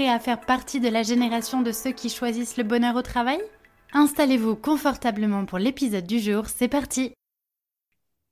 prêt 0.00 0.08
à 0.08 0.18
faire 0.18 0.40
partie 0.40 0.80
de 0.80 0.88
la 0.88 1.02
génération 1.02 1.60
de 1.60 1.72
ceux 1.72 1.92
qui 1.92 2.08
choisissent 2.08 2.56
le 2.56 2.64
bonheur 2.64 2.96
au 2.96 3.02
travail? 3.02 3.38
Installez-vous 3.92 4.56
confortablement 4.56 5.44
pour 5.44 5.58
l'épisode 5.58 6.06
du 6.06 6.20
jour, 6.20 6.46
c'est 6.46 6.68
parti 6.68 7.12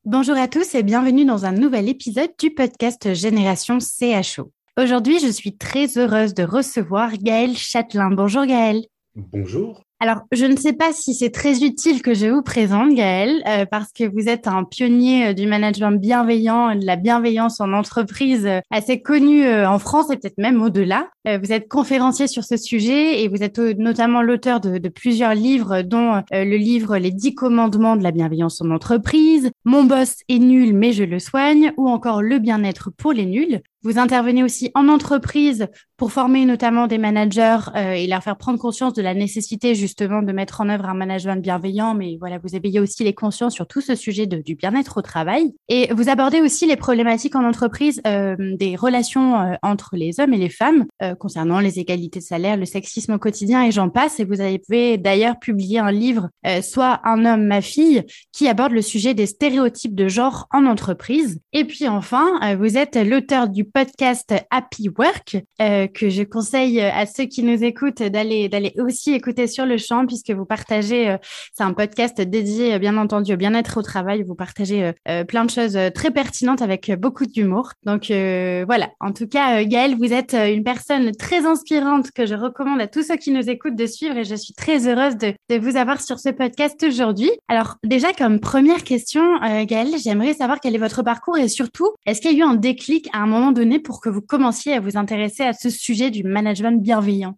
Bonjour 0.07 0.39
à 0.39 0.49
tous 0.49 0.75
et 0.75 0.83
bienvenue 0.83 1.27
dans 1.27 1.45
un 1.45 1.53
nouvel 1.53 1.91
épisode 1.91 2.31
du 2.39 2.55
podcast 2.55 3.13
Génération 3.13 3.81
CHO. 3.81 4.51
Aujourd'hui, 4.79 5.19
je 5.21 5.31
suis 5.31 5.59
très 5.59 5.99
heureuse 5.99 6.33
de 6.33 6.43
recevoir 6.43 7.19
Gaël 7.19 7.55
Châtelain. 7.55 8.13
Bonjour 8.13 8.47
Gaël. 8.47 8.87
Bonjour. 9.15 9.83
Alors, 10.01 10.21
je 10.31 10.47
ne 10.47 10.55
sais 10.55 10.75
pas 10.75 10.93
si 10.93 11.13
c'est 11.13 11.31
très 11.31 11.65
utile 11.65 12.03
que 12.03 12.15
je 12.15 12.27
vous 12.27 12.43
présente, 12.43 12.95
Gaël, 12.95 13.43
euh, 13.49 13.67
parce 13.67 13.93
que 13.93 14.05
vous 14.05 14.29
êtes 14.29 14.47
un 14.47 14.63
pionnier 14.63 15.29
euh, 15.29 15.33
du 15.33 15.49
management 15.49 16.01
bienveillant, 16.01 16.77
de 16.77 16.87
la 16.87 16.95
bienveillance 16.95 17.61
en 17.61 17.73
entreprise 17.73 18.47
euh, 18.47 18.61
assez 18.71 19.03
connu 19.03 19.45
en 19.49 19.81
France 19.81 20.13
et 20.13 20.17
peut-être 20.17 20.39
même 20.39 20.63
au-delà. 20.63 21.09
vous 21.25 21.53
êtes 21.53 21.69
conférencier 21.69 22.29
sur 22.29 22.45
ce 22.45 22.57
sujet 22.57 23.23
et 23.23 23.29
vous 23.29 23.43
êtes 23.43 23.59
notamment 23.59 24.23
l'auteur 24.23 24.61
de, 24.61 24.89
plusieurs 24.89 25.35
livres, 25.35 25.83
dont 25.83 26.23
le 26.31 26.57
livre 26.57 26.97
Les 26.97 27.11
dix 27.11 27.35
commandements 27.35 27.97
de 27.97 28.03
la 28.03 28.11
bienveillance 28.11 28.61
en 28.61 28.71
entreprise, 28.71 29.51
Mon 29.65 29.85
boss 29.85 30.17
est 30.29 30.39
nul 30.39 30.75
mais 30.75 30.93
je 30.93 31.05
le 31.05 31.19
soigne, 31.19 31.73
ou 31.77 31.89
encore 31.89 32.23
Le 32.23 32.39
bien-être 32.39 32.91
pour 32.97 33.13
les 33.13 33.27
nuls. 33.27 33.61
Vous 33.83 33.99
intervenez 33.99 34.43
aussi 34.43 34.73
en 34.75 34.89
entreprise 34.89 35.69
pour 35.97 36.11
former 36.11 36.45
notamment 36.45 36.89
des 36.89 36.99
managers 36.99 37.59
euh, 37.77 37.93
et 37.93 38.07
leur 38.09 38.23
faire 38.23 38.37
prendre 38.37 38.59
conscience 38.59 38.93
de 38.93 39.03
la 39.03 39.15
nécessité 39.15 39.77
justement 39.77 40.23
de 40.23 40.33
mettre 40.33 40.61
en 40.61 40.69
œuvre 40.69 40.87
un 40.87 40.95
management 40.95 41.41
bienveillant. 41.43 41.95
Mais 41.95 42.17
voilà, 42.19 42.39
vous 42.39 42.57
éveillez 42.57 42.81
aussi 42.81 43.05
les 43.05 43.15
consciences 43.15 43.55
sur 43.55 43.69
tout 43.69 43.81
ce 43.81 43.95
sujet 43.95 44.27
de, 44.27 44.39
du 44.39 44.57
bien-être 44.57 44.99
au 44.99 45.03
travail. 45.03 45.55
Et 45.69 45.93
vous 45.93 46.09
abordez 46.09 46.41
aussi 46.41 46.67
les 46.67 46.77
problématiques 46.77 47.37
en 47.37 47.45
entreprise 47.45 48.01
euh, 48.07 48.37
des 48.57 48.75
relations 48.75 49.41
euh, 49.41 49.55
entre 49.63 49.91
les 49.95 50.19
hommes 50.19 50.35
et 50.35 50.39
les 50.39 50.49
femmes 50.49 50.87
concernant 51.19 51.61
les 51.61 51.79
égalités 51.79 52.19
de 52.19 52.25
salaire, 52.25 52.57
le 52.57 52.65
sexisme 52.65 53.13
au 53.13 53.19
quotidien 53.19 53.65
et 53.65 53.71
j'en 53.71 53.89
passe. 53.89 54.19
Et 54.21 54.25
vous 54.25 54.41
avez 54.41 54.99
d'ailleurs 54.99 55.39
publié 55.39 55.79
un 55.79 55.93
livre, 55.93 56.29
Soit 56.63 57.01
un 57.05 57.25
homme, 57.25 57.47
ma 57.47 57.61
fille, 57.61 58.05
qui 58.33 58.49
aborde 58.49 58.73
le 58.73 58.83
sujet 58.83 59.15
des 59.15 59.27
stéréotypes 59.27 59.95
de 59.95 60.09
genre 60.09 60.47
en 60.53 60.67
entreprise. 60.67 61.41
Et 61.53 61.65
puis 61.65 61.89
enfin, 61.89 62.57
vous 62.57 62.77
êtes 62.77 62.97
l'auteur 62.97 63.49
du 63.49 63.65
podcast 63.73 64.35
Happy 64.51 64.89
Work 64.97 65.39
euh, 65.61 65.87
que 65.87 66.09
je 66.09 66.23
conseille 66.23 66.81
à 66.81 67.07
ceux 67.07 67.25
qui 67.25 67.43
nous 67.43 67.63
écoutent 67.65 68.03
d'aller 68.03 68.49
d'aller 68.49 68.73
aussi 68.79 69.13
écouter 69.13 69.47
sur 69.47 69.67
le 69.67 69.79
champ 69.79 70.07
puisque 70.07 70.31
vous 70.31 70.45
partagez. 70.45 71.11
Euh, 71.11 71.17
c'est 71.53 71.65
un 71.65 71.73
podcast 71.73 72.21
dédié 72.21 72.79
bien 72.79 72.97
entendu 72.97 73.35
au 73.35 73.37
bien-être 73.37 73.79
au 73.79 73.83
travail. 73.83 74.23
Vous 74.23 74.35
partagez 74.35 74.93
euh, 75.09 75.25
plein 75.25 75.45
de 75.45 75.51
choses 75.51 75.79
très 75.95 76.11
pertinentes 76.11 76.63
avec 76.63 76.93
beaucoup 76.99 77.27
d'humour. 77.27 77.73
Donc 77.85 78.07
voilà. 78.09 78.91
En 79.01 79.13
tout 79.13 79.27
cas, 79.27 79.65
Gaëlle, 79.65 79.97
vous 79.97 80.13
êtes 80.13 80.35
une 80.35 80.65
personne 80.65 81.13
très 81.13 81.47
inspirante 81.47 82.11
que 82.13 82.27
je 82.27 82.35
recommande 82.35 82.81
à 82.81 82.87
tous 82.87 83.03
ceux 83.03 83.17
qui 83.17 83.31
nous 83.31 83.49
écoutent 83.49 83.77
de 83.77 83.87
suivre 83.87 84.17
et 84.17 84.25
je 84.25 84.35
suis 84.35 84.55
très 84.55 84.87
heureuse 84.89 85.17
de, 85.17 85.35
de 85.51 85.59
vous 85.59 85.77
avoir 85.77 86.01
sur 86.01 86.19
ce 86.19 86.31
podcast 86.31 86.83
aujourd'hui. 86.87 87.31
Alors 87.49 87.77
déjà 87.85 88.13
comme 88.13 88.41
première 88.41 88.85
question, 88.85 89.39
Gaëlle, 89.65 89.95
j'aimerais 90.03 90.35
savoir 90.35 90.61
quel 90.61 90.75
est 90.75 90.79
votre 90.79 91.03
parcours 91.03 91.39
et 91.39 91.49
surtout 91.49 91.93
est-ce 92.07 92.21
qu'il 92.21 92.33
y 92.33 92.43
a 92.43 92.47
eu 92.47 92.49
un 92.49 92.55
déclic 92.55 93.09
à 93.13 93.19
un 93.19 93.27
moment 93.27 93.53
donné 93.59 93.81
pour 93.81 94.01
que 94.01 94.09
vous 94.09 94.23
commenciez 94.23 94.75
à 94.75 94.81
vous 94.81 94.97
intéresser 94.97 95.43
à 95.43 95.53
ce 95.53 95.69
sujet 95.69 96.11
du 96.11 96.23
management 96.23 96.81
bienveillant 96.81 97.37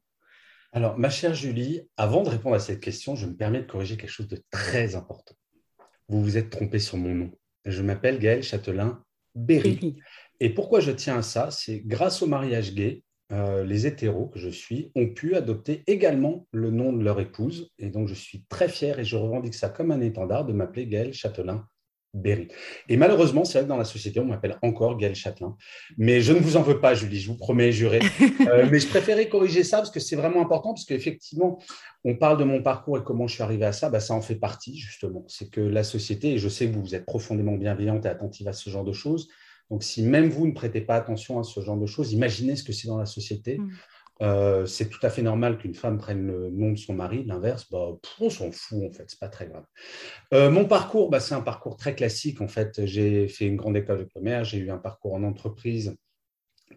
Alors, 0.72 0.98
ma 0.98 1.08
chère 1.08 1.32
Julie, 1.34 1.80
avant 1.96 2.22
de 2.22 2.28
répondre 2.28 2.56
à 2.56 2.60
cette 2.60 2.80
question, 2.80 3.16
je 3.16 3.26
me 3.26 3.34
permets 3.34 3.62
de 3.62 3.66
corriger 3.66 3.96
quelque 3.96 4.10
chose 4.10 4.28
de 4.28 4.42
très 4.50 4.94
important. 4.96 5.34
Vous 6.08 6.22
vous 6.22 6.36
êtes 6.36 6.50
trompé 6.50 6.78
sur 6.78 6.98
mon 6.98 7.14
nom. 7.14 7.30
Je 7.64 7.82
m'appelle 7.82 8.18
Gaël 8.18 8.42
Châtelain 8.42 9.02
Berry. 9.34 9.96
Et 10.40 10.50
pourquoi 10.50 10.80
je 10.80 10.90
tiens 10.90 11.18
à 11.18 11.22
ça? 11.22 11.50
C'est 11.50 11.80
grâce 11.80 12.20
au 12.20 12.26
mariage 12.26 12.74
gay, 12.74 13.02
euh, 13.32 13.64
les 13.64 13.86
hétéros 13.86 14.26
que 14.26 14.38
je 14.38 14.50
suis 14.50 14.92
ont 14.94 15.08
pu 15.08 15.36
adopter 15.36 15.84
également 15.86 16.46
le 16.52 16.70
nom 16.70 16.92
de 16.92 17.02
leur 17.02 17.18
épouse. 17.20 17.70
Et 17.78 17.88
donc, 17.88 18.08
je 18.08 18.14
suis 18.14 18.44
très 18.50 18.68
fier 18.68 18.98
et 18.98 19.04
je 19.04 19.16
revendique 19.16 19.54
ça 19.54 19.70
comme 19.70 19.90
un 19.90 20.00
étendard 20.02 20.44
de 20.44 20.52
m'appeler 20.52 20.86
Gaël 20.86 21.14
Châtelain 21.14 21.66
Berry. 22.12 22.48
Et 22.88 22.96
malheureusement, 22.96 23.44
c'est 23.44 23.58
vrai 23.58 23.64
que 23.64 23.68
dans 23.68 23.76
la 23.76 23.84
société, 23.84 24.18
on 24.18 24.24
m'appelle 24.24 24.58
encore 24.62 24.96
Gaël 24.96 25.14
Châtelain. 25.14 25.56
Mais 25.96 26.20
je 26.20 26.32
ne 26.32 26.40
vous 26.40 26.56
en 26.56 26.62
veux 26.62 26.80
pas, 26.80 26.94
Julie, 26.94 27.20
je 27.20 27.28
vous 27.28 27.36
promets, 27.36 27.72
juré. 27.72 28.00
Euh, 28.48 28.66
mais 28.70 28.80
je 28.80 28.88
préférais 28.88 29.28
corriger 29.28 29.62
ça 29.64 29.78
parce 29.78 29.90
que 29.90 30.00
c'est 30.00 30.16
vraiment 30.16 30.40
important, 30.40 30.72
parce 30.72 30.84
qu'effectivement, 30.84 31.58
on 32.04 32.16
parle 32.16 32.38
de 32.38 32.44
mon 32.44 32.62
parcours 32.62 32.98
et 32.98 33.02
comment 33.02 33.26
je 33.26 33.34
suis 33.34 33.42
arrivé 33.42 33.64
à 33.64 33.72
ça. 33.72 33.90
Bah, 33.90 34.00
ça 34.00 34.14
en 34.14 34.22
fait 34.22 34.36
partie, 34.36 34.76
justement. 34.78 35.24
C'est 35.28 35.50
que 35.50 35.60
la 35.60 35.84
société, 35.84 36.32
et 36.32 36.38
je 36.38 36.48
sais 36.48 36.66
que 36.66 36.74
vous, 36.74 36.94
êtes 36.94 37.04
profondément 37.04 37.52
bienveillante 37.52 38.06
et 38.06 38.08
attentive 38.08 38.48
à 38.48 38.52
ce 38.52 38.70
genre 38.70 38.84
de 38.84 38.92
choses. 38.92 39.28
Donc, 39.70 39.84
si 39.84 40.02
même 40.02 40.30
vous 40.30 40.46
ne 40.46 40.52
prêtez 40.52 40.80
pas 40.80 40.96
attention 40.96 41.38
à 41.38 41.44
ce 41.44 41.60
genre 41.60 41.76
de 41.76 41.86
choses, 41.86 42.12
imaginez 42.12 42.56
ce 42.56 42.64
que 42.64 42.72
c'est 42.72 42.88
dans 42.88 42.98
la 42.98 43.06
société. 43.06 43.58
Mm. 43.58 43.70
Euh, 44.22 44.66
c'est 44.66 44.88
tout 44.88 44.98
à 45.02 45.10
fait 45.10 45.22
normal 45.22 45.56
qu'une 45.58 45.74
femme 45.74 45.96
prenne 45.96 46.26
le 46.26 46.50
nom 46.50 46.72
de 46.72 46.78
son 46.78 46.94
mari. 46.94 47.24
L'inverse, 47.24 47.66
bah, 47.70 47.88
on 48.20 48.30
s'en 48.30 48.52
fout 48.52 48.84
en 48.84 48.92
fait, 48.92 49.04
c'est 49.08 49.18
pas 49.18 49.28
très 49.28 49.46
grave. 49.46 49.64
Euh, 50.34 50.50
mon 50.50 50.66
parcours, 50.66 51.10
bah, 51.10 51.20
c'est 51.20 51.34
un 51.34 51.40
parcours 51.40 51.76
très 51.76 51.94
classique 51.94 52.40
en 52.40 52.48
fait. 52.48 52.84
J'ai 52.84 53.28
fait 53.28 53.46
une 53.46 53.56
grande 53.56 53.76
école 53.76 54.00
de 54.00 54.04
commerce, 54.04 54.50
j'ai 54.50 54.58
eu 54.58 54.70
un 54.70 54.78
parcours 54.78 55.14
en 55.14 55.22
entreprise 55.22 55.96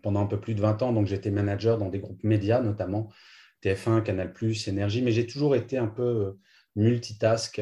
pendant 0.02 0.22
un 0.22 0.26
peu 0.26 0.40
plus 0.40 0.56
de 0.56 0.62
20 0.62 0.82
ans, 0.82 0.94
donc 0.94 1.08
j'étais 1.08 1.32
manager 1.32 1.78
dans 1.78 1.90
des 1.90 2.00
groupes 2.00 2.24
médias 2.24 2.62
notamment 2.62 3.10
TF1, 3.64 4.02
Canal+, 4.04 4.34
Énergie, 4.68 5.02
mais 5.02 5.12
j'ai 5.12 5.28
toujours 5.28 5.56
été 5.56 5.78
un 5.78 5.88
peu 5.88 6.04
euh, 6.04 6.40
multitask. 6.76 7.62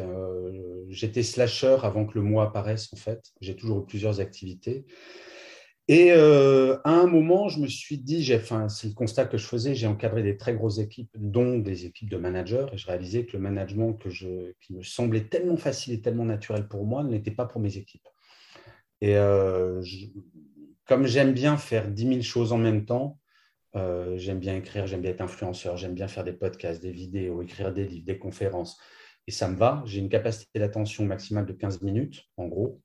j'étais 0.90 1.24
slasher 1.24 1.78
avant 1.84 2.06
que 2.06 2.14
le 2.16 2.22
mot 2.22 2.40
apparaisse 2.40 2.94
en 2.94 2.98
fait. 2.98 3.22
J'ai 3.42 3.56
toujours 3.56 3.80
eu 3.80 3.86
plusieurs 3.86 4.20
activités. 4.20 4.86
Et 5.88 6.12
euh, 6.12 6.78
à 6.84 6.92
un 6.92 7.08
moment, 7.08 7.50
je 7.50 7.60
me 7.60 7.68
suis 7.68 7.98
dit, 7.98 8.32
enfin, 8.36 8.70
c'est 8.70 8.88
le 8.88 8.94
constat 8.94 9.26
que 9.26 9.38
je 9.38 9.46
faisais, 9.46 9.76
j'ai 9.76 9.88
encadré 9.88 10.24
des 10.24 10.38
très 10.38 10.54
grosses 10.54 10.78
équipes, 10.78 11.10
dont 11.18 11.58
des 11.58 11.86
équipes 11.86 12.10
de 12.10 12.18
managers, 12.18 12.68
et 12.72 12.78
je 12.78 12.88
réalisais 12.88 13.26
que 13.26 13.34
le 13.34 13.40
management 13.40 13.94
que 13.94 14.10
je, 14.10 14.54
qui 14.62 14.74
me 14.74 14.84
semblait 14.84 15.26
tellement 15.26 15.58
facile 15.58 15.94
et 15.94 16.02
tellement 16.02 16.26
naturel 16.26 16.68
pour 16.68 16.86
moi 16.86 17.04
n'était 17.04 17.32
pas 17.32 17.46
pour 17.46 17.60
mes 17.60 17.78
équipes. 17.78 18.08
Et 19.02 19.18
euh, 19.18 19.82
comme 20.86 21.08
j'aime 21.08 21.34
bien 21.34 21.58
faire 21.58 21.90
10 21.90 22.08
000 22.08 22.22
choses 22.22 22.54
en 22.54 22.58
même 22.58 22.86
temps, 22.86 23.20
euh, 23.76 24.18
j'aime 24.18 24.40
bien 24.40 24.56
écrire, 24.56 24.86
j'aime 24.86 25.02
bien 25.02 25.12
être 25.12 25.22
influenceur, 25.22 25.78
j'aime 25.78 25.94
bien 25.96 26.08
faire 26.08 26.24
des 26.24 26.34
podcasts, 26.34 26.82
des 26.82 26.92
vidéos, 26.92 27.42
écrire 27.42 27.74
des 27.74 27.86
livres, 27.86 28.06
des 28.06 28.20
conférences, 28.20 28.80
et 29.28 29.32
ça 29.32 29.48
me 29.48 29.56
va. 29.56 29.82
J'ai 29.86 30.00
une 30.00 30.10
capacité 30.10 30.60
d'attention 30.60 31.06
maximale 31.06 31.46
de 31.46 31.54
15 31.54 31.82
minutes, 31.82 32.24
en 32.38 32.48
gros. 32.48 32.82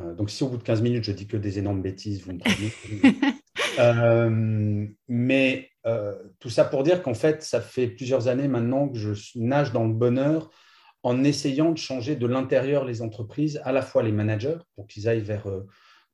Euh, 0.00 0.14
donc, 0.14 0.30
si 0.30 0.42
au 0.42 0.48
bout 0.48 0.56
de 0.56 0.62
15 0.62 0.82
minutes, 0.82 1.04
je 1.04 1.12
dis 1.12 1.26
que 1.26 1.36
des 1.36 1.58
énormes 1.58 1.82
bêtises, 1.82 2.22
vous 2.24 2.32
me 2.32 2.38
prenez. 2.38 3.12
Euh, 3.78 4.86
mais 5.08 5.70
euh, 5.86 6.14
tout 6.40 6.50
ça 6.50 6.64
pour 6.64 6.82
dire 6.82 7.02
qu'en 7.02 7.14
fait, 7.14 7.42
ça 7.42 7.60
fait 7.60 7.86
plusieurs 7.86 8.26
années 8.26 8.48
maintenant 8.48 8.88
que 8.88 8.98
je 8.98 9.12
nage 9.36 9.72
dans 9.72 9.86
le 9.86 9.94
bonheur 9.94 10.50
en 11.02 11.22
essayant 11.22 11.70
de 11.70 11.78
changer 11.78 12.16
de 12.16 12.26
l'intérieur 12.26 12.84
les 12.84 13.00
entreprises, 13.00 13.60
à 13.64 13.72
la 13.72 13.82
fois 13.82 14.02
les 14.02 14.12
managers, 14.12 14.58
pour 14.74 14.86
qu'ils 14.86 15.08
aillent 15.08 15.20
vers 15.20 15.46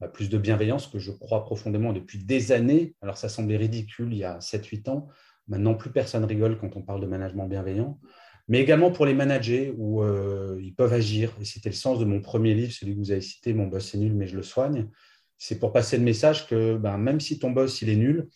bah, 0.01 0.09
plus 0.09 0.29
de 0.29 0.39
bienveillance, 0.39 0.87
que 0.87 0.99
je 0.99 1.11
crois 1.11 1.45
profondément 1.45 1.93
depuis 1.93 2.19
des 2.19 2.53
années. 2.53 2.95
Alors, 3.01 3.17
ça 3.17 3.29
semblait 3.29 3.57
ridicule 3.57 4.13
il 4.13 4.19
y 4.19 4.25
a 4.25 4.39
7-8 4.39 4.91
ans. 4.91 5.09
Maintenant, 5.49 5.75
plus 5.75 5.91
personne 5.91 6.25
rigole 6.25 6.59
quand 6.59 6.77
on 6.77 6.83
parle 6.83 7.01
de 7.01 7.07
management 7.07 7.49
bienveillant, 7.49 7.99
mais 8.49 8.61
également 8.61 8.93
pour 8.93 9.07
les 9.07 9.15
managers 9.15 9.75
où 9.77 10.03
euh, 10.03 10.59
ils 10.63 10.75
peuvent 10.75 10.93
agir. 10.93 11.33
Et 11.41 11.45
c'était 11.45 11.71
le 11.71 11.75
sens 11.75 11.99
de 11.99 12.05
mon 12.05 12.21
premier 12.21 12.55
livre, 12.55 12.73
celui 12.73 12.95
que 12.95 12.99
vous 12.99 13.11
avez 13.11 13.21
cité, 13.21 13.53
Mon 13.53 13.67
boss 13.67 13.95
est 13.95 13.99
nul, 13.99 14.15
mais 14.15 14.27
je 14.27 14.37
le 14.37 14.43
soigne. 14.43 14.89
C'est 15.39 15.59
pour 15.59 15.73
passer 15.73 15.97
le 15.99 16.05
message 16.05 16.47
que 16.47 16.77
ben, 16.77 16.97
même 16.97 17.21
si 17.21 17.39
ton 17.39 17.51
boss 17.51 17.83
il 17.83 17.89
est 17.89 17.97
nul, 17.97 18.29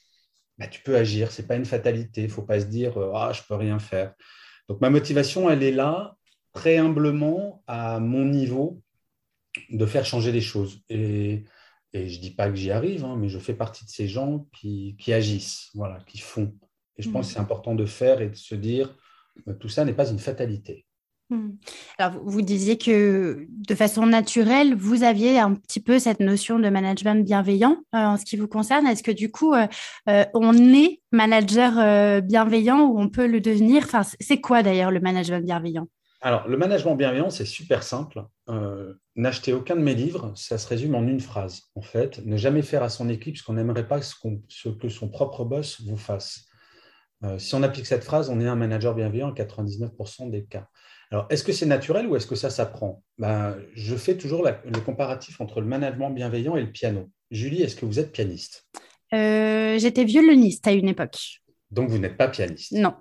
ben, 0.58 0.68
tu 0.68 0.82
peux 0.82 0.96
agir. 0.96 1.30
Ce 1.30 1.40
n'est 1.40 1.48
pas 1.48 1.56
une 1.56 1.64
fatalité. 1.64 2.22
Il 2.22 2.26
ne 2.26 2.32
faut 2.32 2.42
pas 2.42 2.60
se 2.60 2.66
dire 2.66 2.98
Ah, 3.14 3.32
je 3.32 3.40
ne 3.40 3.46
peux 3.46 3.54
rien 3.54 3.78
faire. 3.78 4.14
Donc 4.68 4.80
ma 4.80 4.90
motivation, 4.90 5.48
elle 5.48 5.62
est 5.62 5.72
là, 5.72 6.16
très 6.52 6.78
humblement, 6.78 7.62
à 7.66 8.00
mon 8.00 8.24
niveau, 8.24 8.82
de 9.70 9.86
faire 9.86 10.04
changer 10.04 10.32
les 10.32 10.40
choses. 10.40 10.82
Et, 10.88 11.44
je 11.92 11.98
ne 11.98 12.20
dis 12.20 12.30
pas 12.30 12.48
que 12.48 12.54
j'y 12.54 12.70
arrive, 12.70 13.04
hein, 13.04 13.16
mais 13.16 13.28
je 13.28 13.38
fais 13.40 13.54
partie 13.54 13.84
de 13.84 13.90
ces 13.90 14.06
gens 14.06 14.46
qui, 14.52 14.94
agissent, 15.08 15.70
voilà, 15.74 15.98
qui 16.06 16.18
font. 16.18 16.54
Et 16.96 17.02
je 17.02 17.10
pense 17.10 17.26
que 17.26 17.32
c'est 17.32 17.40
mmh. 17.40 17.42
important 17.42 17.74
de 17.74 17.84
faire 17.84 18.20
et 18.20 18.28
de 18.28 18.36
se 18.36 18.54
dire, 18.54 18.88
euh, 18.88 19.09
tout 19.58 19.69
ça 19.69 19.84
n'est 19.84 19.92
pas 19.92 20.10
une 20.10 20.19
fatalité. 20.19 20.84
Mmh. 21.31 21.50
Alors, 21.98 22.20
vous 22.25 22.42
disiez 22.42 22.76
que 22.76 23.46
de 23.48 23.75
façon 23.76 24.04
naturelle, 24.06 24.75
vous 24.75 25.04
aviez 25.04 25.38
un 25.38 25.54
petit 25.54 25.81
peu 25.81 26.00
cette 26.00 26.19
notion 26.19 26.58
de 26.58 26.69
management 26.69 27.25
bienveillant 27.25 27.76
euh, 27.94 27.98
en 27.98 28.16
ce 28.16 28.25
qui 28.25 28.37
vous 28.37 28.48
concerne. 28.48 28.87
Est-ce 28.87 29.04
que 29.04 29.12
du 29.12 29.31
coup, 29.31 29.54
euh, 29.54 30.25
on 30.34 30.56
est 30.75 31.00
manager 31.12 32.22
bienveillant 32.22 32.81
ou 32.81 33.00
on 33.00 33.08
peut 33.08 33.28
le 33.28 33.40
devenir? 33.40 33.84
Enfin, 33.84 34.02
C'est 34.19 34.40
quoi 34.40 34.62
d'ailleurs 34.64 34.90
le 34.90 35.00
management 35.00 35.44
bienveillant? 35.44 35.87
Alors, 36.22 36.46
le 36.48 36.58
management 36.58 36.96
bienveillant, 36.96 37.31
c'est 37.31 37.46
super 37.46 37.82
simple. 37.82 38.22
Euh, 38.50 38.92
n'achetez 39.16 39.54
aucun 39.54 39.75
de 39.75 39.81
mes 39.81 39.94
livres, 39.94 40.32
ça 40.37 40.58
se 40.58 40.69
résume 40.69 40.94
en 40.94 41.02
une 41.02 41.20
phrase. 41.20 41.70
En 41.75 41.81
fait, 41.81 42.25
ne 42.26 42.37
jamais 42.37 42.60
faire 42.60 42.82
à 42.82 42.90
son 42.90 43.08
équipe 43.08 43.38
ce 43.38 43.42
qu'on 43.42 43.54
n'aimerait 43.54 43.88
pas 43.88 44.02
ce, 44.02 44.14
que 44.69 44.88
son 44.90 45.08
propre 45.08 45.44
boss 45.44 45.81
vous 45.81 45.96
fasse. 45.96 46.46
Euh, 47.22 47.38
si 47.38 47.55
on 47.55 47.62
applique 47.62 47.87
cette 47.87 48.05
phrase, 48.05 48.31
on 48.31 48.40
est 48.40 48.46
un 48.46 48.56
manager 48.56 48.94
bienveillant 48.94 49.28
en 49.28 49.34
99% 49.34 50.31
des 50.31 50.44
cas. 50.44 50.69
Alors, 51.11 51.26
est-ce 51.28 51.44
que 51.44 51.52
c'est 51.52 51.67
naturel 51.67 52.06
ou 52.06 52.17
est-ce 52.17 52.26
que 52.26 52.37
ça 52.37 52.50
s'apprend? 52.50 53.02
Ben, 53.19 53.56
Je 53.75 53.96
fais 53.96 54.17
toujours 54.17 54.44
le 54.44 54.81
comparatif 54.81 55.40
entre 55.40 55.61
le 55.61 55.67
management 55.67 56.11
bienveillant 56.11 56.56
et 56.56 56.62
le 56.62 56.70
piano. 56.70 57.11
Julie, 57.31 57.62
est-ce 57.62 57.76
que 57.76 57.84
vous 57.84 57.99
êtes 57.99 58.12
pianiste? 58.12 58.67
Euh, 59.12 59.78
J'étais 59.78 60.05
violoniste 60.05 60.67
à 60.67 60.72
une 60.72 60.88
époque. 60.88 61.43
Donc, 61.70 61.88
vous 61.88 61.99
n'êtes 61.99 62.17
pas 62.17 62.28
pianiste? 62.28 62.72
Non 62.72 62.94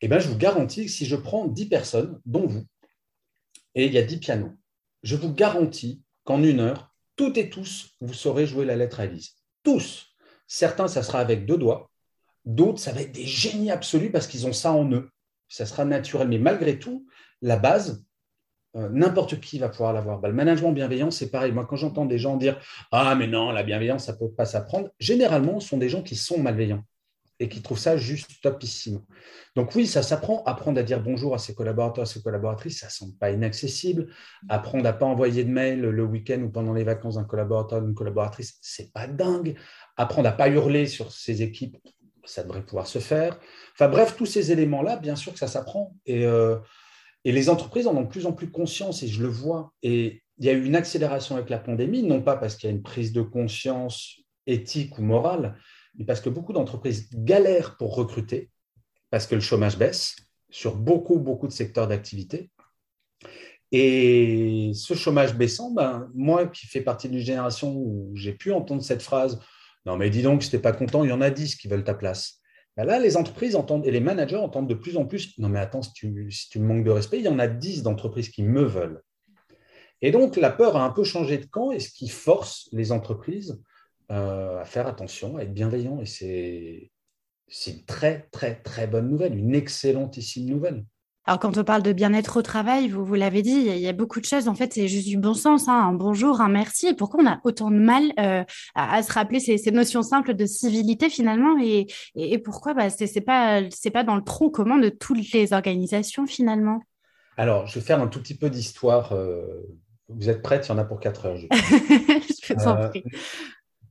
eh 0.00 0.08
bien, 0.08 0.18
je 0.18 0.28
vous 0.28 0.36
garantis 0.36 0.86
que 0.86 0.90
si 0.90 1.06
je 1.06 1.16
prends 1.16 1.46
10 1.46 1.68
personnes, 1.68 2.20
dont 2.24 2.46
vous, 2.46 2.64
et 3.74 3.86
il 3.86 3.92
y 3.92 3.98
a 3.98 4.02
10 4.02 4.18
pianos, 4.18 4.52
je 5.02 5.16
vous 5.16 5.32
garantis 5.32 6.02
qu'en 6.24 6.42
une 6.42 6.60
heure, 6.60 6.94
toutes 7.16 7.38
et 7.38 7.48
tous, 7.48 7.94
vous 8.00 8.14
saurez 8.14 8.46
jouer 8.46 8.64
la 8.64 8.76
lettre 8.76 9.00
à 9.00 9.06
Elise. 9.06 9.36
Tous. 9.62 10.14
Certains, 10.46 10.88
ça 10.88 11.02
sera 11.02 11.20
avec 11.20 11.46
deux 11.46 11.56
doigts. 11.56 11.90
D'autres, 12.46 12.78
ça 12.78 12.92
va 12.92 13.02
être 13.02 13.12
des 13.12 13.26
génies 13.26 13.70
absolus 13.70 14.10
parce 14.10 14.26
qu'ils 14.26 14.46
ont 14.46 14.52
ça 14.52 14.72
en 14.72 14.90
eux. 14.90 15.10
Ça 15.48 15.66
sera 15.66 15.84
naturel. 15.84 16.28
Mais 16.28 16.38
malgré 16.38 16.78
tout, 16.78 17.06
la 17.42 17.56
base, 17.56 18.04
euh, 18.76 18.88
n'importe 18.90 19.40
qui 19.40 19.58
va 19.58 19.68
pouvoir 19.68 19.92
l'avoir. 19.92 20.20
Bah, 20.20 20.28
le 20.28 20.34
management 20.34 20.72
bienveillant, 20.72 21.10
c'est 21.10 21.30
pareil. 21.30 21.52
Moi, 21.52 21.66
quand 21.66 21.76
j'entends 21.76 22.06
des 22.06 22.18
gens 22.18 22.36
dire 22.36 22.60
Ah, 22.92 23.14
mais 23.14 23.26
non, 23.26 23.50
la 23.50 23.62
bienveillance, 23.62 24.04
ça 24.04 24.12
ne 24.12 24.18
peut 24.18 24.30
pas 24.30 24.46
s'apprendre, 24.46 24.90
généralement, 24.98 25.60
ce 25.60 25.68
sont 25.68 25.78
des 25.78 25.88
gens 25.88 26.02
qui 26.02 26.14
sont 26.14 26.38
malveillants 26.38 26.84
et 27.38 27.48
qui 27.48 27.60
trouvent 27.60 27.78
ça 27.78 27.96
juste 27.96 28.40
topissime. 28.42 29.02
Donc 29.54 29.74
oui, 29.74 29.86
ça 29.86 30.02
s'apprend. 30.02 30.42
Apprendre 30.44 30.78
à 30.80 30.82
dire 30.82 31.02
bonjour 31.02 31.34
à 31.34 31.38
ses 31.38 31.54
collaborateurs, 31.54 32.02
à 32.02 32.06
ses 32.06 32.22
collaboratrices, 32.22 32.80
ça 32.80 32.86
ne 32.86 32.92
semble 32.92 33.16
pas 33.18 33.30
inaccessible. 33.30 34.08
Apprendre 34.48 34.86
à 34.86 34.92
ne 34.92 34.98
pas 34.98 35.06
envoyer 35.06 35.44
de 35.44 35.50
mail 35.50 35.80
le 35.80 36.04
week-end 36.04 36.40
ou 36.42 36.50
pendant 36.50 36.72
les 36.72 36.84
vacances 36.84 37.16
d'un 37.16 37.24
collaborateur 37.24 37.82
ou 37.82 37.86
d'une 37.86 37.94
collaboratrice, 37.94 38.58
c'est 38.60 38.92
pas 38.92 39.06
dingue. 39.06 39.56
Apprendre 39.96 40.28
à 40.28 40.32
ne 40.32 40.36
pas 40.36 40.48
hurler 40.48 40.86
sur 40.86 41.12
ses 41.12 41.42
équipes, 41.42 41.76
ça 42.26 42.42
devrait 42.42 42.64
pouvoir 42.64 42.86
se 42.86 42.98
faire. 42.98 43.38
Enfin 43.74 43.88
bref, 43.88 44.16
tous 44.16 44.26
ces 44.26 44.52
éléments-là, 44.52 44.96
bien 44.96 45.16
sûr 45.16 45.32
que 45.32 45.38
ça 45.38 45.48
s'apprend. 45.48 45.94
Et, 46.04 46.24
euh, 46.24 46.56
et 47.24 47.32
les 47.32 47.48
entreprises 47.48 47.86
en 47.86 47.96
ont 47.96 48.02
de 48.02 48.08
plus 48.08 48.26
en 48.26 48.32
plus 48.32 48.50
conscience, 48.50 49.02
et 49.02 49.08
je 49.08 49.22
le 49.22 49.28
vois. 49.28 49.72
Et 49.82 50.22
il 50.38 50.44
y 50.44 50.48
a 50.48 50.52
eu 50.52 50.64
une 50.64 50.76
accélération 50.76 51.36
avec 51.36 51.50
la 51.50 51.58
pandémie, 51.58 52.02
non 52.02 52.22
pas 52.22 52.36
parce 52.36 52.56
qu'il 52.56 52.68
y 52.68 52.72
a 52.72 52.76
une 52.76 52.82
prise 52.82 53.12
de 53.12 53.22
conscience 53.22 54.20
éthique 54.46 54.98
ou 54.98 55.02
morale, 55.02 55.56
mais 55.96 56.04
parce 56.04 56.20
que 56.20 56.28
beaucoup 56.28 56.52
d'entreprises 56.52 57.08
galèrent 57.12 57.76
pour 57.76 57.94
recruter, 57.94 58.50
parce 59.10 59.26
que 59.26 59.34
le 59.34 59.40
chômage 59.40 59.78
baisse 59.78 60.16
sur 60.50 60.76
beaucoup, 60.76 61.18
beaucoup 61.18 61.48
de 61.48 61.52
secteurs 61.52 61.88
d'activité. 61.88 62.50
Et 63.72 64.70
ce 64.74 64.94
chômage 64.94 65.34
baissant, 65.34 65.72
ben, 65.72 66.08
moi 66.14 66.46
qui 66.46 66.66
fais 66.66 66.80
partie 66.80 67.08
d'une 67.08 67.20
génération 67.20 67.74
où 67.74 68.12
j'ai 68.14 68.32
pu 68.32 68.52
entendre 68.52 68.82
cette 68.82 69.02
phrase, 69.02 69.40
non 69.86 69.96
mais 69.96 70.10
dis 70.10 70.22
donc, 70.22 70.42
si 70.42 70.50
tu 70.50 70.56
n'es 70.56 70.62
pas 70.62 70.72
content, 70.72 71.04
il 71.04 71.10
y 71.10 71.12
en 71.12 71.20
a 71.20 71.30
10 71.30 71.56
qui 71.56 71.68
veulent 71.68 71.84
ta 71.84 71.94
place. 71.94 72.40
Ben 72.76 72.84
là, 72.84 72.98
les 72.98 73.16
entreprises 73.16 73.56
entendent, 73.56 73.86
et 73.86 73.90
les 73.90 74.00
managers 74.00 74.36
entendent 74.36 74.68
de 74.68 74.74
plus 74.74 74.98
en 74.98 75.06
plus, 75.06 75.38
non 75.38 75.48
mais 75.48 75.60
attends, 75.60 75.80
si 75.80 75.92
tu, 75.92 76.08
me 76.10 76.66
manques 76.66 76.84
de 76.84 76.90
respect, 76.90 77.18
il 77.18 77.24
y 77.24 77.28
en 77.28 77.38
a 77.38 77.46
10 77.46 77.82
d'entreprises 77.82 78.28
qui 78.28 78.42
me 78.42 78.64
veulent. 78.64 79.00
Et 80.02 80.10
donc, 80.10 80.36
la 80.36 80.50
peur 80.50 80.76
a 80.76 80.84
un 80.84 80.90
peu 80.90 81.04
changé 81.04 81.38
de 81.38 81.46
camp, 81.46 81.72
et 81.72 81.78
ce 81.78 81.88
qui 81.88 82.08
force 82.08 82.68
les 82.72 82.92
entreprises 82.92 83.62
euh, 84.10 84.60
à 84.60 84.64
faire 84.66 84.86
attention, 84.86 85.38
à 85.38 85.42
être 85.42 85.54
bienveillant. 85.54 86.00
Et 86.02 86.06
c'est 87.48 87.70
une 87.70 87.84
très, 87.86 88.28
très, 88.30 88.56
très 88.56 88.86
bonne 88.86 89.08
nouvelle, 89.08 89.38
une 89.38 89.54
excellentissime 89.54 90.50
nouvelle. 90.50 90.84
Alors, 91.26 91.40
quand 91.40 91.58
on 91.58 91.64
parle 91.64 91.82
de 91.82 91.92
bien-être 91.92 92.36
au 92.36 92.42
travail, 92.42 92.88
vous, 92.88 93.04
vous 93.04 93.14
l'avez 93.14 93.42
dit, 93.42 93.50
il 93.50 93.78
y 93.78 93.88
a 93.88 93.92
beaucoup 93.92 94.20
de 94.20 94.24
choses. 94.24 94.46
En 94.46 94.54
fait, 94.54 94.72
c'est 94.72 94.86
juste 94.86 95.08
du 95.08 95.16
bon 95.16 95.34
sens, 95.34 95.66
hein. 95.66 95.72
un 95.72 95.92
bonjour, 95.92 96.40
un 96.40 96.48
merci. 96.48 96.86
Et 96.86 96.94
pourquoi 96.94 97.20
on 97.20 97.26
a 97.26 97.40
autant 97.42 97.72
de 97.72 97.78
mal 97.78 98.12
euh, 98.20 98.44
à, 98.76 99.02
se 99.02 99.12
rappeler 99.12 99.40
ces, 99.40 99.58
ces, 99.58 99.72
notions 99.72 100.02
simples 100.02 100.34
de 100.34 100.46
civilité 100.46 101.10
finalement? 101.10 101.58
Et, 101.60 101.88
et, 102.14 102.38
pourquoi? 102.38 102.74
Bah, 102.74 102.90
ce 102.90 103.02
n'est 103.02 103.20
pas, 103.22 103.60
pas 103.92 104.04
dans 104.04 104.14
le 104.14 104.22
tronc 104.22 104.50
commun 104.50 104.78
de 104.78 104.88
toutes 104.88 105.32
les 105.32 105.52
organisations 105.52 106.28
finalement 106.28 106.80
Alors, 107.36 107.66
je 107.66 107.80
vais 107.80 107.84
faire 107.84 108.00
un 108.00 108.06
tout 108.06 108.20
petit 108.20 108.36
peu 108.36 108.48
d'histoire. 108.48 109.12
Euh, 109.12 109.42
vous 110.08 110.28
êtes 110.28 110.42
prête 110.42 110.68
Il 110.68 110.68
y 110.68 110.72
en 110.72 110.78
a 110.78 110.84
pour 110.84 111.00
4 111.00 111.26
heures. 111.26 111.36
Je, 111.36 111.46
je 111.50 112.54
vous 112.54 112.68
en 112.68 112.88
prie. 112.88 113.02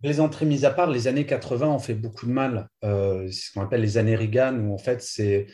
Les 0.03 0.21
entrées 0.21 0.45
mises 0.45 0.63
à 0.63 0.71
part, 0.71 0.89
les 0.89 1.07
années 1.07 1.25
80 1.25 1.67
ont 1.67 1.79
fait 1.79 1.95
beaucoup 1.95 2.27
de 2.27 2.31
mal. 2.31 2.69
Euh, 2.85 3.25
c'est 3.31 3.47
ce 3.47 3.51
qu'on 3.51 3.61
appelle 3.61 3.81
les 3.81 3.97
années 3.97 4.15
Reagan, 4.15 4.55
où 4.59 4.73
en 4.73 4.77
fait 4.77 5.01
c'est 5.01 5.47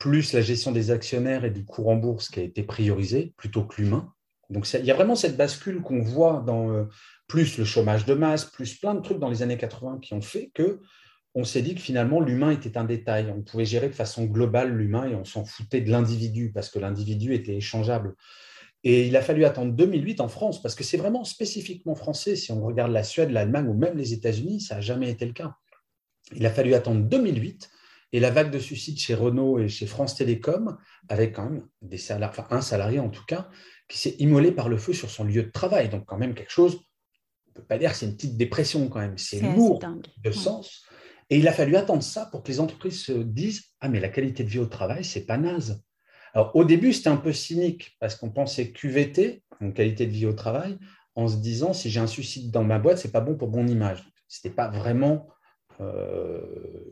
plus 0.00 0.32
la 0.32 0.40
gestion 0.40 0.72
des 0.72 0.90
actionnaires 0.90 1.44
et 1.44 1.50
du 1.50 1.64
cours 1.64 1.88
en 1.88 1.96
bourse 1.96 2.30
qui 2.30 2.40
a 2.40 2.42
été 2.42 2.64
priorisé 2.64 3.34
plutôt 3.36 3.64
que 3.64 3.80
l'humain. 3.80 4.12
Donc 4.48 4.66
il 4.72 4.84
y 4.84 4.90
a 4.90 4.94
vraiment 4.94 5.14
cette 5.14 5.36
bascule 5.36 5.82
qu'on 5.82 6.02
voit 6.02 6.42
dans 6.44 6.72
euh, 6.72 6.84
plus 7.28 7.58
le 7.58 7.64
chômage 7.64 8.06
de 8.06 8.14
masse, 8.14 8.46
plus 8.46 8.74
plein 8.74 8.94
de 8.94 9.00
trucs 9.00 9.20
dans 9.20 9.28
les 9.28 9.42
années 9.42 9.58
80 9.58 9.98
qui 10.00 10.14
ont 10.14 10.22
fait 10.22 10.50
que 10.54 10.80
on 11.34 11.44
s'est 11.44 11.62
dit 11.62 11.76
que 11.76 11.80
finalement 11.80 12.18
l'humain 12.18 12.50
était 12.50 12.76
un 12.76 12.84
détail. 12.84 13.32
On 13.36 13.42
pouvait 13.42 13.66
gérer 13.66 13.88
de 13.88 13.94
façon 13.94 14.24
globale 14.24 14.74
l'humain 14.74 15.06
et 15.06 15.14
on 15.14 15.24
s'en 15.24 15.44
foutait 15.44 15.82
de 15.82 15.90
l'individu 15.90 16.50
parce 16.50 16.70
que 16.70 16.80
l'individu 16.80 17.34
était 17.34 17.54
échangeable. 17.54 18.16
Et 18.82 19.06
il 19.06 19.14
a 19.16 19.20
fallu 19.20 19.44
attendre 19.44 19.74
2008 19.74 20.22
en 20.22 20.28
France, 20.28 20.62
parce 20.62 20.74
que 20.74 20.82
c'est 20.82 20.96
vraiment 20.96 21.24
spécifiquement 21.24 21.94
français. 21.94 22.34
Si 22.34 22.50
on 22.50 22.64
regarde 22.64 22.90
la 22.90 23.04
Suède, 23.04 23.30
l'Allemagne 23.30 23.68
ou 23.68 23.74
même 23.74 23.96
les 23.98 24.14
États-Unis, 24.14 24.62
ça 24.62 24.76
n'a 24.76 24.80
jamais 24.80 25.10
été 25.10 25.26
le 25.26 25.34
cas. 25.34 25.54
Il 26.34 26.46
a 26.46 26.50
fallu 26.50 26.72
attendre 26.72 27.02
2008 27.02 27.70
et 28.12 28.20
la 28.20 28.30
vague 28.30 28.50
de 28.50 28.58
suicides 28.58 28.98
chez 28.98 29.14
Renault 29.14 29.58
et 29.58 29.68
chez 29.68 29.86
France 29.86 30.16
Télécom, 30.16 30.76
avec 31.08 31.34
quand 31.34 31.48
même 31.48 31.66
des 31.82 31.98
salariés, 31.98 32.36
enfin 32.38 32.56
un 32.56 32.60
salarié 32.60 32.98
en 32.98 33.08
tout 33.08 33.24
cas, 33.24 33.48
qui 33.88 33.98
s'est 33.98 34.16
immolé 34.18 34.52
par 34.52 34.68
le 34.68 34.76
feu 34.76 34.92
sur 34.92 35.10
son 35.10 35.24
lieu 35.24 35.44
de 35.44 35.50
travail. 35.50 35.88
Donc 35.88 36.04
quand 36.06 36.18
même 36.18 36.34
quelque 36.34 36.52
chose, 36.52 36.76
on 36.76 37.50
ne 37.50 37.54
peut 37.54 37.66
pas 37.66 37.78
dire 37.78 37.92
que 37.92 37.96
c'est 37.96 38.06
une 38.06 38.16
petite 38.16 38.36
dépression 38.36 38.88
quand 38.88 39.00
même, 39.00 39.18
c'est 39.18 39.40
lourd 39.40 39.80
de 40.22 40.30
sens. 40.30 40.84
Et 41.30 41.38
il 41.38 41.46
a 41.46 41.52
fallu 41.52 41.76
attendre 41.76 42.02
ça 42.02 42.26
pour 42.26 42.42
que 42.42 42.48
les 42.48 42.58
entreprises 42.58 43.02
se 43.04 43.12
disent 43.12 43.66
Ah, 43.80 43.88
mais 43.88 44.00
la 44.00 44.08
qualité 44.08 44.42
de 44.42 44.48
vie 44.48 44.58
au 44.58 44.66
travail, 44.66 45.04
c'est 45.04 45.26
pas 45.26 45.38
naze. 45.38 45.82
Alors, 46.34 46.54
au 46.54 46.64
début, 46.64 46.92
c'était 46.92 47.08
un 47.08 47.16
peu 47.16 47.32
cynique 47.32 47.96
parce 48.00 48.16
qu'on 48.16 48.30
pensait 48.30 48.72
QVT, 48.72 49.42
une 49.60 49.72
qualité 49.72 50.06
de 50.06 50.12
vie 50.12 50.26
au 50.26 50.32
travail, 50.32 50.78
en 51.14 51.28
se 51.28 51.36
disant 51.36 51.72
si 51.72 51.90
j'ai 51.90 52.00
un 52.00 52.06
suicide 52.06 52.50
dans 52.50 52.64
ma 52.64 52.78
boîte, 52.78 52.98
c'est 52.98 53.12
pas 53.12 53.20
bon 53.20 53.36
pour 53.36 53.50
mon 53.50 53.66
image. 53.66 54.04
Ce 54.28 54.38
n'était 54.38 54.54
pas 54.54 54.68
vraiment 54.68 55.28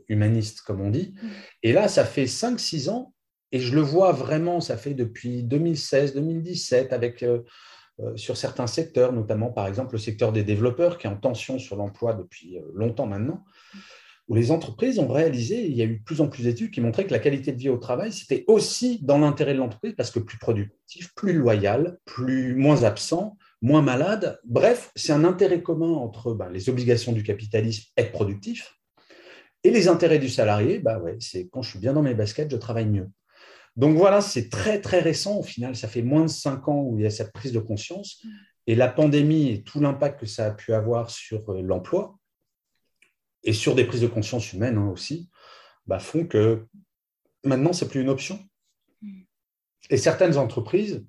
humaniste, 0.07 0.61
comme 0.61 0.81
on 0.81 0.89
dit. 0.89 1.13
Mm. 1.21 1.27
Et 1.63 1.73
là, 1.73 1.87
ça 1.87 2.05
fait 2.05 2.25
5-6 2.25 2.89
ans, 2.89 3.13
et 3.51 3.59
je 3.59 3.73
le 3.75 3.81
vois 3.81 4.11
vraiment, 4.11 4.61
ça 4.61 4.77
fait 4.77 4.93
depuis 4.93 5.43
2016-2017, 5.43 6.89
avec 6.89 7.23
euh, 7.23 7.41
euh, 7.99 8.15
sur 8.15 8.37
certains 8.37 8.67
secteurs, 8.67 9.13
notamment 9.13 9.51
par 9.51 9.67
exemple 9.67 9.93
le 9.93 9.99
secteur 9.99 10.31
des 10.31 10.43
développeurs 10.43 10.97
qui 10.97 11.07
est 11.07 11.09
en 11.09 11.17
tension 11.17 11.59
sur 11.59 11.75
l'emploi 11.75 12.13
depuis 12.13 12.57
longtemps 12.73 13.07
maintenant 13.07 13.43
où 14.29 14.35
les 14.35 14.51
entreprises 14.51 14.99
ont 14.99 15.07
réalisé, 15.07 15.65
il 15.65 15.75
y 15.75 15.81
a 15.81 15.85
eu 15.85 15.97
de 15.97 16.03
plus 16.03 16.21
en 16.21 16.27
plus 16.27 16.43
d'études 16.43 16.69
qui 16.69 16.81
montraient 16.81 17.05
que 17.05 17.11
la 17.11 17.19
qualité 17.19 17.51
de 17.51 17.57
vie 17.57 17.69
au 17.69 17.77
travail, 17.77 18.13
c'était 18.13 18.45
aussi 18.47 18.99
dans 19.01 19.17
l'intérêt 19.17 19.53
de 19.53 19.57
l'entreprise 19.57 19.95
parce 19.97 20.11
que 20.11 20.19
plus 20.19 20.37
productif, 20.37 21.13
plus 21.15 21.33
loyal, 21.33 21.97
plus, 22.05 22.55
moins 22.55 22.83
absent, 22.83 23.37
moins 23.63 23.81
malade. 23.81 24.39
Bref, 24.45 24.91
c'est 24.95 25.11
un 25.11 25.25
intérêt 25.25 25.63
commun 25.63 25.93
entre 25.93 26.35
ben, 26.35 26.49
les 26.49 26.69
obligations 26.69 27.11
du 27.11 27.23
capitalisme, 27.23 27.85
être 27.97 28.11
productif, 28.11 28.78
et 29.63 29.71
les 29.71 29.87
intérêts 29.87 30.19
du 30.19 30.29
salarié, 30.29 30.79
bah 30.79 30.99
ouais, 30.99 31.17
c'est 31.19 31.47
quand 31.49 31.61
je 31.61 31.71
suis 31.71 31.79
bien 31.79 31.93
dans 31.93 32.01
mes 32.01 32.13
baskets, 32.13 32.51
je 32.51 32.57
travaille 32.57 32.87
mieux. 32.87 33.09
Donc 33.75 33.97
voilà, 33.97 34.21
c'est 34.21 34.49
très 34.49 34.81
très 34.81 34.99
récent 34.99 35.37
au 35.37 35.43
final, 35.43 35.75
ça 35.75 35.87
fait 35.87 36.01
moins 36.01 36.23
de 36.23 36.27
cinq 36.29 36.67
ans 36.67 36.81
où 36.81 36.97
il 36.97 37.03
y 37.03 37.05
a 37.05 37.09
cette 37.09 37.31
prise 37.31 37.51
de 37.51 37.59
conscience. 37.59 38.23
Et 38.67 38.75
la 38.75 38.87
pandémie 38.87 39.49
et 39.49 39.63
tout 39.63 39.79
l'impact 39.79 40.19
que 40.19 40.25
ça 40.25 40.47
a 40.47 40.51
pu 40.51 40.73
avoir 40.73 41.09
sur 41.09 41.49
euh, 41.51 41.61
l'emploi, 41.61 42.19
et 43.43 43.53
sur 43.53 43.75
des 43.75 43.85
prises 43.85 44.01
de 44.01 44.07
conscience 44.07 44.53
humaines 44.53 44.77
hein, 44.77 44.89
aussi, 44.89 45.29
bah, 45.85 45.99
font 45.99 46.25
que 46.25 46.67
maintenant, 47.43 47.73
ce 47.73 47.83
n'est 47.83 47.91
plus 47.91 48.01
une 48.01 48.09
option. 48.09 48.39
Hmm. 49.01 49.21
Et 49.89 49.97
certaines 49.97 50.37
entreprises, 50.37 51.05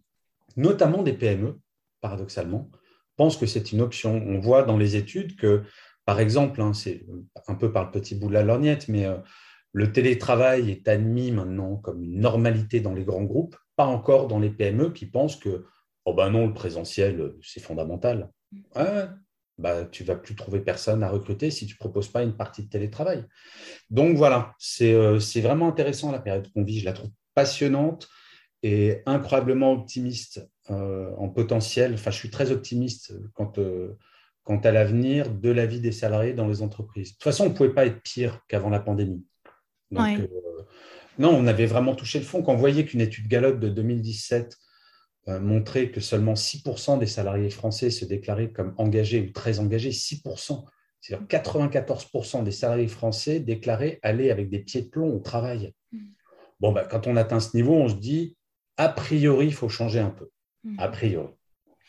notamment 0.57 1.03
des 1.03 1.13
PME, 1.13 1.59
paradoxalement, 2.01 2.71
pensent 3.17 3.37
que 3.37 3.47
c'est 3.47 3.73
une 3.73 3.81
option. 3.81 4.15
On 4.27 4.41
voit 4.41 4.63
dans 4.63 4.79
les 4.79 4.97
études 4.97 5.37
que, 5.37 5.63
par 6.11 6.19
exemple, 6.19 6.61
hein, 6.61 6.73
c'est 6.73 7.07
un 7.47 7.55
peu 7.55 7.71
par 7.71 7.85
le 7.85 7.93
petit 7.93 8.17
bout 8.17 8.27
de 8.27 8.33
la 8.33 8.43
lorgnette, 8.43 8.89
mais 8.89 9.07
euh, 9.07 9.19
le 9.73 9.93
télétravail 9.93 10.69
est 10.69 10.89
admis 10.89 11.31
maintenant 11.31 11.77
comme 11.77 12.03
une 12.03 12.19
normalité 12.19 12.81
dans 12.81 12.95
les 12.95 13.05
grands 13.05 13.23
groupes, 13.23 13.55
pas 13.77 13.85
encore 13.85 14.27
dans 14.27 14.41
les 14.41 14.51
PME 14.51 14.91
qui 14.91 15.07
pensent 15.07 15.37
que 15.37 15.67
oh 16.05 16.13
ben 16.13 16.31
non, 16.31 16.49
le 16.49 16.53
présentiel, 16.53 17.35
c'est 17.43 17.61
fondamental. 17.61 18.29
Bah, 19.57 19.85
tu 19.85 20.03
vas 20.03 20.17
plus 20.17 20.35
trouver 20.35 20.59
personne 20.59 21.05
à 21.05 21.11
recruter 21.11 21.53
si 21.53 21.69
tu 21.69 21.75
ne 21.75 21.79
proposes 21.79 22.09
pas 22.09 22.25
une 22.25 22.37
partie 22.37 22.65
de 22.65 22.69
télétravail. 22.69 23.25
Donc 23.89 24.17
voilà, 24.17 24.57
euh, 24.81 25.21
c'est 25.21 25.41
vraiment 25.41 25.69
intéressant 25.69 26.11
la 26.11 26.19
période 26.19 26.51
qu'on 26.53 26.65
vit. 26.65 26.81
Je 26.81 26.87
la 26.87 26.93
trouve 26.93 27.11
passionnante 27.37 28.09
et 28.65 29.01
incroyablement 29.07 29.75
optimiste 29.75 30.45
euh, 30.71 31.15
en 31.19 31.29
potentiel. 31.29 31.95
Enfin, 31.95 32.11
je 32.11 32.17
suis 32.17 32.31
très 32.31 32.51
optimiste 32.51 33.15
quant, 33.33 33.53
euh, 33.59 33.97
quant 34.45 34.59
à 34.59 34.71
l'avenir 34.71 35.31
de 35.31 35.51
la 35.51 35.67
vie 35.67 35.81
des 35.81 35.93
salariés 35.93 36.33
dans 36.33 36.49
les 36.49 36.63
entreprises. 36.63 37.11
De 37.11 37.15
toute 37.15 37.25
façon, 37.25 37.45
on 37.45 37.49
ne 37.51 37.55
pouvait 37.55 37.75
pas 37.75 37.87
être 37.87 38.03
pire 38.03 38.41
qu'avant 38.49 38.71
la 38.71 38.81
pandémie. 38.81 39.25
Donc, 39.91 40.21
non, 41.19 41.31
on 41.31 41.47
avait 41.47 41.67
vraiment 41.67 41.95
touché 41.95 42.19
le 42.19 42.25
fond. 42.25 42.43
Quand 42.43 42.55
on 42.55 42.57
voyait 42.57 42.85
qu'une 42.85 43.01
étude 43.01 43.29
Gallup 43.29 43.59
de 43.59 43.69
2017 43.69 44.57
euh, 45.29 45.39
montrer 45.39 45.91
que 45.91 46.01
seulement 46.01 46.33
6% 46.33 46.99
des 46.99 47.07
salariés 47.07 47.51
français 47.51 47.91
se 47.91 48.07
déclaraient 48.07 48.53
comme 48.53 48.75
engagés 48.79 49.21
ou 49.21 49.33
très 49.33 49.61
engagés, 49.61 49.91
6%. 49.91 50.65
C'est-à-dire 51.01 51.27
94% 51.27 52.43
des 52.43 52.51
salariés 52.51 52.89
français 52.89 53.39
déclaraient 53.39 53.99
aller 54.03 54.31
avec 54.31 54.49
des 54.49 54.61
pieds 54.61 54.83
de 54.83 54.89
plomb 54.89 55.15
au 55.15 55.19
travail. 55.19 55.75
Mm. 55.93 55.99
Bon, 56.61 56.73
bah, 56.73 56.87
quand 56.91 57.07
on 57.07 57.17
atteint 57.17 57.41
ce 57.41 57.55
niveau, 57.55 57.75
on 57.75 57.89
se 57.89 57.97
dit, 57.97 58.37
a 58.79 58.89
priori, 58.89 59.47
il 59.47 59.55
faut 59.55 59.69
changer 59.69 60.01
un 60.01 60.11
peu. 60.11 60.31
Mm. 60.65 60.81
A 60.81 60.89
priori. 60.89 61.35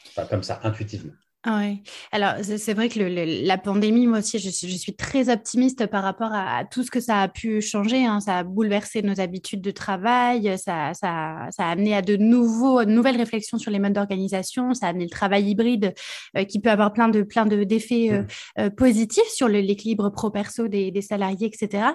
Enfin, 0.09 0.25
comme 0.25 0.43
ça, 0.43 0.59
intuitivement. 0.63 1.13
Ah 1.43 1.61
oui, 1.63 1.81
alors 2.11 2.35
c'est 2.43 2.75
vrai 2.75 2.87
que 2.87 2.99
la 2.99 3.57
pandémie, 3.57 4.05
moi 4.05 4.19
aussi, 4.19 4.37
je 4.37 4.49
suis, 4.51 4.95
très 4.95 5.27
optimiste 5.27 5.87
par 5.87 6.03
rapport 6.03 6.29
à, 6.31 6.65
tout 6.65 6.83
ce 6.83 6.91
que 6.91 6.99
ça 6.99 7.21
a 7.21 7.27
pu 7.29 7.61
changer. 7.61 8.05
Hein. 8.05 8.19
Ça 8.19 8.37
a 8.37 8.43
bouleversé 8.43 9.01
nos 9.01 9.19
habitudes 9.19 9.61
de 9.61 9.71
travail, 9.71 10.55
ça, 10.59 10.93
ça, 10.93 11.47
ça, 11.49 11.63
a 11.65 11.71
amené 11.71 11.95
à 11.95 12.03
de, 12.03 12.15
nouveaux, 12.15 12.85
nouvelles 12.85 13.17
réflexions 13.17 13.57
sur 13.57 13.71
les 13.71 13.79
modes 13.79 13.93
d'organisation, 13.93 14.75
ça 14.75 14.85
a 14.85 14.89
amené 14.89 15.05
le 15.05 15.09
travail 15.09 15.49
hybride 15.49 15.95
euh, 16.37 16.43
qui 16.43 16.59
peut 16.59 16.69
avoir 16.69 16.93
plein 16.93 17.09
de 17.09 17.23
plein 17.23 17.47
d'effets 17.47 18.11
euh, 18.11 18.23
euh, 18.59 18.69
positifs 18.69 19.29
sur 19.33 19.47
l'équilibre 19.47 20.09
pro-perso 20.11 20.67
des, 20.67 20.91
des, 20.91 21.01
salariés, 21.01 21.47
etc. 21.47 21.85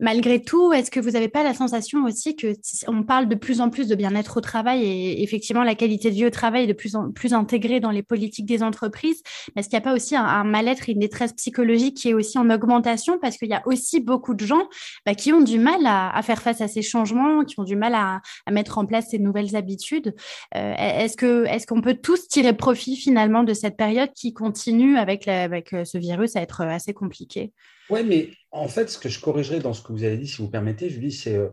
malgré 0.00 0.40
tout, 0.40 0.72
est-ce 0.72 0.90
que 0.90 1.00
vous 1.00 1.10
n'avez 1.10 1.28
pas 1.28 1.42
la 1.42 1.52
sensation 1.52 2.04
aussi 2.04 2.36
que 2.36 2.54
on 2.88 3.02
parle 3.02 3.28
de 3.28 3.34
plus 3.34 3.60
en 3.60 3.68
plus 3.68 3.86
de 3.86 3.94
bien-être 3.94 4.38
au 4.38 4.40
travail 4.40 4.82
et 4.82 5.22
effectivement 5.22 5.62
la 5.62 5.74
qualité 5.74 6.08
de 6.10 6.14
vie 6.14 6.26
au 6.26 6.30
travail 6.30 6.64
est 6.64 6.68
de 6.68 6.72
plus 6.72 6.96
en 6.96 7.10
plus 7.10 7.34
intégrée 7.34 7.81
dans 7.82 7.90
les 7.90 8.02
politiques 8.02 8.46
des 8.46 8.62
entreprises. 8.62 9.22
Est-ce 9.56 9.68
qu'il 9.68 9.76
n'y 9.76 9.82
a 9.82 9.84
pas 9.84 9.94
aussi 9.94 10.16
un, 10.16 10.44
mal-être 10.44 10.88
et 10.88 10.92
une 10.92 11.00
détresse 11.00 11.32
psychologique 11.34 11.98
qui 11.98 12.08
est 12.08 12.14
aussi 12.14 12.38
en 12.38 12.48
augmentation? 12.48 13.18
Parce 13.18 13.36
qu'il 13.36 13.48
y 13.48 13.54
a 13.54 13.62
aussi 13.66 14.00
beaucoup 14.00 14.34
de 14.34 14.44
gens 14.44 14.68
bah, 15.04 15.14
qui 15.14 15.32
ont 15.32 15.42
du 15.42 15.58
mal 15.58 15.80
à, 15.84 16.20
faire 16.22 16.40
face 16.40 16.60
à 16.60 16.68
ces 16.68 16.82
changements, 16.82 17.44
qui 17.44 17.60
ont 17.60 17.64
du 17.64 17.76
mal 17.76 17.94
à, 17.94 18.22
mettre 18.50 18.78
en 18.78 18.86
place 18.86 19.10
ces 19.10 19.18
nouvelles 19.18 19.56
habitudes. 19.56 20.14
Euh, 20.54 20.74
est-ce 20.76 21.16
que 21.16 21.44
est-ce 21.46 21.66
qu'on 21.66 21.80
peut 21.80 21.98
tous 22.00 22.28
tirer 22.28 22.52
profit 22.52 22.96
finalement 22.96 23.42
de 23.42 23.52
cette 23.52 23.76
période 23.76 24.10
qui 24.14 24.32
continue 24.32 24.96
avec, 24.96 25.28
avec 25.28 25.72
euh, 25.72 25.84
ce 25.84 25.98
virus 25.98 26.36
à 26.36 26.42
être 26.42 26.62
assez 26.62 26.94
compliqué? 26.94 27.52
Oui, 27.90 28.00
mais 28.04 28.30
en 28.50 28.68
fait, 28.68 28.90
ce 28.90 28.98
que 28.98 29.08
je 29.08 29.20
corrigerai 29.20 29.58
dans 29.58 29.72
ce 29.72 29.82
que 29.82 29.92
vous 29.92 30.04
avez 30.04 30.16
dit, 30.16 30.26
si 30.26 30.40
vous 30.40 30.48
permettez, 30.48 30.88
Julie, 30.88 31.12
c'est 31.12 31.34
euh, 31.34 31.48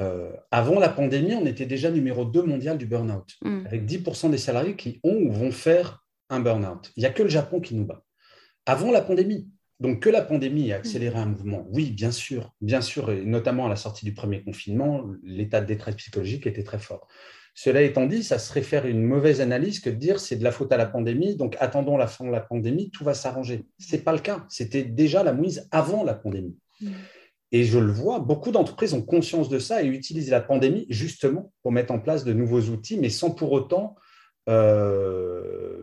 euh, 0.00 0.30
avant 0.50 0.78
la 0.78 0.88
pandémie, 0.88 1.34
on 1.34 1.46
était 1.46 1.66
déjà 1.66 1.90
numéro 1.90 2.24
2 2.24 2.42
mondial 2.42 2.78
du 2.78 2.86
burn-out, 2.86 3.36
mm. 3.42 3.66
avec 3.66 3.84
10% 3.84 4.30
des 4.30 4.38
salariés 4.38 4.76
qui 4.76 5.00
ont 5.02 5.16
ou 5.16 5.32
vont 5.32 5.50
faire 5.50 6.04
un 6.30 6.40
burn-out. 6.40 6.92
Il 6.96 7.00
n'y 7.00 7.06
a 7.06 7.10
que 7.10 7.22
le 7.22 7.28
Japon 7.28 7.60
qui 7.60 7.74
nous 7.74 7.84
bat. 7.84 8.02
Avant 8.66 8.90
la 8.90 9.00
pandémie, 9.00 9.48
donc 9.80 10.00
que 10.00 10.10
la 10.10 10.22
pandémie 10.22 10.70
ait 10.70 10.74
accéléré 10.74 11.18
un 11.18 11.26
mouvement, 11.26 11.66
oui, 11.70 11.90
bien 11.90 12.10
sûr, 12.10 12.52
bien 12.60 12.80
sûr, 12.80 13.10
et 13.10 13.24
notamment 13.24 13.66
à 13.66 13.68
la 13.68 13.76
sortie 13.76 14.04
du 14.04 14.12
premier 14.12 14.42
confinement, 14.42 15.04
l'état 15.22 15.60
de 15.60 15.66
détresse 15.66 15.94
psychologique 15.96 16.46
était 16.46 16.64
très 16.64 16.78
fort. 16.78 17.06
Cela 17.54 17.82
étant 17.82 18.06
dit, 18.06 18.22
ça 18.22 18.38
serait 18.38 18.62
faire 18.62 18.86
une 18.86 19.02
mauvaise 19.02 19.40
analyse 19.40 19.80
que 19.80 19.90
de 19.90 19.96
dire 19.96 20.20
c'est 20.20 20.36
de 20.36 20.44
la 20.44 20.52
faute 20.52 20.72
à 20.72 20.76
la 20.76 20.86
pandémie, 20.86 21.34
donc 21.34 21.56
attendons 21.58 21.96
la 21.96 22.06
fin 22.06 22.24
de 22.24 22.30
la 22.30 22.40
pandémie, 22.40 22.90
tout 22.90 23.02
va 23.02 23.14
s'arranger. 23.14 23.66
Ce 23.78 23.96
n'est 23.96 24.02
pas 24.02 24.12
le 24.12 24.20
cas. 24.20 24.46
C'était 24.48 24.84
déjà 24.84 25.24
la 25.24 25.32
mouise 25.32 25.66
avant 25.72 26.04
la 26.04 26.14
pandémie. 26.14 26.56
Mm. 26.80 26.92
Et 27.50 27.64
je 27.64 27.78
le 27.78 27.92
vois, 27.92 28.18
beaucoup 28.18 28.50
d'entreprises 28.50 28.92
ont 28.92 29.02
conscience 29.02 29.48
de 29.48 29.58
ça 29.58 29.82
et 29.82 29.86
utilisent 29.86 30.30
la 30.30 30.40
pandémie 30.40 30.86
justement 30.90 31.52
pour 31.62 31.72
mettre 31.72 31.92
en 31.92 31.98
place 31.98 32.24
de 32.24 32.32
nouveaux 32.32 32.60
outils, 32.60 32.98
mais 32.98 33.08
sans 33.08 33.30
pour 33.30 33.52
autant 33.52 33.96
euh, 34.48 35.82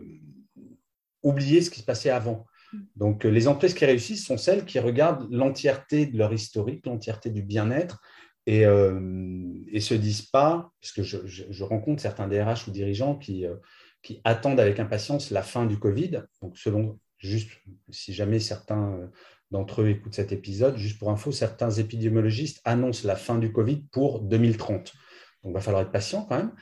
oublier 1.22 1.62
ce 1.62 1.70
qui 1.70 1.80
se 1.80 1.84
passait 1.84 2.10
avant. 2.10 2.46
Donc, 2.94 3.24
les 3.24 3.48
entreprises 3.48 3.74
qui 3.74 3.84
réussissent 3.84 4.24
sont 4.24 4.38
celles 4.38 4.64
qui 4.64 4.78
regardent 4.78 5.26
l'entièreté 5.32 6.06
de 6.06 6.18
leur 6.18 6.32
historique, 6.32 6.86
l'entièreté 6.86 7.30
du 7.30 7.42
bien-être 7.42 8.00
et 8.46 8.60
ne 8.60 8.66
euh, 8.66 9.80
se 9.80 9.94
disent 9.94 10.26
pas, 10.26 10.70
parce 10.80 10.92
que 10.92 11.02
je, 11.02 11.64
rencontre 11.64 12.00
certains 12.00 12.28
DRH 12.28 12.68
ou 12.68 12.70
dirigeants 12.70 13.16
qui, 13.16 13.44
euh, 13.44 13.56
qui 14.02 14.20
attendent 14.22 14.60
avec 14.60 14.78
impatience 14.78 15.30
la 15.30 15.42
fin 15.42 15.66
du 15.66 15.78
Covid. 15.78 16.22
Donc, 16.42 16.56
selon 16.58 16.98
juste 17.18 17.50
si 17.90 18.12
jamais 18.12 18.38
certains 18.38 19.10
d'entre 19.50 19.82
eux 19.82 19.88
écoutent 19.88 20.14
cet 20.14 20.32
épisode. 20.32 20.76
Juste 20.76 20.98
pour 20.98 21.10
info, 21.10 21.32
certains 21.32 21.70
épidémiologistes 21.70 22.60
annoncent 22.64 23.06
la 23.06 23.16
fin 23.16 23.38
du 23.38 23.52
Covid 23.52 23.84
pour 23.92 24.20
2030. 24.20 24.92
Donc, 25.42 25.52
il 25.52 25.52
va 25.52 25.60
falloir 25.60 25.82
être 25.82 25.92
patient 25.92 26.24
quand 26.28 26.36
même. 26.36 26.52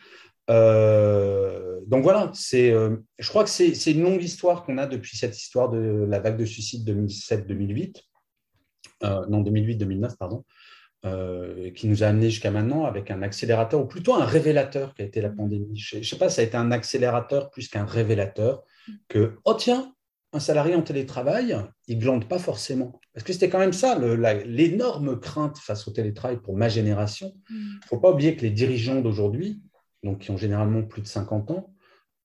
Euh, 0.51 1.81
donc 1.87 2.03
voilà, 2.03 2.31
euh, 2.55 2.97
je 3.19 3.29
crois 3.29 3.45
que 3.45 3.51
c'est, 3.51 3.73
une 3.91 4.03
longue 4.03 4.23
histoire 4.23 4.65
qu'on 4.65 4.79
a 4.79 4.87
depuis 4.87 5.17
cette 5.17 5.37
histoire 5.39 5.71
de 5.71 6.07
la 6.09 6.21
vague 6.21 6.37
de 6.37 6.45
suicide 6.45 6.89
2007-2008, 6.89 8.03
euh, 9.05 9.27
non 9.29 9.43
2008-2009, 9.43 10.17
pardon, 10.19 10.45
qui 11.75 11.87
nous 11.89 12.03
a 12.03 12.07
amené 12.07 12.31
jusqu'à 12.31 12.51
maintenant 12.51 12.85
avec 12.87 13.11
un 13.11 13.23
accélérateur, 13.23 13.81
ou 13.81 13.87
plutôt 13.87 14.15
un 14.15 14.25
révélateur 14.25 14.95
qui 14.95 15.03
a 15.03 15.05
été 15.05 15.21
la 15.21 15.31
pandémie. 15.31 15.77
Je 15.77 15.99
ne 15.99 16.03
sais 16.03 16.17
pas, 16.17 16.31
ça 16.31 16.41
a 16.41 16.45
été 16.45 16.57
un 16.57 16.71
accélérateur 16.73 17.51
plus 17.51 17.69
qu'un 17.69 17.85
révélateur 17.85 18.65
que, 19.09 19.37
oh 19.45 19.55
tiens, 19.55 19.94
un 20.35 20.41
salarié 20.41 20.75
en 20.75 20.83
télétravail, 20.83 21.57
il 21.87 21.99
glande 21.99 22.29
pas 22.29 22.41
forcément. 22.41 23.01
Parce 23.13 23.25
que 23.25 23.33
c'était 23.33 23.49
quand 23.49 23.61
même 23.61 23.73
ça, 23.73 23.97
l'énorme 24.45 25.21
crainte 25.21 25.59
face 25.59 25.87
au 25.87 25.93
télétravail 25.93 26.39
pour 26.43 26.57
ma 26.57 26.69
génération. 26.69 27.33
Il 27.51 27.57
mm. 27.57 27.75
ne 27.83 27.87
faut 27.87 27.99
pas 27.99 28.11
oublier 28.11 28.35
que 28.37 28.43
les 28.43 28.51
dirigeants 28.51 29.01
d'aujourd'hui, 29.01 29.63
donc 30.03 30.19
qui 30.19 30.33
ont 30.33 30.37
généralement 30.37 30.83
plus 30.83 31.03
de 31.03 31.07
50 31.07 31.53
ans, 31.53 31.73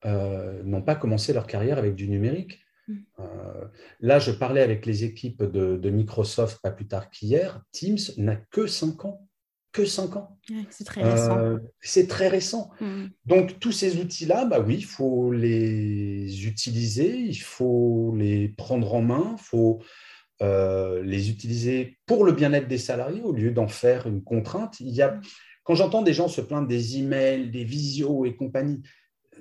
euh, 0.04 0.62
n'ont 0.64 0.82
pas 0.82 0.96
commencé 0.96 1.32
leur 1.32 1.46
carrière 1.46 1.78
avec 1.78 1.94
du 1.94 2.08
numérique. 2.08 2.58
Mm. 2.88 2.94
Euh, 3.20 3.64
là, 4.00 4.18
je 4.18 4.32
parlais 4.32 4.62
avec 4.62 4.86
les 4.86 5.04
équipes 5.04 5.44
de, 5.44 5.76
de 5.76 5.90
Microsoft 5.90 6.60
pas 6.62 6.72
plus 6.72 6.88
tard 6.88 7.10
qu'hier. 7.10 7.62
Teams 7.70 7.98
n'a 8.16 8.36
que 8.36 8.66
5 8.66 9.04
ans 9.04 9.28
que 9.72 9.84
5 9.84 10.16
ans. 10.16 10.38
c'est 10.70 10.84
très 10.84 11.02
récent. 11.02 11.38
Euh, 11.38 11.58
c'est 11.80 12.08
très 12.08 12.28
récent. 12.28 12.70
Mm. 12.80 13.06
Donc, 13.26 13.60
tous 13.60 13.72
ces 13.72 13.98
outils-là, 13.98 14.44
bah 14.44 14.60
oui, 14.60 14.76
il 14.78 14.84
faut 14.84 15.32
les 15.32 16.46
utiliser, 16.46 17.16
il 17.16 17.38
faut 17.38 18.14
les 18.16 18.48
prendre 18.48 18.94
en 18.94 19.02
main, 19.02 19.36
il 19.38 19.42
faut 19.42 19.80
euh, 20.42 21.02
les 21.02 21.30
utiliser 21.30 21.98
pour 22.06 22.24
le 22.24 22.32
bien-être 22.32 22.66
des 22.66 22.78
salariés 22.78 23.22
au 23.22 23.32
lieu 23.32 23.52
d'en 23.52 23.68
faire 23.68 24.06
une 24.06 24.22
contrainte. 24.22 24.80
Il 24.80 24.90
y 24.90 25.02
a, 25.02 25.20
quand 25.62 25.74
j'entends 25.74 26.02
des 26.02 26.14
gens 26.14 26.28
se 26.28 26.40
plaindre 26.40 26.66
des 26.66 26.98
emails, 26.98 27.50
des 27.50 27.64
visios 27.64 28.24
et 28.24 28.34
compagnie, 28.34 28.82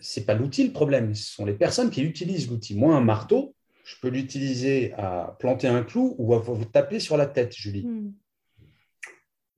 c'est 0.02 0.26
pas 0.26 0.36
l'outil 0.36 0.64
le 0.66 0.72
problème, 0.72 1.14
ce 1.16 1.34
sont 1.34 1.46
les 1.46 1.54
personnes 1.54 1.90
qui 1.90 2.04
utilisent 2.04 2.50
l'outil. 2.50 2.76
Moi, 2.76 2.96
un 2.96 3.02
marteau, 3.02 3.56
je 3.84 3.96
peux 4.02 4.10
l'utiliser 4.10 4.94
à 4.94 5.36
planter 5.40 5.68
un 5.68 5.84
clou 5.84 6.16
ou 6.20 6.36
à 6.36 6.40
vous 6.40 6.66
taper 6.66 7.00
sur 7.00 7.18
la 7.18 7.26
tête, 7.26 7.56
Julie. 7.56 7.86
Mm 7.86 8.14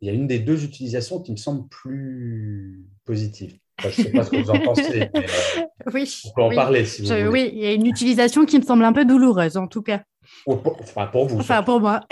il 0.02 0.08
y 0.08 0.10
a 0.10 0.14
une 0.14 0.28
des 0.28 0.40
deux 0.40 0.64
utilisations 0.64 1.22
qui 1.22 1.32
me 1.32 1.38
semble 1.38 1.68
plus 1.70 2.86
positive. 3.06 3.58
je 3.80 3.88
ne 3.88 3.92
sais 3.92 4.12
pas 4.12 4.24
ce 4.24 4.32
que 4.32 4.38
vous 4.38 4.50
en 4.50 4.60
pensez. 4.60 5.10
Mais, 5.14 5.26
euh, 5.26 5.62
oui, 5.94 6.22
on 6.26 6.34
peut 6.34 6.42
en 6.42 6.56
parler 6.56 6.86
si 6.86 7.02
vous 7.02 7.08
voulez. 7.08 7.28
Oui, 7.28 7.52
il 7.54 7.60
y 7.60 7.68
a 7.68 7.74
une 7.74 7.86
utilisation 7.86 8.46
qui 8.46 8.58
me 8.58 8.64
semble 8.64 8.84
un 8.84 8.94
peu 8.94 9.06
douloureuse 9.06 9.58
en 9.58 9.68
tout 9.68 9.84
cas. 9.84 10.02
Enfin, 10.48 11.08
pour 11.08 11.28
vous. 11.28 11.40
Enfin, 11.40 11.62
pour 11.62 11.80
moi. 11.80 12.02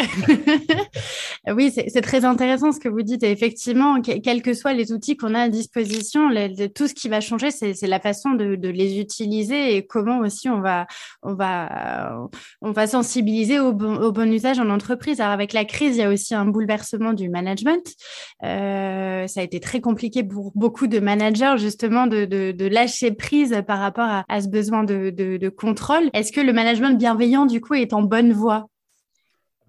oui, 1.48 1.72
c'est 1.72 2.02
très 2.02 2.26
intéressant 2.26 2.72
ce 2.72 2.80
que 2.80 2.90
vous 2.90 3.02
dites. 3.02 3.24
Et 3.24 3.32
effectivement, 3.32 4.02
quels 4.02 4.42
que 4.42 4.54
soient 4.54 4.74
les 4.74 4.92
outils 4.92 5.18
qu'on 5.18 5.34
a 5.34 5.42
à 5.42 5.50
disposition, 5.50 6.30
tout 6.76 6.88
ce 6.88 6.94
qui 6.94 7.10
va 7.10 7.22
changer, 7.22 7.52
c'est 7.52 7.88
la 7.88 8.00
façon 8.00 8.32
de, 8.32 8.70
les 8.70 9.00
utiliser 9.00 9.76
et 9.76 9.86
comment 9.86 10.20
aussi 10.20 10.50
on 10.50 10.62
va, 10.62 10.86
on 11.24 11.34
va, 11.34 12.28
on 12.62 12.72
va 12.72 12.88
sensibiliser 12.88 13.60
au 13.60 13.74
bon, 13.74 14.32
usage 14.32 14.60
en 14.60 14.70
entreprise. 14.70 15.22
Alors, 15.22 15.34
avec 15.34 15.54
la 15.54 15.66
crise, 15.66 15.96
il 15.96 16.00
y 16.00 16.04
a 16.04 16.10
aussi 16.10 16.36
un 16.36 16.46
bouleversement 16.46 17.14
du 17.14 17.30
management. 17.30 17.96
Euh, 18.44 19.28
ça 19.28 19.40
a 19.40 19.44
été 19.44 19.60
très 19.60 19.82
compliqué 19.82 20.24
pour 20.24 20.52
beaucoup 20.56 20.88
de 20.88 21.00
managers, 21.00 21.56
justement, 21.58 22.08
de, 22.08 22.68
lâcher 22.70 23.12
prise 23.12 23.64
par 23.66 23.80
rapport 23.80 24.24
à, 24.28 24.42
ce 24.42 24.48
besoin 24.48 24.84
de, 24.84 25.10
de 25.10 25.50
contrôle. 25.50 26.10
Est-ce 26.14 26.32
que 26.32 26.42
le 26.42 26.54
management 26.54 26.98
bienveillant, 26.98 27.46
du 27.46 27.62
coup, 27.62 27.74
est 27.74 27.94
en 27.94 28.04
bonne 28.04 28.34
voie? 28.34 28.70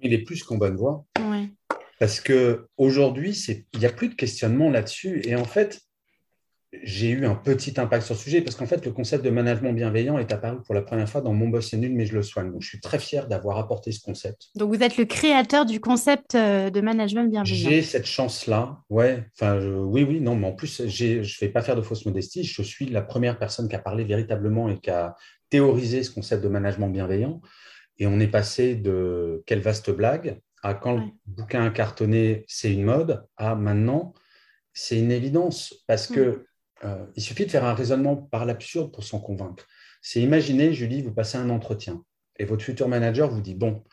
Il 0.03 0.15
est 0.15 0.23
plus 0.23 0.43
qu'en 0.43 0.57
bonne 0.57 0.77
voie. 0.77 1.05
Parce 2.01 2.21
qu'aujourd'hui, 2.21 3.39
il 3.73 3.79
n'y 3.79 3.85
a 3.85 3.93
plus 3.93 4.09
de 4.09 4.15
questionnement 4.15 4.71
là-dessus. 4.71 5.21
Et 5.25 5.37
en 5.37 5.45
fait, 5.45 5.83
j'ai 6.83 7.11
eu 7.11 7.27
un 7.27 7.35
petit 7.35 7.79
impact 7.79 8.07
sur 8.07 8.15
le 8.15 8.21
sujet 8.21 8.41
parce 8.41 8.57
qu'en 8.57 8.65
fait, 8.65 8.87
le 8.87 8.91
concept 8.91 9.23
de 9.23 9.29
management 9.29 9.75
bienveillant 9.75 10.17
est 10.17 10.33
apparu 10.33 10.63
pour 10.65 10.75
la 10.75 10.81
première 10.81 11.11
fois 11.11 11.21
dans 11.21 11.35
Mon 11.35 11.49
boss 11.49 11.75
est 11.75 11.77
nul, 11.77 11.93
mais 11.93 12.07
je 12.07 12.15
le 12.15 12.23
soigne. 12.23 12.53
Donc, 12.53 12.63
je 12.63 12.69
suis 12.69 12.81
très 12.81 12.99
fier 12.99 13.29
d'avoir 13.29 13.59
apporté 13.59 13.93
ce 13.93 14.01
concept. 14.01 14.49
Donc, 14.55 14.75
vous 14.75 14.83
êtes 14.83 14.97
le 14.97 15.05
créateur 15.05 15.67
du 15.67 15.79
concept 15.79 16.35
euh, 16.35 16.71
de 16.71 16.81
management 16.81 17.31
bienveillant. 17.31 17.69
J'ai 17.69 17.83
cette 17.83 18.07
chance-là. 18.07 18.79
Ouais. 18.89 19.27
Enfin, 19.35 19.61
oui, 19.61 20.03
oui, 20.03 20.23
non, 20.23 20.37
mais 20.37 20.47
en 20.47 20.53
plus, 20.53 20.87
je 20.87 21.19
ne 21.19 21.41
vais 21.41 21.49
pas 21.51 21.61
faire 21.61 21.77
de 21.77 21.83
fausse 21.83 22.07
modestie. 22.07 22.45
Je 22.45 22.63
suis 22.63 22.87
la 22.87 23.03
première 23.03 23.39
personne 23.39 23.69
qui 23.69 23.77
a 23.77 23.81
parlé 23.81 24.05
véritablement 24.05 24.71
et 24.71 24.81
qui 24.81 24.89
a 24.89 25.17
théorisé 25.51 26.03
ce 26.03 26.11
concept 26.13 26.43
de 26.43 26.49
management 26.49 26.89
bienveillant. 26.89 27.43
Et 27.99 28.07
on 28.07 28.19
est 28.21 28.29
passé 28.29 28.75
de 28.75 29.43
quelle 29.45 29.61
vaste 29.61 29.91
blague 29.91 30.41
à 30.63 30.75
quand 30.75 30.97
le 30.97 31.03
bouquin 31.27 31.71
cartonné, 31.71 32.45
c'est 32.49 32.73
une 32.73 32.85
mode, 32.85 33.27
à 33.37 33.55
maintenant, 33.55 34.15
c'est 34.73 34.99
une 34.99 35.11
évidence 35.11 35.75
parce 35.87 36.07
que 36.07 36.47
euh, 36.85 37.07
il 37.17 37.23
suffit 37.23 37.47
de 37.47 37.51
faire 37.51 37.65
un 37.65 37.75
raisonnement 37.75 38.17
par 38.17 38.45
l'absurde 38.47 38.93
pour 38.93 39.05
s'en 39.05 39.21
convaincre. 39.21 39.67
C'est 40.03 40.21
imaginer, 40.21 40.73
Julie, 40.73 41.03
vous 41.03 41.13
passez 41.13 41.37
un 41.37 41.51
entretien 41.51 42.03
et 42.39 42.45
votre 42.45 42.65
futur 42.65 42.89
manager 42.89 43.29
vous 43.29 43.43
dit 43.43 43.55
Bon, 43.55 43.85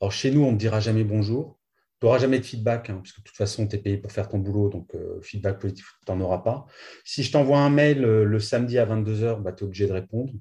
alors 0.00 0.12
chez 0.12 0.30
nous, 0.30 0.42
on 0.44 0.52
ne 0.52 0.58
dira 0.58 0.80
jamais 0.80 1.04
bonjour, 1.04 1.58
tu 2.00 2.06
n'auras 2.06 2.18
jamais 2.18 2.38
de 2.38 2.44
feedback, 2.44 2.90
hein, 2.90 2.96
parce 2.96 3.12
que 3.12 3.20
de 3.20 3.24
toute 3.24 3.36
façon, 3.36 3.66
tu 3.66 3.76
es 3.76 3.78
payé 3.78 3.96
pour 3.96 4.12
faire 4.12 4.28
ton 4.28 4.38
boulot, 4.38 4.68
donc 4.68 4.94
euh, 4.94 5.20
feedback 5.22 5.58
positif, 5.58 5.94
tu 6.06 6.12
n'en 6.12 6.20
auras 6.20 6.38
pas. 6.38 6.66
Si 7.04 7.22
je 7.22 7.32
t'envoie 7.32 7.60
un 7.60 7.70
mail 7.70 8.04
euh, 8.04 8.24
le 8.24 8.40
samedi 8.40 8.78
à 8.78 8.86
22h, 8.86 9.40
bah, 9.40 9.52
tu 9.52 9.64
es 9.64 9.66
obligé 9.66 9.86
de 9.86 9.92
répondre. 9.92 10.32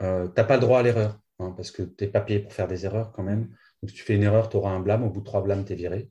tu 0.00 0.04
n'as 0.04 0.44
pas 0.44 0.54
le 0.54 0.60
droit 0.60 0.80
à 0.80 0.82
l'erreur, 0.82 1.20
hein, 1.38 1.52
parce 1.56 1.70
que 1.70 1.82
tu 1.82 2.04
n'es 2.04 2.10
pas 2.10 2.20
payé 2.20 2.40
pour 2.40 2.52
faire 2.52 2.66
des 2.66 2.84
erreurs 2.86 3.12
quand 3.12 3.22
même. 3.22 3.50
Donc, 3.82 3.90
si 3.90 3.96
tu 3.96 4.02
fais 4.02 4.14
une 4.14 4.22
erreur, 4.22 4.48
tu 4.48 4.56
auras 4.56 4.70
un 4.70 4.80
blâme. 4.80 5.04
Au 5.04 5.10
bout 5.10 5.20
de 5.20 5.24
trois 5.24 5.42
blâmes, 5.42 5.64
tu 5.64 5.72
es 5.72 5.76
viré. 5.76 6.08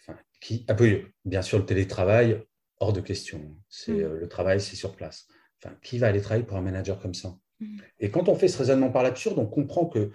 Enfin, 0.00 0.18
qui, 0.40 0.64
ah, 0.68 0.76
bien 1.24 1.42
sûr, 1.42 1.58
le 1.58 1.66
télétravail, 1.66 2.42
hors 2.80 2.92
de 2.92 3.00
question. 3.00 3.56
C'est 3.68 3.92
mm. 3.92 4.00
euh, 4.00 4.18
le 4.18 4.28
travail, 4.28 4.60
c'est 4.60 4.76
sur 4.76 4.96
place. 4.96 5.26
Enfin, 5.62 5.74
qui 5.82 5.98
va 5.98 6.08
aller 6.08 6.20
travailler 6.20 6.44
pour 6.44 6.56
un 6.56 6.62
manager 6.62 6.98
comme 6.98 7.14
ça? 7.14 7.36
Mm. 7.60 7.78
Et 8.00 8.10
quand 8.10 8.28
on 8.28 8.34
fait 8.34 8.48
ce 8.48 8.58
raisonnement 8.58 8.90
par 8.90 9.02
l'absurde, 9.02 9.38
on 9.38 9.46
comprend 9.46 9.86
que 9.86 10.10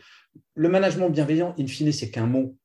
le 0.53 0.69
management 0.69 1.09
bienveillant, 1.09 1.55
in 1.57 1.67
fine, 1.67 1.91
c'est 1.91 2.11
qu'un 2.11 2.27
mot. 2.27 2.57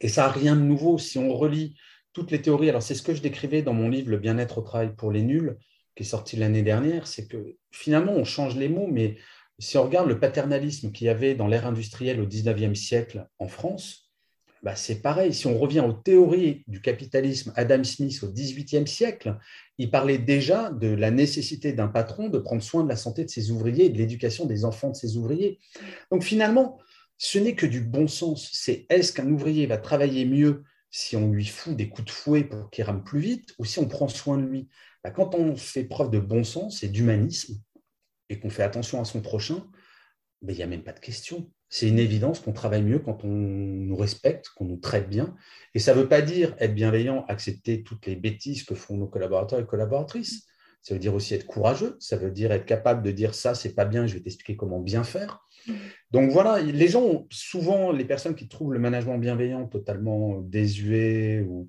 Et 0.00 0.08
ça 0.08 0.22
n'a 0.22 0.28
rien 0.28 0.56
de 0.56 0.62
nouveau. 0.62 0.98
Si 0.98 1.18
on 1.18 1.32
relit 1.32 1.76
toutes 2.12 2.30
les 2.30 2.42
théories, 2.42 2.68
alors 2.68 2.82
c'est 2.82 2.94
ce 2.94 3.02
que 3.02 3.14
je 3.14 3.22
décrivais 3.22 3.62
dans 3.62 3.72
mon 3.72 3.88
livre 3.88 4.10
Le 4.10 4.18
bien-être 4.18 4.58
au 4.58 4.62
travail 4.62 4.94
pour 4.94 5.12
les 5.12 5.22
nuls, 5.22 5.56
qui 5.94 6.02
est 6.02 6.06
sorti 6.06 6.36
l'année 6.36 6.62
dernière, 6.62 7.06
c'est 7.06 7.26
que 7.26 7.56
finalement, 7.70 8.12
on 8.12 8.24
change 8.24 8.56
les 8.56 8.68
mots, 8.68 8.88
mais 8.88 9.16
si 9.58 9.78
on 9.78 9.84
regarde 9.84 10.08
le 10.08 10.18
paternalisme 10.18 10.92
qu'il 10.92 11.06
y 11.06 11.10
avait 11.10 11.34
dans 11.34 11.46
l'ère 11.46 11.66
industrielle 11.66 12.20
au 12.20 12.26
19e 12.26 12.74
siècle 12.74 13.26
en 13.38 13.48
France, 13.48 14.12
bah, 14.62 14.76
c'est 14.76 15.02
pareil. 15.02 15.34
Si 15.34 15.48
on 15.48 15.58
revient 15.58 15.80
aux 15.80 15.92
théories 15.92 16.62
du 16.68 16.80
capitalisme, 16.80 17.52
Adam 17.56 17.82
Smith 17.82 18.22
au 18.22 18.28
XVIIIe 18.28 18.86
siècle, 18.86 19.36
il 19.78 19.90
parlait 19.90 20.18
déjà 20.18 20.70
de 20.70 20.86
la 20.86 21.10
nécessité 21.10 21.72
d'un 21.72 21.88
patron 21.88 22.28
de 22.28 22.38
prendre 22.38 22.62
soin 22.62 22.84
de 22.84 22.88
la 22.88 22.96
santé 22.96 23.24
de 23.24 23.30
ses 23.30 23.50
ouvriers 23.50 23.86
et 23.86 23.90
de 23.90 23.98
l'éducation 23.98 24.46
des 24.46 24.64
enfants 24.64 24.90
de 24.90 24.96
ses 24.96 25.16
ouvriers. 25.16 25.58
Donc 26.12 26.22
finalement, 26.22 26.78
ce 27.18 27.38
n'est 27.38 27.56
que 27.56 27.66
du 27.66 27.80
bon 27.80 28.06
sens. 28.06 28.50
C'est 28.52 28.86
est-ce 28.88 29.12
qu'un 29.12 29.28
ouvrier 29.30 29.66
va 29.66 29.78
travailler 29.78 30.24
mieux 30.24 30.62
si 30.90 31.16
on 31.16 31.30
lui 31.30 31.46
fout 31.46 31.74
des 31.74 31.88
coups 31.88 32.06
de 32.06 32.12
fouet 32.12 32.44
pour 32.44 32.70
qu'il 32.70 32.84
rame 32.84 33.02
plus 33.02 33.20
vite 33.20 33.54
ou 33.58 33.64
si 33.64 33.80
on 33.80 33.88
prend 33.88 34.06
soin 34.06 34.38
de 34.38 34.44
lui? 34.44 34.68
Bah, 35.02 35.10
Quand 35.10 35.34
on 35.34 35.56
fait 35.56 35.84
preuve 35.84 36.10
de 36.10 36.20
bon 36.20 36.44
sens 36.44 36.84
et 36.84 36.88
d'humanisme 36.88 37.56
et 38.28 38.38
qu'on 38.38 38.50
fait 38.50 38.62
attention 38.62 39.00
à 39.00 39.04
son 39.04 39.20
prochain, 39.20 39.66
il 40.46 40.54
n'y 40.54 40.62
a 40.62 40.66
même 40.66 40.82
pas 40.82 40.92
de 40.92 41.00
question 41.00 41.50
c'est 41.72 41.88
une 41.88 41.98
évidence 41.98 42.38
qu'on 42.38 42.52
travaille 42.52 42.82
mieux 42.82 42.98
quand 42.98 43.24
on 43.24 43.28
nous 43.28 43.96
respecte, 43.96 44.50
qu'on 44.50 44.66
nous 44.66 44.76
traite 44.76 45.08
bien. 45.08 45.34
Et 45.74 45.78
ça 45.78 45.94
ne 45.94 46.02
veut 46.02 46.08
pas 46.08 46.20
dire 46.20 46.54
être 46.58 46.74
bienveillant, 46.74 47.24
accepter 47.28 47.82
toutes 47.82 48.04
les 48.04 48.14
bêtises 48.14 48.64
que 48.64 48.74
font 48.74 48.98
nos 48.98 49.06
collaborateurs 49.06 49.58
et 49.58 49.64
collaboratrices. 49.64 50.46
Ça 50.82 50.92
veut 50.92 51.00
dire 51.00 51.14
aussi 51.14 51.32
être 51.32 51.46
courageux. 51.46 51.96
Ça 51.98 52.18
veut 52.18 52.30
dire 52.30 52.52
être 52.52 52.66
capable 52.66 53.02
de 53.02 53.10
dire 53.10 53.34
ça, 53.34 53.54
c'est 53.54 53.74
pas 53.74 53.86
bien, 53.86 54.06
je 54.06 54.12
vais 54.12 54.20
t'expliquer 54.20 54.54
comment 54.54 54.80
bien 54.80 55.02
faire. 55.02 55.46
Donc 56.10 56.30
voilà, 56.30 56.60
les 56.60 56.88
gens, 56.88 57.26
souvent, 57.30 57.90
les 57.90 58.04
personnes 58.04 58.34
qui 58.34 58.48
trouvent 58.48 58.74
le 58.74 58.78
management 58.78 59.16
bienveillant 59.16 59.66
totalement 59.66 60.42
désuet 60.42 61.40
ou 61.40 61.68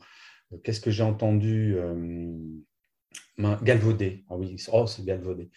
euh, 0.52 0.58
qu'est-ce 0.66 0.82
que 0.82 0.92
j'ai 0.92 1.04
entendu 1.04 1.78
euh, 1.78 2.30
galvaudé. 3.62 4.26
Ah 4.30 4.36
oui, 4.36 4.62
oh, 4.74 4.86
c'est 4.86 5.06
galvaudé. 5.06 5.50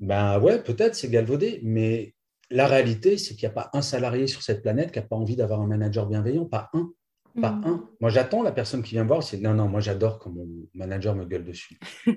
Ben 0.00 0.38
ouais, 0.40 0.62
peut-être 0.62 0.94
c'est 0.94 1.10
galvaudé, 1.10 1.60
mais 1.62 2.14
la 2.50 2.66
réalité, 2.66 3.18
c'est 3.18 3.34
qu'il 3.34 3.48
n'y 3.48 3.52
a 3.52 3.54
pas 3.54 3.70
un 3.72 3.82
salarié 3.82 4.26
sur 4.26 4.42
cette 4.42 4.62
planète 4.62 4.92
qui 4.92 4.98
n'a 4.98 5.04
pas 5.06 5.16
envie 5.16 5.36
d'avoir 5.36 5.60
un 5.60 5.66
manager 5.66 6.06
bienveillant, 6.06 6.46
pas 6.46 6.70
un. 6.72 6.90
Pas 7.40 7.52
mm. 7.52 7.64
un. 7.66 7.84
Moi, 8.00 8.10
j'attends 8.10 8.42
la 8.42 8.52
personne 8.52 8.82
qui 8.82 8.92
vient 8.92 9.04
me 9.04 9.08
voir. 9.08 9.22
C'est 9.22 9.38
non, 9.38 9.54
non, 9.54 9.68
moi, 9.68 9.80
j'adore 9.80 10.18
quand 10.18 10.30
mon 10.30 10.46
manager 10.74 11.14
me 11.14 11.24
gueule 11.24 11.44
dessus. 11.44 11.78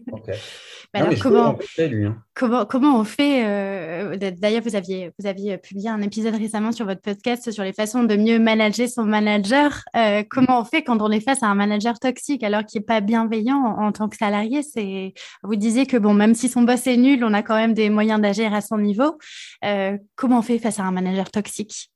comment, 2.33 2.65
comment, 2.65 2.99
on 2.99 3.03
fait 3.03 3.45
euh, 3.45 4.17
D'ailleurs, 4.31 4.63
vous 4.63 4.75
aviez, 4.75 5.11
vous 5.19 5.27
aviez 5.27 5.57
publié 5.57 5.89
un 5.89 6.01
épisode 6.01 6.35
récemment 6.35 6.71
sur 6.71 6.85
votre 6.85 7.01
podcast 7.01 7.51
sur 7.51 7.63
les 7.63 7.73
façons 7.73 8.03
de 8.03 8.15
mieux 8.15 8.39
manager 8.39 8.87
son 8.87 9.03
manager. 9.03 9.83
Euh, 9.95 10.23
comment 10.29 10.61
on 10.61 10.65
fait 10.65 10.83
quand 10.83 11.01
on 11.01 11.11
est 11.11 11.19
face 11.19 11.43
à 11.43 11.47
un 11.47 11.55
manager 11.55 11.99
toxique 11.99 12.43
alors 12.43 12.65
qu'il 12.65 12.81
n'est 12.81 12.85
pas 12.85 13.01
bienveillant 13.01 13.57
en, 13.57 13.91
tant 13.91 14.09
que 14.09 14.17
salarié? 14.17 14.63
C'est 14.63 15.13
Vous 15.43 15.55
disiez 15.55 15.85
que 15.85 15.97
bon, 15.97 16.13
même 16.13 16.33
si 16.35 16.49
son 16.49 16.63
boss 16.63 16.87
est 16.87 16.97
nul, 16.97 17.23
on 17.23 17.33
a 17.33 17.43
quand 17.43 17.55
même 17.55 17.73
des 17.73 17.89
moyens 17.89 18.21
d'agir 18.21 18.53
à 18.53 18.61
son 18.61 18.77
niveau. 18.77 19.17
Euh, 19.65 19.97
comment 20.15 20.39
on 20.39 20.41
fait 20.41 20.59
face 20.59 20.79
à 20.79 20.83
un 20.83 20.91
manager 20.91 21.29
toxique? 21.29 21.91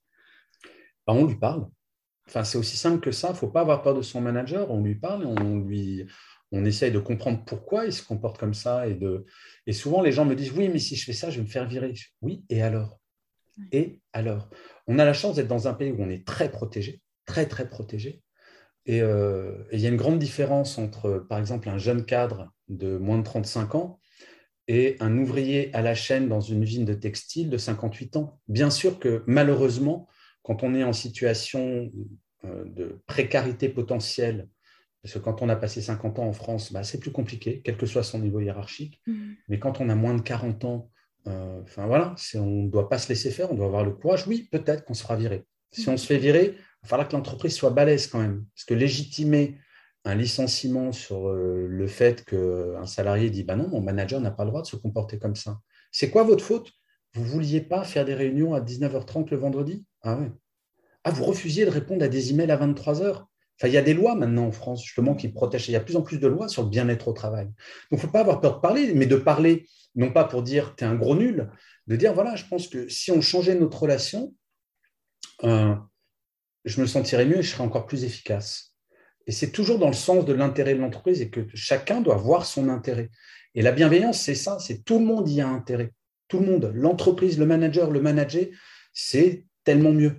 Bah, 1.08 1.14
On 1.14 1.26
lui 1.26 1.36
parle 1.36 1.68
Enfin, 2.28 2.44
c'est 2.44 2.58
aussi 2.58 2.78
simple 2.78 3.00
que 3.00 3.12
ça. 3.12 3.30
Il 3.30 3.34
ne 3.34 3.38
faut 3.38 3.48
pas 3.48 3.62
avoir 3.62 3.82
peur 3.82 3.94
de 3.96 4.02
son 4.02 4.22
manager. 4.22 4.72
On 4.72 4.82
lui 4.82 4.96
parle, 4.96 5.26
on 5.26 5.60
lui, 5.60 6.06
on 6.52 6.66
essaye 6.66 6.92
de 6.92 7.00
comprendre 7.00 7.44
pourquoi 7.46 7.86
il 7.86 7.94
se 7.94 8.04
comporte 8.04 8.38
comme 8.38 8.54
ça. 8.54 8.88
Et, 8.88 8.96
de... 8.96 9.26
et 9.68 9.74
souvent, 9.74 10.02
les 10.02 10.12
gens 10.12 10.26
me 10.26 10.36
disent 10.36 10.52
Oui, 10.52 10.70
mais 10.70 10.80
si 10.80 10.96
je 10.96 11.06
fais 11.06 11.14
ça, 11.14 11.30
je 11.30 11.38
vais 11.38 11.44
me 11.44 11.50
faire 11.50 11.68
virer. 11.68 11.94
Oui, 12.22 12.44
et 12.50 12.62
alors? 12.62 13.00
Et 13.72 14.02
alors? 14.14 14.50
On 14.88 15.00
a 15.00 15.06
la 15.06 15.14
chance 15.14 15.36
d'être 15.36 15.48
dans 15.48 15.68
un 15.68 15.74
pays 15.74 15.92
où 15.92 16.02
on 16.02 16.10
est 16.10 16.26
très 16.26 16.52
protégé, 16.52 17.02
très, 17.26 17.46
très 17.48 17.70
protégé. 17.70 18.22
Euh, 18.90 19.64
et 19.72 19.78
il 19.78 19.82
y 19.82 19.86
a 19.86 19.90
une 19.90 19.98
grande 19.98 20.20
différence 20.20 20.78
entre, 20.78 21.26
par 21.30 21.40
exemple, 21.40 21.70
un 21.70 21.78
jeune 21.78 22.06
cadre 22.06 22.52
de 22.68 22.98
moins 22.98 23.18
de 23.18 23.24
35 23.24 23.76
ans 23.76 24.00
et 24.68 24.96
un 25.00 25.18
ouvrier 25.18 25.74
à 25.76 25.82
la 25.82 25.96
chaîne 25.96 26.28
dans 26.28 26.42
une 26.42 26.64
usine 26.64 26.86
de 26.86 26.94
textile 26.94 27.50
de 27.50 27.58
58 27.58 28.18
ans. 28.18 28.40
Bien 28.48 28.70
sûr 28.70 29.00
que 29.00 29.24
malheureusement, 29.28 30.08
quand 30.46 30.62
on 30.62 30.76
est 30.76 30.84
en 30.84 30.94
situation 30.94 31.92
euh, 32.46 32.66
de 32.66 33.02
précarité 33.08 33.68
potentielle, 33.68 34.48
parce 35.02 35.16
que 35.16 35.20
quand 35.20 35.42
on 35.42 35.50
a 35.50 35.56
passé 35.56 35.82
50 35.82 36.20
ans 36.20 36.28
en 36.28 36.34
France, 36.34 36.72
bah, 36.72 36.84
c'est 36.84 37.00
plus 37.00 37.12
compliqué, 37.12 37.62
quel 37.64 37.78
que 37.78 37.88
soit 37.88 38.04
son 38.04 38.20
niveau 38.20 38.40
hiérarchique. 38.40 39.02
Mm. 39.08 39.34
Mais 39.50 39.60
quand 39.60 39.82
on 39.82 39.90
a 39.90 39.96
moins 39.96 40.14
de 40.14 40.22
40 40.22 40.66
ans, 40.66 40.92
euh, 41.28 41.62
enfin 41.64 41.88
voilà, 41.88 42.14
on 42.36 42.64
ne 42.64 42.70
doit 42.70 42.90
pas 42.90 43.00
se 43.00 43.10
laisser 43.10 43.32
faire, 43.32 43.52
on 43.52 43.56
doit 43.56 43.66
avoir 43.66 43.84
le 43.84 43.92
courage. 43.92 44.28
Oui, 44.28 44.48
peut-être 44.52 44.86
qu'on 44.86 44.94
sera 44.94 45.16
viré. 45.16 45.46
Si 45.72 45.90
on 45.90 45.98
se 45.98 46.06
fait 46.06 46.20
virer, 46.20 46.54
il 46.56 46.84
va 46.84 46.90
falloir 46.90 47.08
que 47.08 47.16
l'entreprise 47.16 47.56
soit 47.56 47.72
balèze 47.72 48.06
quand 48.08 48.20
même. 48.20 48.46
Parce 48.54 48.66
que 48.66 48.76
légitimer 48.76 49.58
un 50.04 50.14
licenciement 50.14 50.92
sur 50.92 51.28
euh, 51.28 51.66
le 51.68 51.88
fait 51.88 52.24
qu'un 52.24 52.86
salarié 52.86 53.32
dit 53.32 53.44
bah 53.44 53.56
non, 53.56 53.68
mon 53.68 53.82
manager 53.82 54.22
n'a 54.22 54.30
pas 54.30 54.44
le 54.44 54.52
droit 54.52 54.62
de 54.62 54.68
se 54.68 54.76
comporter 54.76 55.18
comme 55.18 55.36
ça. 55.36 55.60
C'est 55.92 56.12
quoi 56.12 56.24
votre 56.24 56.44
faute? 56.44 56.72
Vous 57.16 57.24
ne 57.24 57.30
vouliez 57.30 57.62
pas 57.62 57.84
faire 57.84 58.06
des 58.06 58.14
réunions 58.14 58.54
à 58.54 58.60
19h30 58.60 59.32
le 59.32 59.38
vendredi? 59.38 59.86
Ah 60.06 60.18
oui. 60.20 60.28
Ah, 61.04 61.12
vous 61.12 61.24
refusiez 61.24 61.66
de 61.66 61.70
répondre 61.70 62.04
à 62.04 62.08
des 62.08 62.32
emails 62.32 62.52
à 62.52 62.58
23 62.58 63.02
heures? 63.02 63.28
Enfin, 63.58 63.68
il 63.68 63.74
y 63.74 63.78
a 63.78 63.82
des 63.82 63.94
lois 63.94 64.16
maintenant 64.16 64.48
en 64.48 64.52
France, 64.52 64.84
justement, 64.84 65.16
qui 65.16 65.30
protègent. 65.30 65.70
Il 65.70 65.74
y 65.74 65.76
a 65.76 65.80
de 65.80 65.86
plus 65.86 65.96
en 65.96 66.02
plus 66.02 66.20
de 66.20 66.28
lois 66.28 66.48
sur 66.48 66.64
le 66.64 66.70
bien-être 66.70 67.08
au 67.08 67.14
travail. 67.14 67.46
Donc, 67.46 67.56
il 67.92 67.96
ne 67.96 68.00
faut 68.00 68.08
pas 68.08 68.22
avoir 68.22 68.42
peur 68.42 68.56
de 68.56 68.62
parler, 68.62 68.94
mais 68.94 69.06
de 69.06 69.16
parler, 69.16 69.68
non 69.96 70.12
pas 70.12 70.26
pour 70.26 70.44
dire 70.44 70.76
tu 70.76 70.84
es 70.84 70.88
un 70.88 70.96
gros 70.96 71.16
nul, 71.16 71.50
de 71.88 71.96
dire 71.96 72.14
voilà, 72.14 72.36
je 72.36 72.46
pense 72.46 72.68
que 72.68 72.88
si 72.90 73.12
on 73.12 73.22
changeait 73.22 73.56
notre 73.56 73.82
relation, 73.82 74.34
euh, 75.44 75.76
je 76.66 76.82
me 76.82 76.86
sentirais 76.86 77.26
mieux 77.26 77.38
et 77.38 77.44
je 77.44 77.52
serais 77.52 77.64
encore 77.64 77.86
plus 77.86 78.04
efficace. 78.04 78.76
Et 79.28 79.32
c'est 79.32 79.52
toujours 79.52 79.80
dans 79.80 79.88
le 79.88 79.94
sens 79.94 80.26
de 80.26 80.34
l'intérêt 80.34 80.76
de 80.76 80.82
l'entreprise 80.82 81.22
et 81.22 81.30
que 81.30 81.48
chacun 81.54 82.02
doit 82.02 82.18
voir 82.18 82.46
son 82.46 82.70
intérêt. 82.70 83.10
Et 83.56 83.62
la 83.62 83.72
bienveillance, 83.72 84.20
c'est 84.20 84.36
ça, 84.36 84.60
c'est 84.60 84.84
tout 84.84 85.00
le 85.00 85.06
monde 85.06 85.30
y 85.30 85.42
a 85.42 85.48
intérêt. 85.48 85.94
Tout 86.28 86.40
le 86.40 86.46
monde, 86.46 86.72
l'entreprise, 86.76 87.40
le 87.40 87.46
manager, 87.46 87.90
le 87.90 88.02
manager, 88.02 88.48
c'est 88.94 89.46
tellement 89.66 89.94
mieux. 89.94 90.16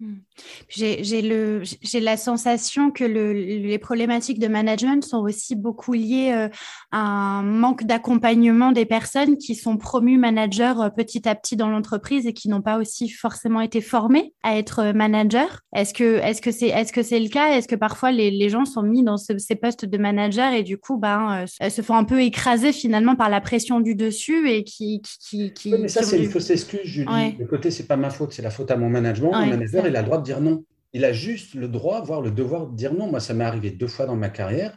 Hmm. 0.00 0.18
J'ai 0.68 2.00
la 2.00 2.16
sensation 2.16 2.90
que 2.90 3.04
les 3.04 3.78
problématiques 3.78 4.38
de 4.38 4.48
management 4.48 5.04
sont 5.04 5.18
aussi 5.18 5.56
beaucoup 5.56 5.92
liées 5.92 6.32
euh, 6.32 6.48
à 6.92 7.00
un 7.00 7.42
manque 7.42 7.84
d'accompagnement 7.84 8.72
des 8.72 8.84
personnes 8.84 9.36
qui 9.36 9.54
sont 9.54 9.76
promues 9.76 10.18
managers 10.18 10.74
euh, 10.78 10.90
petit 10.90 11.28
à 11.28 11.34
petit 11.34 11.56
dans 11.56 11.68
l'entreprise 11.68 12.26
et 12.26 12.32
qui 12.32 12.48
n'ont 12.48 12.62
pas 12.62 12.78
aussi 12.78 13.08
forcément 13.08 13.60
été 13.60 13.80
formées 13.80 14.32
à 14.42 14.56
être 14.56 14.80
euh, 14.80 14.92
manager. 14.92 15.60
Est-ce 15.74 15.94
que 15.94 16.18
est-ce 16.18 16.42
que 16.42 16.50
c'est 16.50 16.68
est-ce 16.68 16.92
que 16.92 17.02
c'est 17.02 17.20
le 17.20 17.28
cas? 17.28 17.56
Est-ce 17.56 17.68
que 17.68 17.76
parfois 17.76 18.10
les, 18.12 18.48
gens 18.48 18.64
sont 18.64 18.82
mis 18.82 19.04
dans 19.04 19.16
ces 19.16 19.54
postes 19.54 19.84
de 19.84 19.98
manager 19.98 20.52
et 20.52 20.64
du 20.64 20.76
coup 20.76 20.96
ben 20.96 21.44
se 21.46 21.82
font 21.82 21.94
un 21.94 22.04
peu 22.04 22.20
écraser 22.20 22.72
finalement 22.72 23.14
par 23.14 23.28
la 23.28 23.40
pression 23.40 23.80
du 23.80 23.94
dessus 23.94 24.50
et 24.50 24.64
qui 24.64 25.00
qui, 25.20 25.52
mais 25.66 25.86
ça 25.86 26.02
c'est 26.02 26.18
une 26.18 26.30
fausse 26.30 26.50
excuse 26.50 26.80
Julie. 26.84 27.36
Le 27.38 27.46
côté 27.46 27.70
c'est 27.70 27.86
pas 27.86 27.96
ma 27.96 28.10
faute, 28.10 28.32
c'est 28.32 28.42
la 28.42 28.50
faute 28.50 28.70
à 28.70 28.76
mon 28.76 28.88
management. 28.88 29.32
le 29.32 29.50
manager 29.50 29.86
il 29.86 29.94
a 29.94 30.00
le 30.00 30.06
droit 30.06 30.18
de 30.18 30.24
dire 30.30 30.40
non. 30.40 30.64
Il 30.92 31.04
a 31.04 31.12
juste 31.12 31.54
le 31.54 31.68
droit, 31.68 32.00
voire 32.02 32.20
le 32.20 32.30
devoir 32.30 32.66
de 32.68 32.76
dire 32.76 32.94
non. 32.94 33.08
Moi, 33.08 33.20
ça 33.20 33.34
m'est 33.34 33.44
arrivé 33.44 33.70
deux 33.70 33.86
fois 33.86 34.06
dans 34.06 34.16
ma 34.16 34.28
carrière 34.28 34.76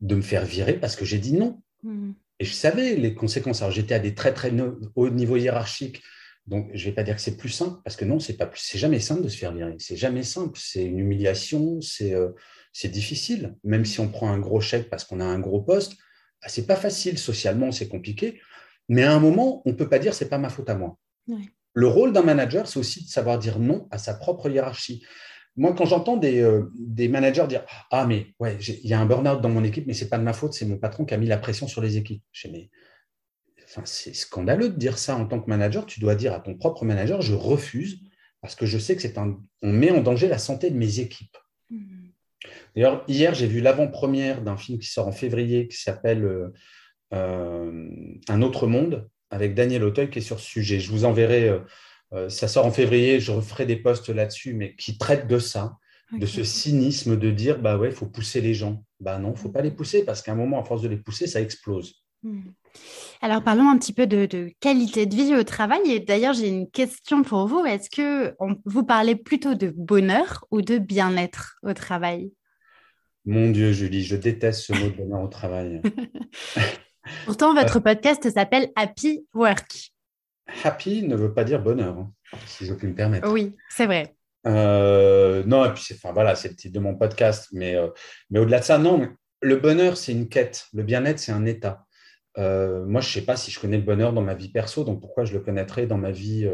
de 0.00 0.14
me 0.14 0.22
faire 0.22 0.44
virer 0.44 0.74
parce 0.74 0.96
que 0.96 1.04
j'ai 1.04 1.18
dit 1.18 1.32
non. 1.32 1.62
Hmm. 1.82 2.12
Et 2.38 2.44
je 2.44 2.52
savais 2.52 2.96
les 2.96 3.14
conséquences. 3.14 3.62
Alors, 3.62 3.72
j'étais 3.72 3.94
à 3.94 3.98
des 3.98 4.14
très, 4.14 4.32
très 4.34 4.52
hauts 4.94 5.10
niveaux 5.10 5.36
hiérarchiques. 5.36 6.02
Donc, 6.46 6.70
je 6.74 6.84
ne 6.84 6.90
vais 6.90 6.94
pas 6.94 7.02
dire 7.02 7.16
que 7.16 7.22
c'est 7.22 7.36
plus 7.36 7.48
simple, 7.48 7.80
parce 7.82 7.96
que 7.96 8.04
non, 8.04 8.20
c'est 8.20 8.36
pas 8.36 8.48
c'est 8.54 8.78
jamais 8.78 9.00
simple 9.00 9.22
de 9.22 9.28
se 9.28 9.36
faire 9.36 9.52
virer. 9.52 9.74
C'est 9.78 9.96
jamais 9.96 10.22
simple. 10.22 10.58
C'est 10.62 10.84
une 10.84 10.98
humiliation, 10.98 11.80
c'est 11.80 12.14
euh, 12.14 12.30
c'est 12.72 12.88
difficile. 12.88 13.56
Même 13.64 13.84
si 13.84 14.00
on 14.00 14.08
prend 14.08 14.30
un 14.30 14.38
gros 14.38 14.60
chèque 14.60 14.88
parce 14.90 15.04
qu'on 15.04 15.20
a 15.20 15.24
un 15.24 15.40
gros 15.40 15.62
poste, 15.62 15.92
ce 15.92 15.96
bah, 16.42 16.48
c'est 16.48 16.66
pas 16.66 16.76
facile. 16.76 17.18
Socialement, 17.18 17.72
c'est 17.72 17.88
compliqué. 17.88 18.40
Mais 18.88 19.02
à 19.02 19.12
un 19.12 19.18
moment, 19.18 19.62
on 19.64 19.70
ne 19.70 19.74
peut 19.74 19.88
pas 19.88 19.98
dire 19.98 20.14
c'est 20.14 20.28
pas 20.28 20.38
ma 20.38 20.50
faute 20.50 20.70
à 20.70 20.76
moi. 20.76 20.98
Le 21.76 21.88
rôle 21.88 22.14
d'un 22.14 22.22
manager, 22.22 22.66
c'est 22.66 22.78
aussi 22.78 23.04
de 23.04 23.10
savoir 23.10 23.38
dire 23.38 23.58
non 23.58 23.86
à 23.90 23.98
sa 23.98 24.14
propre 24.14 24.48
hiérarchie. 24.48 25.04
Moi, 25.56 25.74
quand 25.74 25.84
j'entends 25.84 26.16
des, 26.16 26.40
euh, 26.40 26.72
des, 26.74 27.06
managers 27.06 27.46
dire 27.46 27.66
Ah, 27.90 28.06
mais 28.06 28.28
ouais, 28.40 28.56
il 28.58 28.88
y 28.88 28.94
a 28.94 28.98
un 28.98 29.04
burn-out 29.04 29.42
dans 29.42 29.50
mon 29.50 29.62
équipe, 29.62 29.86
mais 29.86 29.92
ce 29.92 30.04
n'est 30.04 30.10
pas 30.10 30.16
de 30.16 30.22
ma 30.22 30.32
faute, 30.32 30.54
c'est 30.54 30.64
mon 30.64 30.78
patron 30.78 31.04
qui 31.04 31.12
a 31.12 31.18
mis 31.18 31.26
la 31.26 31.36
pression 31.36 31.68
sur 31.68 31.82
les 31.82 31.98
équipes. 31.98 32.22
Je 32.32 32.48
mais, 32.48 32.70
enfin, 33.64 33.82
c'est 33.84 34.14
scandaleux 34.14 34.70
de 34.70 34.78
dire 34.78 34.96
ça 34.96 35.16
en 35.16 35.26
tant 35.26 35.38
que 35.38 35.50
manager. 35.50 35.84
Tu 35.84 36.00
dois 36.00 36.14
dire 36.14 36.32
à 36.32 36.40
ton 36.40 36.54
propre 36.54 36.86
manager 36.86 37.20
Je 37.20 37.34
refuse 37.34 38.00
parce 38.40 38.54
que 38.54 38.64
je 38.64 38.78
sais 38.78 38.96
que 38.96 39.02
c'est 39.02 39.18
un. 39.18 39.38
On 39.60 39.70
met 39.70 39.90
en 39.90 40.00
danger 40.00 40.28
la 40.28 40.38
santé 40.38 40.70
de 40.70 40.78
mes 40.78 41.00
équipes. 41.00 41.36
Mmh. 41.68 42.06
D'ailleurs, 42.74 43.04
hier, 43.06 43.34
j'ai 43.34 43.46
vu 43.46 43.60
l'avant-première 43.60 44.40
d'un 44.40 44.56
film 44.56 44.78
qui 44.78 44.88
sort 44.88 45.08
en 45.08 45.12
février 45.12 45.68
qui 45.68 45.76
s'appelle 45.76 46.24
euh, 46.24 46.54
euh, 47.12 47.90
Un 48.28 48.40
autre 48.40 48.66
monde 48.66 49.10
avec 49.30 49.54
Daniel 49.54 49.84
Auteuil 49.84 50.10
qui 50.10 50.18
est 50.20 50.22
sur 50.22 50.40
ce 50.40 50.46
sujet. 50.46 50.80
Je 50.80 50.90
vous 50.90 51.04
enverrai 51.04 51.60
euh, 52.12 52.28
ça 52.28 52.48
sort 52.48 52.66
en 52.66 52.70
février, 52.70 53.20
je 53.20 53.32
referai 53.32 53.66
des 53.66 53.76
posts 53.76 54.08
là-dessus, 54.08 54.54
mais 54.54 54.74
qui 54.76 54.96
traitent 54.96 55.26
de 55.26 55.38
ça, 55.38 55.76
de 56.12 56.24
ce 56.24 56.44
cynisme 56.44 57.16
de 57.16 57.30
dire 57.30 57.58
bah 57.60 57.76
ouais, 57.76 57.88
il 57.88 57.94
faut 57.94 58.06
pousser 58.06 58.40
les 58.40 58.54
gens. 58.54 58.84
Bah 59.00 59.18
non, 59.18 59.30
il 59.30 59.32
ne 59.32 59.38
faut 59.38 59.48
pas 59.48 59.62
les 59.62 59.72
pousser 59.72 60.04
parce 60.04 60.22
qu'à 60.22 60.32
un 60.32 60.36
moment, 60.36 60.60
à 60.60 60.64
force 60.64 60.82
de 60.82 60.88
les 60.88 60.96
pousser, 60.96 61.26
ça 61.26 61.40
explose. 61.40 62.04
Hmm. 62.22 62.50
Alors 63.20 63.42
parlons 63.42 63.68
un 63.68 63.78
petit 63.78 63.92
peu 63.92 64.06
de, 64.06 64.50
qualité 64.60 65.06
de 65.06 65.14
vie 65.14 65.34
au 65.34 65.42
travail. 65.42 65.80
Et 65.86 66.00
d'ailleurs, 66.00 66.34
j'ai 66.34 66.48
une 66.48 66.70
question 66.70 67.22
pour 67.22 67.48
vous. 67.48 67.64
Est-ce 67.64 67.90
que 67.90 68.34
vous 68.64 68.84
parlez 68.84 69.16
plutôt 69.16 69.54
de 69.54 69.72
bonheur 69.74 70.44
ou 70.50 70.62
de 70.62 70.78
bien-être 70.78 71.56
au 71.62 71.72
travail? 71.72 72.30
Mon 73.24 73.50
Dieu, 73.50 73.72
Julie, 73.72 74.04
je 74.04 74.14
déteste 74.14 74.60
ce 74.60 74.72
mot 74.74 74.88
de 74.88 74.96
bonheur 74.96 75.22
au 75.22 75.28
travail. 75.28 75.82
Pourtant, 77.24 77.54
votre 77.54 77.80
podcast 77.80 78.30
s'appelle 78.30 78.68
Happy 78.76 79.26
Work 79.34 79.92
happy 80.64 81.02
ne 81.02 81.16
veut 81.16 81.32
pas 81.32 81.44
dire 81.44 81.62
bonheur, 81.62 81.98
hein, 81.98 82.12
si 82.46 82.66
je 82.66 82.74
puis 82.74 82.88
me 82.88 82.94
permettre. 82.94 83.30
Oui, 83.30 83.54
c'est 83.70 83.86
vrai. 83.86 84.14
Euh, 84.46 85.42
non, 85.44 85.64
et 85.64 85.72
puis 85.72 85.82
c'est, 85.84 85.94
enfin, 85.94 86.12
voilà, 86.12 86.34
c'est 86.36 86.48
le 86.48 86.54
titre 86.54 86.74
de 86.74 86.80
mon 86.80 86.94
podcast, 86.94 87.48
mais, 87.52 87.74
euh, 87.74 87.88
mais 88.30 88.38
au-delà 88.38 88.60
de 88.60 88.64
ça, 88.64 88.78
non, 88.78 89.08
le 89.42 89.56
bonheur, 89.56 89.96
c'est 89.96 90.12
une 90.12 90.28
quête. 90.28 90.66
Le 90.72 90.82
bien-être, 90.82 91.18
c'est 91.18 91.32
un 91.32 91.44
état. 91.46 91.84
Euh, 92.38 92.84
moi, 92.84 93.00
je 93.00 93.08
ne 93.08 93.12
sais 93.12 93.22
pas 93.22 93.36
si 93.36 93.50
je 93.50 93.58
connais 93.58 93.78
le 93.78 93.82
bonheur 93.82 94.12
dans 94.12 94.22
ma 94.22 94.34
vie 94.34 94.50
perso, 94.50 94.84
donc 94.84 95.00
pourquoi 95.00 95.24
je 95.24 95.32
le 95.32 95.40
connaîtrais 95.40 95.86
dans 95.86 95.96
ma 95.96 96.10
vie 96.10 96.48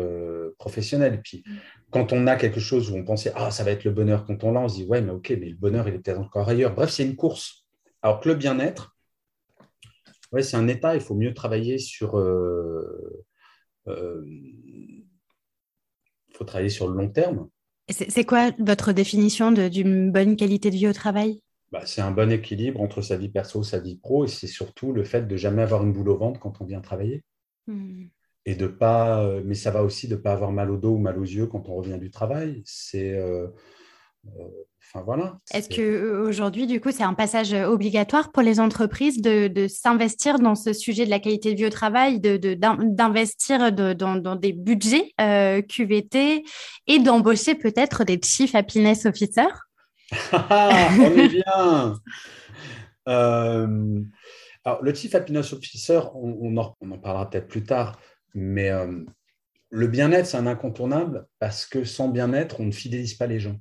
professionnelle. 0.59 1.21
Puis, 1.23 1.45
quand 1.91 2.13
on 2.13 2.27
a 2.27 2.37
quelque 2.37 2.61
chose 2.61 2.91
où 2.91 2.97
on 2.97 3.05
pensait, 3.05 3.33
ah, 3.35 3.51
ça 3.51 3.65
va 3.65 3.73
être 3.73 3.85
le 3.85 3.91
bonheur, 3.91 4.25
quand 4.25 4.43
on 4.45 4.53
l'a, 4.53 4.61
on 4.61 4.69
se 4.69 4.77
dit, 4.77 4.85
ouais, 4.85 5.03
mais 5.03 5.11
ok, 5.11 5.31
mais 5.31 5.49
le 5.49 5.57
bonheur, 5.57 5.87
il 5.89 5.95
est 5.95 5.99
peut-être 5.99 6.21
encore 6.21 6.49
ailleurs. 6.49 6.75
Bref, 6.75 6.91
c'est 6.91 7.05
une 7.05 7.17
course. 7.17 7.67
Alors 8.01 8.21
que 8.21 8.29
le 8.29 8.37
bien-être, 8.37 8.92
ouais, 10.33 10.43
c'est 10.43 10.57
un 10.57 10.69
état, 10.69 10.95
il 10.95 11.01
faut 11.01 11.15
mieux 11.15 11.35
travailler 11.35 11.79
sur 11.79 12.15
il 13.87 13.93
euh, 13.93 15.05
faut 16.35 16.45
travailler 16.45 16.71
sur 16.71 16.89
le 16.89 16.95
long 16.95 17.09
terme. 17.09 17.49
C'est 17.89 18.25
quoi 18.25 18.53
votre 18.59 18.93
définition 18.93 19.53
d'une 19.53 20.13
bonne 20.13 20.37
qualité 20.37 20.71
de 20.71 20.77
vie 20.77 20.89
au 20.89 20.93
travail? 20.93 21.43
Bah, 21.73 21.85
C'est 21.85 22.01
un 22.01 22.11
bon 22.11 22.31
équilibre 22.31 22.81
entre 22.81 23.03
sa 23.03 23.17
vie 23.17 23.29
perso, 23.29 23.63
sa 23.63 23.81
vie 23.81 23.97
pro, 23.97 24.25
et 24.25 24.29
c'est 24.29 24.47
surtout 24.47 24.93
le 24.93 25.05
fait 25.05 25.27
de 25.27 25.37
jamais 25.37 25.63
avoir 25.63 25.83
une 25.83 25.93
boule 25.93 26.11
au 26.11 26.17
ventre 26.17 26.39
quand 26.39 26.61
on 26.61 26.65
vient 26.65 26.81
travailler. 26.81 27.25
Hmm. 27.67 28.07
Et 28.45 28.55
de 28.55 28.67
pas, 28.67 29.23
euh, 29.23 29.43
mais 29.45 29.55
ça 29.55 29.71
va 29.71 29.83
aussi 29.83 30.09
de 30.09 30.15
ne 30.17 30.21
pas 30.21 30.33
avoir 30.33 30.53
mal 30.53 30.71
au 30.71 30.77
dos 30.77 30.95
ou 30.95 30.99
mal 30.99 31.19
aux 31.19 31.25
yeux 31.25 31.47
quand 31.47 31.69
on 31.69 31.75
revient 31.75 31.99
du 31.99 32.11
travail. 32.11 32.63
C'est 32.65 33.15
euh, 33.15 33.49
voilà. 35.01 35.39
Est-ce 35.55 35.69
que 35.71 35.81
euh, 35.81 36.29
aujourd'hui, 36.29 36.67
du 36.67 36.81
coup, 36.81 36.91
c'est 36.91 37.03
un 37.03 37.15
passage 37.15 37.55
obligatoire 37.55 38.31
pour 38.31 38.43
les 38.43 38.61
entreprises 38.61 39.23
de, 39.23 39.67
s'investir 39.69 40.39
dans 40.39 40.55
ce 40.55 40.73
sujet 40.73 41.07
de 41.07 41.11
la 41.11 41.19
qualité 41.19 41.53
de 41.53 41.59
vie 41.59 41.67
au 41.67 41.71
travail, 41.71 42.21
d'investir 42.21 43.73
de, 43.73 43.95
dans, 43.95 44.37
des 44.37 44.53
budgets 44.53 45.13
euh, 45.21 45.63
QVT 45.63 46.45
et 46.87 46.99
d'embaucher 46.99 47.55
peut-être 47.55 48.05
des 48.05 48.21
Chief 48.23 48.55
Happiness 48.55 49.07
Officers? 49.07 49.55
On 50.33 51.19
est 51.19 51.29
bien. 51.47 51.95
Euh, 53.09 54.01
alors, 54.65 54.83
le 54.83 54.95
Chief 54.95 55.15
Happiness 55.15 55.55
Officer, 55.55 56.01
on, 56.15 56.57
en, 56.59 56.77
on 56.81 56.91
en, 56.91 56.99
parlera 56.99 57.31
peut-être 57.31 57.49
plus 57.49 57.65
tard, 57.65 57.99
mais 58.35 58.71
le 59.71 59.87
bien-être, 59.87 60.27
c'est 60.27 60.37
un 60.37 60.47
incontournable 60.47 61.27
parce 61.39 61.65
que 61.65 61.85
sans 61.85 62.09
bien-être, 62.09 62.61
on 62.61 62.67
ne 62.67 62.73
fidélise 62.73 63.15
pas 63.15 63.27
les 63.27 63.41
gens 63.41 63.59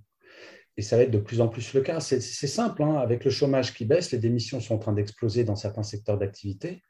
et 0.77 0.81
ça 0.81 0.97
va 0.97 1.03
être 1.03 1.11
de 1.11 1.19
plus 1.19 1.41
en 1.41 1.47
plus 1.47 1.73
le 1.73 1.81
cas. 1.81 1.99
C'est 1.99 2.21
simple, 2.21 2.83
hein. 2.83 2.95
avec 2.95 3.25
le 3.25 3.31
chômage 3.31 3.73
qui 3.73 3.85
baisse, 3.85 4.11
les 4.11 4.17
démissions 4.17 4.59
sont 4.59 4.75
en 4.75 4.79
train 4.79 4.93
d'exploser 4.93 5.43
dans 5.43 5.55
certains 5.55 5.83
secteurs 5.83 6.17
d'activité. 6.17 6.81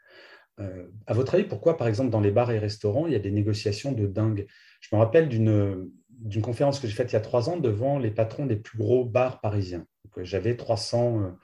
Euh, 0.59 0.87
à 1.07 1.13
votre 1.13 1.35
avis, 1.35 1.45
pourquoi, 1.45 1.77
par 1.77 1.87
exemple, 1.87 2.09
dans 2.09 2.19
les 2.19 2.31
bars 2.31 2.51
et 2.51 2.59
restaurants, 2.59 3.07
il 3.07 3.13
y 3.13 3.15
a 3.15 3.19
des 3.19 3.31
négociations 3.31 3.91
de 3.91 4.05
dingue? 4.05 4.45
Je 4.81 4.95
me 4.95 4.99
rappelle 4.99 5.29
d'une 5.29 6.41
conférence 6.41 6.79
que 6.79 6.87
j'ai 6.87 6.93
faite 6.93 7.11
il 7.11 7.13
y 7.13 7.17
a 7.17 7.21
trois 7.21 7.49
ans 7.49 7.57
devant 7.57 7.97
les 7.99 8.11
patrons 8.11 8.45
des 8.45 8.55
plus 8.55 8.77
gros 8.77 9.05
bars 9.05 9.41
parisiens. 9.41 9.85
Euh, 10.17 10.23
j'avais 10.23 10.55
300, 10.55 11.35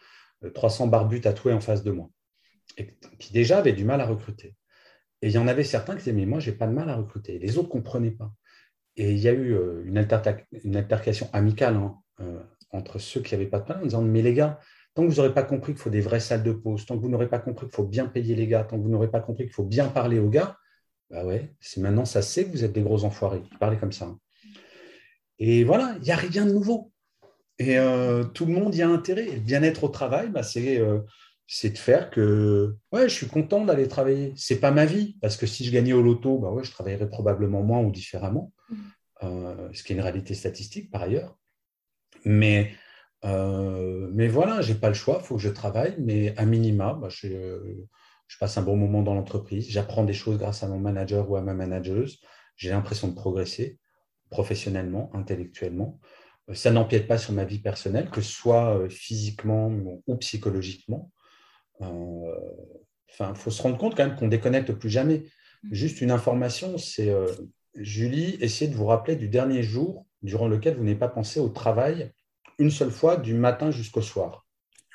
300 0.53 0.91
euh, 0.93 1.19
tatoués 1.19 1.53
en 1.53 1.61
face 1.61 1.83
de 1.83 1.91
moi, 1.91 2.09
qui 3.19 3.33
déjà 3.33 3.59
avaient 3.59 3.73
du 3.73 3.85
mal 3.85 4.01
à 4.01 4.05
recruter. 4.05 4.55
Et 5.23 5.29
il 5.29 5.33
y 5.33 5.39
en 5.39 5.47
avait 5.47 5.63
certains 5.63 5.93
qui 5.93 5.99
disaient, 5.99 6.13
mais 6.13 6.27
moi, 6.27 6.39
je 6.39 6.51
n'ai 6.51 6.57
pas 6.57 6.67
de 6.67 6.73
mal 6.73 6.89
à 6.89 6.95
recruter. 6.95 7.39
Les 7.39 7.57
autres 7.57 7.69
ne 7.69 7.73
comprenaient 7.73 8.11
pas. 8.11 8.31
Et 8.95 9.11
il 9.11 9.19
y 9.19 9.27
a 9.27 9.33
eu 9.33 9.55
une, 9.85 9.97
altercation 9.97 11.29
amicale 11.33 11.75
hein, 11.75 11.97
euh, 12.19 12.39
entre 12.71 12.99
ceux 12.99 13.21
qui 13.21 13.33
n'avaient 13.33 13.47
pas 13.47 13.59
de 13.59 13.65
pain 13.65 13.79
en 13.79 13.83
disant 13.83 14.01
Mais 14.01 14.21
les 14.21 14.33
gars, 14.33 14.59
tant 14.93 15.03
que 15.03 15.09
vous 15.09 15.15
n'aurez 15.15 15.33
pas 15.33 15.43
compris 15.43 15.73
qu'il 15.73 15.81
faut 15.81 15.89
des 15.89 16.01
vraies 16.01 16.19
salles 16.19 16.43
de 16.43 16.51
pause, 16.51 16.85
tant 16.85 16.97
que 16.97 17.01
vous 17.01 17.09
n'aurez 17.09 17.29
pas 17.29 17.39
compris 17.39 17.67
qu'il 17.67 17.75
faut 17.75 17.85
bien 17.85 18.07
payer 18.07 18.35
les 18.35 18.47
gars, 18.47 18.63
tant 18.63 18.77
que 18.77 18.83
vous 18.83 18.89
n'aurez 18.89 19.11
pas 19.11 19.19
compris 19.19 19.45
qu'il 19.45 19.53
faut 19.53 19.63
bien 19.63 19.87
parler 19.87 20.19
aux 20.19 20.29
gars, 20.29 20.57
bah 21.09 21.23
ouais, 21.25 21.53
c'est 21.59 21.79
maintenant 21.79 22.05
ça 22.05 22.21
sait 22.21 22.45
que 22.45 22.51
vous 22.51 22.63
êtes 22.63 22.73
des 22.73 22.81
gros 22.81 23.03
enfoirés. 23.03 23.43
Parlez 23.59 23.77
comme 23.77 23.91
ça. 23.91 24.15
Et 25.39 25.63
voilà, 25.63 25.95
il 25.97 26.03
n'y 26.03 26.11
a 26.11 26.15
rien 26.15 26.45
de 26.45 26.51
nouveau. 26.51 26.91
Et 27.59 27.77
euh, 27.77 28.23
tout 28.23 28.45
le 28.45 28.53
monde 28.53 28.75
y 28.75 28.81
a 28.81 28.89
intérêt. 28.89 29.37
bien-être 29.37 29.83
au 29.83 29.89
travail, 29.89 30.29
bah, 30.29 30.41
euh, 30.57 31.01
c'est 31.47 31.69
de 31.69 31.77
faire 31.77 32.09
que 32.09 32.75
ouais, 32.91 33.07
je 33.07 33.13
suis 33.13 33.27
content 33.27 33.63
d'aller 33.65 33.87
travailler. 33.87 34.33
C'est 34.35 34.59
pas 34.59 34.71
ma 34.71 34.85
vie, 34.85 35.17
parce 35.21 35.37
que 35.37 35.45
si 35.47 35.63
je 35.63 35.71
gagnais 35.71 35.93
au 35.93 36.01
loto, 36.01 36.39
bah 36.39 36.51
ouais, 36.51 36.63
je 36.63 36.71
travaillerais 36.71 37.09
probablement 37.09 37.63
moins 37.63 37.81
ou 37.81 37.91
différemment, 37.91 38.51
mmh. 38.69 39.73
ce 39.73 39.83
qui 39.83 39.93
est 39.93 39.95
une 39.95 40.01
réalité 40.01 40.33
statistique 40.33 40.91
par 40.91 41.03
ailleurs. 41.03 41.37
Mais, 42.27 42.73
euh, 43.23 44.09
mais 44.13 44.27
voilà, 44.27 44.61
je 44.61 44.73
n'ai 44.73 44.79
pas 44.79 44.89
le 44.89 44.93
choix, 44.93 45.19
il 45.21 45.25
faut 45.25 45.35
que 45.37 45.41
je 45.41 45.49
travaille, 45.49 45.95
mais 45.97 46.37
à 46.37 46.45
minima, 46.45 46.93
bah, 46.93 47.07
je, 47.09 47.85
passe 48.39 48.57
un 48.57 48.61
bon 48.61 48.75
moment 48.75 49.01
dans 49.01 49.15
l'entreprise, 49.15 49.69
j'apprends 49.69 50.03
des 50.03 50.13
choses 50.13 50.37
grâce 50.37 50.61
à 50.61 50.67
mon 50.67 50.77
manager 50.77 51.29
ou 51.29 51.37
à 51.37 51.41
ma 51.41 51.53
manageuse, 51.53 52.19
j'ai 52.57 52.69
l'impression 52.69 53.07
de 53.07 53.15
progresser 53.15 53.79
professionnellement, 54.29 55.09
intellectuellement. 55.13 55.99
Ça 56.53 56.71
n'empiète 56.71 57.07
pas 57.07 57.17
sur 57.17 57.33
ma 57.33 57.45
vie 57.45 57.59
personnelle, 57.59 58.09
que 58.09 58.21
ce 58.21 58.31
soit 58.31 58.77
euh, 58.77 58.89
physiquement 58.89 59.71
ou 60.05 60.15
psychologiquement. 60.17 61.11
Euh, 61.81 61.85
enfin, 63.09 63.31
il 63.33 63.39
faut 63.39 63.51
se 63.51 63.61
rendre 63.61 63.77
compte 63.77 63.95
quand 63.95 64.05
même 64.05 64.17
qu'on 64.17 64.27
déconnecte 64.27 64.73
plus 64.73 64.89
jamais. 64.89 65.23
Mmh. 65.63 65.73
Juste 65.73 66.01
une 66.01 66.11
information, 66.11 66.77
c'est 66.77 67.13
Julie, 67.75 68.37
essayez 68.41 68.69
de 68.69 68.75
vous 68.75 68.85
rappeler 68.85 69.15
du 69.15 69.29
dernier 69.29 69.63
jour 69.63 70.05
durant 70.23 70.47
lequel 70.47 70.75
vous 70.75 70.83
n'avez 70.83 70.97
pas 70.97 71.07
pensé 71.07 71.39
au 71.39 71.49
travail 71.49 72.11
une 72.59 72.71
seule 72.71 72.91
fois 72.91 73.17
du 73.17 73.33
matin 73.33 73.71
jusqu'au 73.71 74.01
soir 74.01 74.45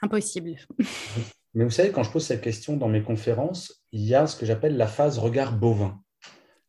Impossible. 0.02 0.56
Mais 1.54 1.64
vous 1.64 1.70
savez, 1.70 1.92
quand 1.92 2.02
je 2.02 2.10
pose 2.10 2.24
cette 2.24 2.40
question 2.40 2.76
dans 2.76 2.88
mes 2.88 3.02
conférences, 3.02 3.84
il 3.92 4.02
y 4.02 4.14
a 4.14 4.26
ce 4.26 4.36
que 4.36 4.46
j'appelle 4.46 4.76
la 4.76 4.86
phase 4.86 5.18
regard 5.18 5.56
bovin. 5.56 6.00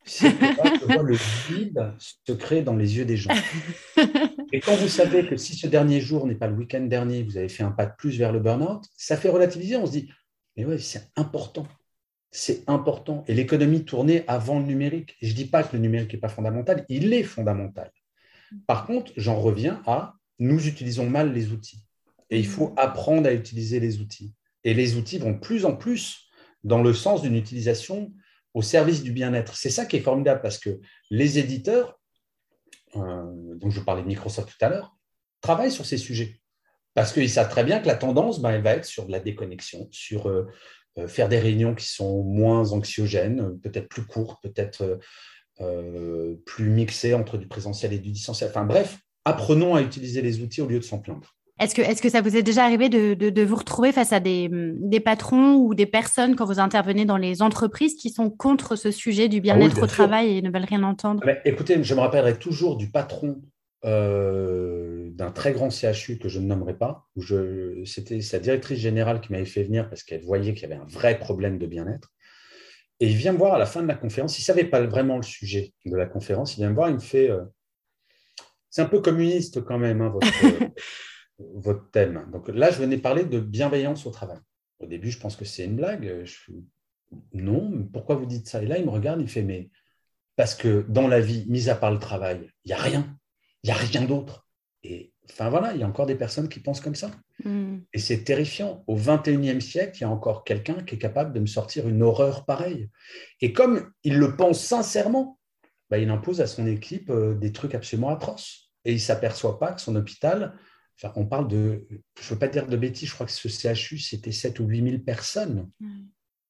C'est 0.05 0.29
je 0.29 0.85
vois 0.85 1.03
le 1.03 1.15
vide 1.47 1.93
se 1.97 2.33
créer 2.33 2.61
dans 2.61 2.75
les 2.75 2.97
yeux 2.97 3.05
des 3.05 3.15
gens. 3.15 3.33
Et 4.51 4.59
quand 4.59 4.75
vous 4.75 4.89
savez 4.89 5.25
que 5.25 5.37
si 5.37 5.55
ce 5.55 5.67
dernier 5.67 6.01
jour 6.01 6.27
n'est 6.27 6.35
pas 6.35 6.47
le 6.47 6.55
week-end 6.55 6.81
dernier, 6.81 7.23
vous 7.23 7.37
avez 7.37 7.47
fait 7.47 7.63
un 7.63 7.71
pas 7.71 7.85
de 7.85 7.93
plus 7.97 8.17
vers 8.17 8.33
le 8.33 8.39
burn-out, 8.39 8.83
ça 8.97 9.15
fait 9.15 9.29
relativiser. 9.29 9.77
On 9.77 9.85
se 9.85 9.91
dit, 9.91 10.09
mais 10.57 10.65
oui, 10.65 10.79
c'est 10.81 11.09
important. 11.15 11.65
C'est 12.31 12.67
important. 12.67 13.23
Et 13.27 13.33
l'économie 13.33 13.85
tournait 13.85 14.25
avant 14.27 14.59
le 14.59 14.65
numérique. 14.65 15.15
Et 15.21 15.27
je 15.27 15.31
ne 15.31 15.37
dis 15.37 15.45
pas 15.45 15.63
que 15.63 15.75
le 15.75 15.81
numérique 15.81 16.13
n'est 16.13 16.19
pas 16.19 16.29
fondamental, 16.29 16.85
il 16.89 17.13
est 17.13 17.23
fondamental. 17.23 17.91
Par 18.67 18.85
contre, 18.85 19.13
j'en 19.15 19.39
reviens 19.39 19.81
à 19.85 20.15
nous 20.43 20.67
utilisons 20.67 21.09
mal 21.09 21.33
les 21.33 21.51
outils. 21.51 21.85
Et 22.29 22.37
il 22.37 22.47
faut 22.47 22.73
apprendre 22.77 23.27
à 23.27 23.33
utiliser 23.33 23.79
les 23.79 24.01
outils. 24.01 24.33
Et 24.63 24.73
les 24.73 24.95
outils 24.95 25.17
vont 25.17 25.37
plus 25.39 25.65
en 25.65 25.75
plus 25.75 26.27
dans 26.63 26.81
le 26.81 26.93
sens 26.93 27.21
d'une 27.21 27.35
utilisation 27.35 28.13
au 28.53 28.61
service 28.61 29.03
du 29.03 29.11
bien-être. 29.11 29.55
C'est 29.55 29.69
ça 29.69 29.85
qui 29.85 29.95
est 29.95 30.01
formidable 30.01 30.41
parce 30.41 30.57
que 30.57 30.79
les 31.09 31.39
éditeurs, 31.39 31.99
euh, 32.95 33.55
dont 33.55 33.69
je 33.69 33.79
parlais 33.79 34.03
de 34.03 34.07
Microsoft 34.07 34.49
tout 34.49 34.65
à 34.65 34.69
l'heure, 34.69 34.95
travaillent 35.41 35.71
sur 35.71 35.85
ces 35.85 35.97
sujets. 35.97 36.39
Parce 36.93 37.11
qu'ils 37.11 37.29
savent 37.29 37.49
très 37.49 37.63
bien 37.63 37.79
que 37.79 37.87
la 37.87 37.95
tendance, 37.95 38.41
ben, 38.41 38.61
va 38.61 38.73
être 38.73 38.85
sur 38.85 39.05
de 39.05 39.11
la 39.11 39.19
déconnexion, 39.19 39.87
sur 39.91 40.27
euh, 40.27 40.45
euh, 40.99 41.07
faire 41.07 41.29
des 41.29 41.39
réunions 41.39 41.73
qui 41.73 41.87
sont 41.87 42.23
moins 42.23 42.71
anxiogènes, 42.71 43.59
peut-être 43.61 43.87
plus 43.87 44.05
courtes, 44.05 44.41
peut-être 44.43 44.99
plus 46.45 46.69
mixées 46.69 47.13
entre 47.13 47.37
du 47.37 47.47
présentiel 47.47 47.93
et 47.93 47.99
du 47.99 48.11
distanciel. 48.11 48.49
Enfin 48.49 48.65
bref, 48.65 48.97
apprenons 49.25 49.75
à 49.75 49.81
utiliser 49.81 50.21
les 50.21 50.41
outils 50.41 50.61
au 50.61 50.67
lieu 50.67 50.79
de 50.79 50.83
s'en 50.83 50.99
plaindre. 50.99 51.35
Est-ce 51.59 51.75
que, 51.75 51.81
est 51.81 52.01
que 52.01 52.09
ça 52.09 52.21
vous 52.21 52.35
est 52.35 52.41
déjà 52.41 52.63
arrivé 52.65 52.89
de, 52.89 53.43
vous 53.43 53.55
retrouver 53.55 53.91
face 53.91 54.11
à 54.11 54.19
des, 54.19 54.49
patrons 55.03 55.55
ou 55.55 55.75
des 55.75 55.85
personnes 55.85 56.35
quand 56.35 56.45
vous 56.45 56.59
intervenez 56.59 57.05
dans 57.05 57.17
les 57.17 57.41
entreprises 57.41 57.95
qui 57.95 58.09
sont 58.09 58.29
contre 58.29 58.75
ce 58.75 58.91
sujet 58.91 59.29
du 59.29 59.39
bien-être 59.39 59.77
ah 59.79 59.83
au 59.83 59.87
travail 59.87 60.37
et 60.37 60.41
ne 60.41 60.49
veulent 60.49 60.65
rien 60.67 60.83
entendre? 60.83 61.23
Écoutez, 61.45 61.81
je 61.83 61.93
me 61.93 61.99
rappellerai 61.99 62.37
toujours 62.39 62.75
du 62.75 62.89
patron 62.89 63.41
euh, 63.85 65.09
d'un 65.11 65.29
très 65.29 65.51
grand 65.51 65.69
CHU 65.69 66.17
que 66.17 66.27
je 66.27 66.39
ne 66.39 66.47
nommerai 66.47 66.73
pas. 66.75 67.05
C'était 67.85 68.21
sa 68.21 68.39
directrice 68.39 68.79
générale 68.79 69.21
qui 69.21 69.31
m'avait 69.31 69.45
fait 69.45 69.63
venir 69.63 69.89
parce 69.89 70.03
qu'elle 70.03 70.23
voyait 70.23 70.53
qu'il 70.53 70.63
y 70.63 70.71
avait 70.71 70.81
un 70.81 70.87
vrai 70.87 71.19
problème 71.19 71.59
de 71.59 71.67
bien-être. 71.67 72.09
Et 72.99 73.07
il 73.07 73.15
vient 73.15 73.33
me 73.33 73.37
voir 73.37 73.53
à 73.53 73.59
la 73.59 73.65
fin 73.65 73.81
de 73.81 73.87
la 73.87 73.95
conférence. 73.95 74.39
Il 74.39 74.41
ne 74.41 74.45
savait 74.45 74.63
pas 74.63 74.81
vraiment 74.81 75.17
le 75.17 75.23
sujet 75.23 75.73
de 75.85 75.95
la 75.95 76.05
conférence. 76.05 76.55
Il 76.57 76.61
vient 76.61 76.69
me 76.69 76.75
voir, 76.75 76.89
il 76.89 76.95
me 76.95 76.99
fait 76.99 77.29
euh, 77.29 77.43
C'est 78.73 78.81
un 78.81 78.85
peu 78.85 79.01
communiste 79.01 79.63
quand 79.63 79.77
même, 79.77 80.01
hein, 80.01 80.11
votre, 81.37 81.91
thème. 81.91 82.27
Donc 82.31 82.47
là, 82.49 82.71
je 82.71 82.79
venais 82.79 82.97
parler 82.97 83.23
de 83.23 83.39
bienveillance 83.39 84.07
au 84.07 84.09
travail. 84.09 84.39
Au 84.79 84.87
début, 84.87 85.11
je 85.11 85.19
pense 85.19 85.35
que 85.35 85.45
c'est 85.45 85.65
une 85.65 85.75
blague. 85.75 86.23
Je, 86.23 86.51
non, 87.33 87.87
pourquoi 87.93 88.15
vous 88.15 88.25
dites 88.25 88.47
ça? 88.47 88.63
Et 88.63 88.65
là, 88.65 88.79
il 88.79 88.85
me 88.85 88.89
regarde, 88.89 89.21
il 89.21 89.29
fait 89.29 89.43
Mais 89.43 89.69
parce 90.35 90.55
que 90.55 90.85
dans 90.89 91.07
la 91.07 91.19
vie, 91.19 91.45
mis 91.49 91.69
à 91.69 91.75
part 91.75 91.91
le 91.91 91.99
travail, 91.99 92.49
il 92.65 92.69
n'y 92.69 92.73
a 92.73 92.77
rien 92.77 93.15
il 93.63 93.67
n'y 93.67 93.71
a 93.71 93.75
rien 93.75 94.01
d'autre. 94.03 94.47
Et 94.83 95.13
enfin 95.29 95.49
voilà, 95.49 95.73
il 95.73 95.79
y 95.79 95.83
a 95.83 95.87
encore 95.87 96.05
des 96.05 96.15
personnes 96.15 96.49
qui 96.49 96.59
pensent 96.59 96.81
comme 96.81 96.95
ça. 96.95 97.11
Hmm. 97.43 97.79
Et 97.93 97.99
c'est 97.99 98.23
terrifiant. 98.23 98.83
Au 98.87 98.97
21e 98.97 99.61
siècle, 99.61 99.97
il 99.97 100.01
y 100.01 100.03
a 100.05 100.09
encore 100.09 100.43
quelqu'un 100.43 100.83
qui 100.83 100.95
est 100.95 100.99
capable 100.99 101.33
de 101.33 101.39
me 101.39 101.45
sortir 101.45 101.87
une 101.87 102.03
horreur 102.03 102.45
pareille. 102.45 102.89
Et 103.39 103.53
comme 103.53 103.91
il 104.03 104.17
le 104.17 104.35
pense 104.35 104.59
sincèrement, 104.59 105.39
bah, 105.89 105.97
il 105.99 106.09
impose 106.09 106.41
à 106.41 106.47
son 106.47 106.65
équipe 106.65 107.09
euh, 107.09 107.35
des 107.35 107.51
trucs 107.51 107.75
absolument 107.75 108.09
atroces. 108.09 108.62
Et 108.85 108.91
il 108.91 108.95
ne 108.95 108.99
s'aperçoit 108.99 109.59
pas 109.59 109.71
que 109.71 109.81
son 109.81 109.95
hôpital, 109.95 110.53
enfin, 110.97 111.13
on 111.15 111.25
parle 111.25 111.47
de, 111.47 111.87
je 111.89 112.25
ne 112.25 112.29
veux 112.29 112.39
pas 112.39 112.47
dire 112.47 112.67
de 112.67 112.77
bêtises, 112.77 113.09
je 113.09 113.13
crois 113.13 113.25
que 113.25 113.31
ce 113.31 113.47
CHU, 113.47 113.97
c'était 113.97 114.31
7 114.31 114.59
ou 114.59 114.65
8 114.65 114.89
000 114.89 115.03
personnes. 115.03 115.69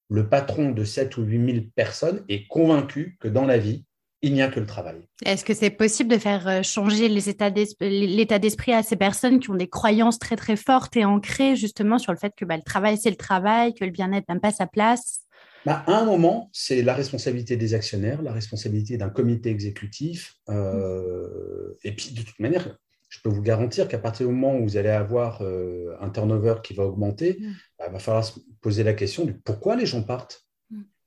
Le 0.09 0.29
patron 0.29 0.71
de 0.71 0.83
7 0.83 1.17
ou 1.17 1.23
8 1.23 1.53
000 1.53 1.65
personnes 1.75 2.23
est 2.29 2.47
convaincu 2.47 3.17
que 3.19 3.27
dans 3.27 3.45
la 3.45 3.57
vie, 3.57 3.85
il 4.23 4.33
n'y 4.33 4.41
a 4.41 4.47
que 4.47 4.59
le 4.59 4.65
travail. 4.65 5.05
Est-ce 5.25 5.43
que 5.43 5.53
c'est 5.53 5.69
possible 5.69 6.09
de 6.09 6.17
faire 6.17 6.47
euh, 6.47 6.63
changer 6.63 7.09
l'état 7.09 7.49
d'esprit 7.51 8.73
à 8.73 8.81
ces 8.81 8.95
personnes 8.95 9.39
qui 9.39 9.49
ont 9.49 9.55
des 9.55 9.67
croyances 9.67 10.17
très 10.17 10.37
très 10.37 10.55
fortes 10.55 10.95
et 10.95 11.03
ancrées 11.03 11.57
justement 11.57 11.97
sur 11.99 12.13
le 12.13 12.17
fait 12.17 12.33
que 12.35 12.45
bah, 12.45 12.55
le 12.55 12.63
travail 12.63 12.97
c'est 12.97 13.09
le 13.09 13.17
travail, 13.17 13.73
que 13.73 13.83
le 13.83 13.91
bien-être 13.91 14.29
n'a 14.29 14.39
pas 14.39 14.51
sa 14.51 14.65
place? 14.65 15.19
Bah, 15.65 15.83
À 15.87 15.99
un 15.99 16.05
moment, 16.05 16.49
c'est 16.53 16.81
la 16.81 16.93
responsabilité 16.93 17.57
des 17.57 17.73
actionnaires, 17.73 18.21
la 18.21 18.31
responsabilité 18.31 18.97
d'un 18.97 19.09
comité 19.09 19.49
exécutif. 19.49 20.35
Euh, 20.49 21.73
et 21.83 21.95
puis 21.95 22.11
de 22.13 22.21
toute 22.21 22.39
manière, 22.39 22.77
je 23.09 23.19
peux 23.23 23.29
vous 23.29 23.41
garantir 23.41 23.87
qu'à 23.87 23.99
partir 23.99 24.27
du 24.27 24.33
moment 24.33 24.57
où 24.57 24.63
vous 24.63 24.77
allez 24.77 24.89
avoir 24.89 25.41
euh, 25.41 25.95
un 26.01 26.09
turnover 26.09 26.55
qui 26.63 26.73
va 26.73 26.85
augmenter, 26.85 27.37
mm. 27.39 27.53
bah, 27.79 27.85
il 27.87 27.93
va 27.93 27.99
falloir 27.99 28.25
se 28.25 28.39
poser 28.61 28.83
la 28.83 28.93
question 28.93 29.25
de 29.25 29.31
pourquoi 29.31 29.75
les 29.75 29.85
gens 29.85 30.03
partent. 30.03 30.45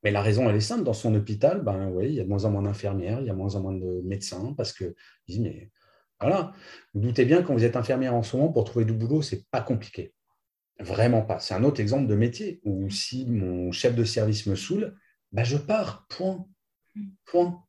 Mais 0.05 0.13
la 0.13 0.23
raison, 0.23 0.49
elle 0.49 0.55
est 0.55 0.61
simple. 0.61 0.85
Dans 0.85 0.93
son 0.93 1.15
hôpital, 1.17 1.63
ben, 1.63 1.89
oui, 1.89 2.07
il 2.11 2.15
y 2.15 2.21
a 2.21 2.23
de 2.23 2.29
moins 2.29 2.45
en 2.45 2.51
moins 2.51 2.63
d'infirmières, 2.63 3.21
il 3.21 3.27
y 3.27 3.31
a 3.31 3.33
de 3.33 3.39
moins 3.39 3.57
en 3.57 3.61
moins 3.61 3.75
de 3.75 4.03
médecins 4.05 4.55
parce 4.57 4.73
que 4.73 4.95
disent, 5.27 5.41
mais 5.41 5.71
voilà, 6.21 6.53
vous 6.95 7.01
doutez 7.01 7.25
bien 7.25 7.43
quand 7.43 7.55
vous 7.55 7.65
êtes 7.65 7.77
infirmière 7.77 8.15
en 8.15 8.23
ce 8.23 8.37
moment, 8.37 8.53
pour 8.53 8.65
trouver 8.65 8.85
du 8.85 8.93
boulot, 8.93 9.21
ce 9.21 9.35
n'est 9.35 9.43
pas 9.51 9.61
compliqué. 9.61 10.15
Vraiment 10.79 11.23
pas. 11.23 11.41
C'est 11.41 11.55
un 11.55 11.65
autre 11.65 11.81
exemple 11.81 12.07
de 12.07 12.15
métier 12.15 12.61
où 12.65 12.91
si 12.91 13.27
mon 13.27 13.73
chef 13.73 13.95
de 13.95 14.05
service 14.05 14.47
me 14.47 14.55
saoule, 14.55 14.95
ben, 15.33 15.45
je 15.45 15.57
pars. 15.57 16.07
Point. 16.09 16.47
Point. 17.25 17.63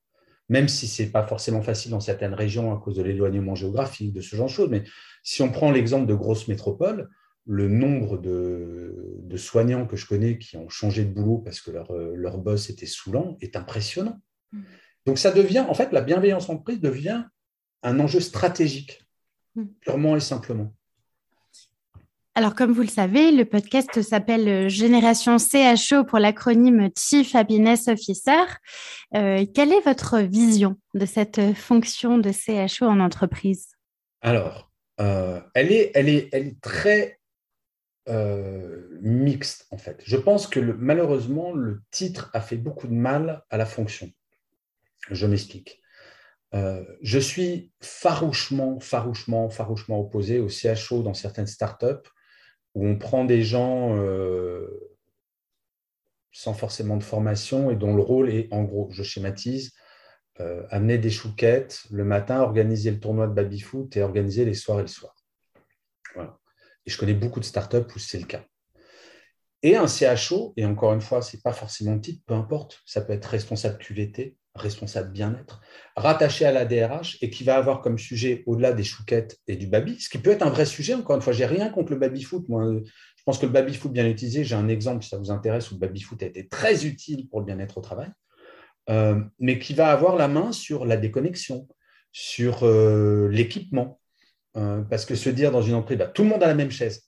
Même 0.50 0.68
si 0.68 0.88
ce 0.88 1.04
n'est 1.04 1.10
pas 1.10 1.26
forcément 1.26 1.62
facile 1.62 1.92
dans 1.92 2.00
certaines 2.00 2.34
régions 2.34 2.74
à 2.74 2.80
cause 2.80 2.96
de 2.96 3.04
l'éloignement 3.04 3.56
géographique, 3.56 4.14
de 4.14 4.22
ce 4.22 4.36
genre 4.36 4.48
de 4.48 4.52
choses. 4.52 4.70
Mais 4.70 4.84
si 5.24 5.42
on 5.42 5.52
prend 5.52 5.72
l'exemple 5.72 6.06
de 6.06 6.14
grosses 6.14 6.48
métropoles, 6.48 7.10
le 7.46 7.70
nombre 7.70 8.18
de, 8.18 9.36
soignants 9.38 9.86
que 9.86 9.96
je 9.96 10.06
connais 10.06 10.38
qui 10.38 10.58
ont 10.58 10.68
changé 10.68 11.06
de 11.06 11.14
boulot 11.14 11.38
parce 11.38 11.62
que 11.62 11.72
leur, 11.72 11.94
leur 11.94 12.40
boss 12.40 12.70
était 12.70 12.88
saoulant 12.88 13.38
est 13.40 13.56
impressionnant. 13.56 14.20
Mm. 14.52 14.62
Donc 15.06 15.18
ça 15.18 15.32
devient, 15.32 15.66
en 15.68 15.74
fait, 15.74 15.92
la 15.92 16.02
bienveillance 16.02 16.50
en 16.50 16.58
prise 16.58 16.82
devient 16.82 17.24
un 17.84 18.00
enjeu 18.00 18.20
stratégique, 18.20 19.06
mm. 19.56 19.66
purement 19.82 20.16
et 20.16 20.20
simplement. 20.20 20.74
Alors, 22.38 22.54
comme 22.54 22.72
vous 22.72 22.84
le 22.84 22.88
savez, 22.88 23.32
le 23.32 23.46
podcast 23.46 24.00
s'appelle 24.04 24.70
Génération 24.70 25.38
CHO 25.40 26.04
pour 26.04 26.20
l'acronyme 26.20 26.92
Chief 26.96 27.34
Happiness 27.34 27.88
Officer. 27.88 28.44
Euh, 29.16 29.44
quelle 29.56 29.74
est 29.74 29.82
votre 29.82 30.20
vision 30.20 30.76
de 30.94 31.08
cette 31.08 31.56
fonction 31.56 32.20
de 32.20 32.32
CHO 32.32 32.86
en 32.86 33.00
entreprise? 33.00 33.70
Alors, 34.22 34.72
euh, 35.02 35.42
elle, 35.56 35.72
est, 35.72 35.90
elle, 35.96 36.60
très 36.60 37.20
euh, 38.08 38.88
mixte, 39.02 39.66
en 39.72 39.80
fait. 39.80 40.04
Je 40.06 40.18
pense 40.18 40.46
que 40.46 40.60
malheureusement, 40.60 41.54
le 41.54 41.82
titre 41.90 42.30
a 42.36 42.42
fait 42.42 42.58
beaucoup 42.58 42.86
de 42.86 42.94
mal 42.94 43.42
à 43.50 43.58
la 43.58 43.66
fonction. 43.66 44.12
Je 45.10 45.26
m'explique. 45.26 45.82
Euh, 46.54 46.86
je 47.02 47.18
suis 47.18 47.72
farouchement, 47.82 48.80
farouchement, 48.80 49.50
farouchement 49.50 50.00
opposé 50.00 50.38
au 50.38 50.50
CHO 50.50 51.02
dans 51.02 51.16
certaines 51.16 51.48
startups 51.48 52.08
où 52.78 52.86
on 52.86 52.96
prend 52.96 53.26
des 53.26 53.42
gens 53.42 53.98
euh, 53.98 54.96
sans 56.32 56.54
forcément 56.54 56.96
de 56.96 57.04
formation 57.04 57.72
et 57.72 57.76
dont 57.76 57.96
le 57.96 58.04
rôle 58.04 58.30
est, 58.30 58.48
en 58.54 58.64
gros, 58.64 58.88
je 58.92 59.02
schématise, 59.02 59.74
amener 60.70 61.00
des 61.00 61.10
chouquettes 61.10 61.88
le 61.90 62.04
matin, 62.04 62.42
organiser 62.42 62.92
le 62.92 63.00
tournoi 63.00 63.26
de 63.26 63.34
baby-foot 63.34 63.98
et 63.98 64.04
organiser 64.04 64.46
les 64.46 64.54
soirs 64.54 64.78
et 64.78 64.84
le 64.84 64.88
soir. 64.88 65.16
Et 66.86 66.92
je 66.92 66.98
connais 67.00 67.16
beaucoup 67.16 67.40
de 67.40 67.46
startups 67.46 67.96
où 67.96 67.98
c'est 67.98 68.20
le 68.20 68.28
cas. 68.28 68.46
Et 69.64 69.76
un 69.76 69.88
CHO, 69.88 70.54
et 70.56 70.66
encore 70.66 70.94
une 70.94 71.02
fois, 71.02 71.24
ce 71.24 71.36
n'est 71.36 71.42
pas 71.42 71.54
forcément 71.54 71.96
le 71.96 72.02
titre, 72.02 72.24
peu 72.28 72.36
importe, 72.36 72.84
ça 72.86 73.02
peut 73.02 73.14
être 73.14 73.26
responsable 73.26 73.80
QVT, 73.80 74.37
responsable 74.62 75.12
bien-être, 75.12 75.62
rattaché 75.96 76.46
à 76.46 76.52
la 76.52 76.66
DRH 76.66 77.18
et 77.22 77.30
qui 77.30 77.44
va 77.44 77.58
avoir 77.58 77.82
comme 77.82 77.98
sujet, 77.98 78.44
au-delà 78.46 78.74
des 78.74 78.84
chouquettes 78.84 79.38
et 79.48 79.56
du 79.56 79.68
baby, 79.68 80.00
ce 80.00 80.10
qui 80.10 80.18
peut 80.18 80.32
être 80.32 80.44
un 80.44 80.50
vrai 80.50 80.66
sujet, 80.66 80.94
encore 80.94 81.16
une 81.16 81.22
fois, 81.22 81.34
j'ai 81.34 81.46
rien 81.46 81.70
contre 81.70 81.92
le 81.92 82.00
baby-foot. 82.00 82.48
Moi, 82.50 82.82
je 83.16 83.24
pense 83.26 83.40
que 83.40 83.46
le 83.46 83.52
baby-foot 83.52 83.92
bien 83.92 84.08
utilisé, 84.08 84.44
j'ai 84.44 84.56
un 84.56 84.68
exemple, 84.68 85.04
si 85.04 85.10
ça 85.10 85.18
vous 85.18 85.32
intéresse, 85.32 85.72
où 85.72 85.76
le 85.76 85.80
baby-foot 85.80 86.22
a 86.24 86.26
été 86.28 86.48
très 86.48 86.86
utile 86.86 87.28
pour 87.30 87.40
le 87.40 87.46
bien-être 87.46 87.78
au 87.78 87.82
travail, 87.82 88.10
euh, 88.90 89.22
mais 89.40 89.60
qui 89.60 89.74
va 89.74 89.92
avoir 89.92 90.16
la 90.16 90.28
main 90.28 90.52
sur 90.52 90.86
la 90.86 90.98
déconnexion, 90.98 91.68
sur 92.12 92.64
euh, 92.64 93.28
l'équipement, 93.30 94.00
euh, 94.56 94.82
parce 94.82 95.06
que 95.06 95.16
se 95.16 95.30
dire 95.30 95.52
dans 95.52 95.62
une 95.62 95.76
entreprise, 95.76 95.98
bah, 95.98 96.08
tout 96.08 96.24
le 96.24 96.30
monde 96.30 96.44
a 96.44 96.48
la 96.48 96.56
même 96.56 96.72
chaise, 96.72 97.04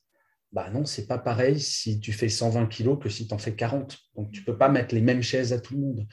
bah 0.51 0.69
non, 0.71 0.85
c'est 0.85 1.07
pas 1.07 1.17
pareil 1.17 1.59
si 1.59 1.99
tu 1.99 2.11
fais 2.11 2.29
120 2.29 2.67
kilos 2.67 2.97
que 3.01 3.09
si 3.09 3.27
tu 3.27 3.33
en 3.33 3.37
fais 3.37 3.55
40. 3.55 3.97
Donc, 4.15 4.31
tu 4.31 4.43
peux 4.43 4.57
pas 4.57 4.69
mettre 4.69 4.95
les 4.95 5.01
mêmes 5.01 5.21
chaises 5.21 5.53
à 5.53 5.59
tout 5.59 5.75
le 5.75 5.79
monde, 5.79 6.07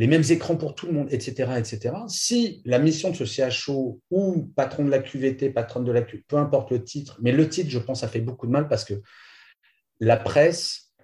les 0.00 0.06
mêmes 0.06 0.24
écrans 0.30 0.56
pour 0.56 0.74
tout 0.74 0.86
le 0.86 0.92
monde, 0.92 1.08
etc. 1.10 1.52
etc. 1.58 1.94
Si 2.08 2.62
la 2.64 2.78
mission 2.78 3.10
de 3.10 3.16
ce 3.16 3.26
CHO 3.26 4.00
ou 4.10 4.50
patron 4.56 4.84
de 4.86 4.90
la 4.90 5.00
QVT, 5.00 5.50
patronne 5.50 5.84
de 5.84 5.92
la 5.92 6.00
QVT, 6.00 6.24
peu 6.26 6.36
importe 6.38 6.70
le 6.70 6.82
titre, 6.82 7.18
mais 7.20 7.32
le 7.32 7.46
titre, 7.50 7.68
je 7.68 7.78
pense, 7.78 8.00
ça 8.00 8.08
fait 8.08 8.22
beaucoup 8.22 8.46
de 8.46 8.52
mal 8.52 8.66
parce 8.66 8.84
que 8.84 8.94
la 10.00 10.16
presse 10.16 10.94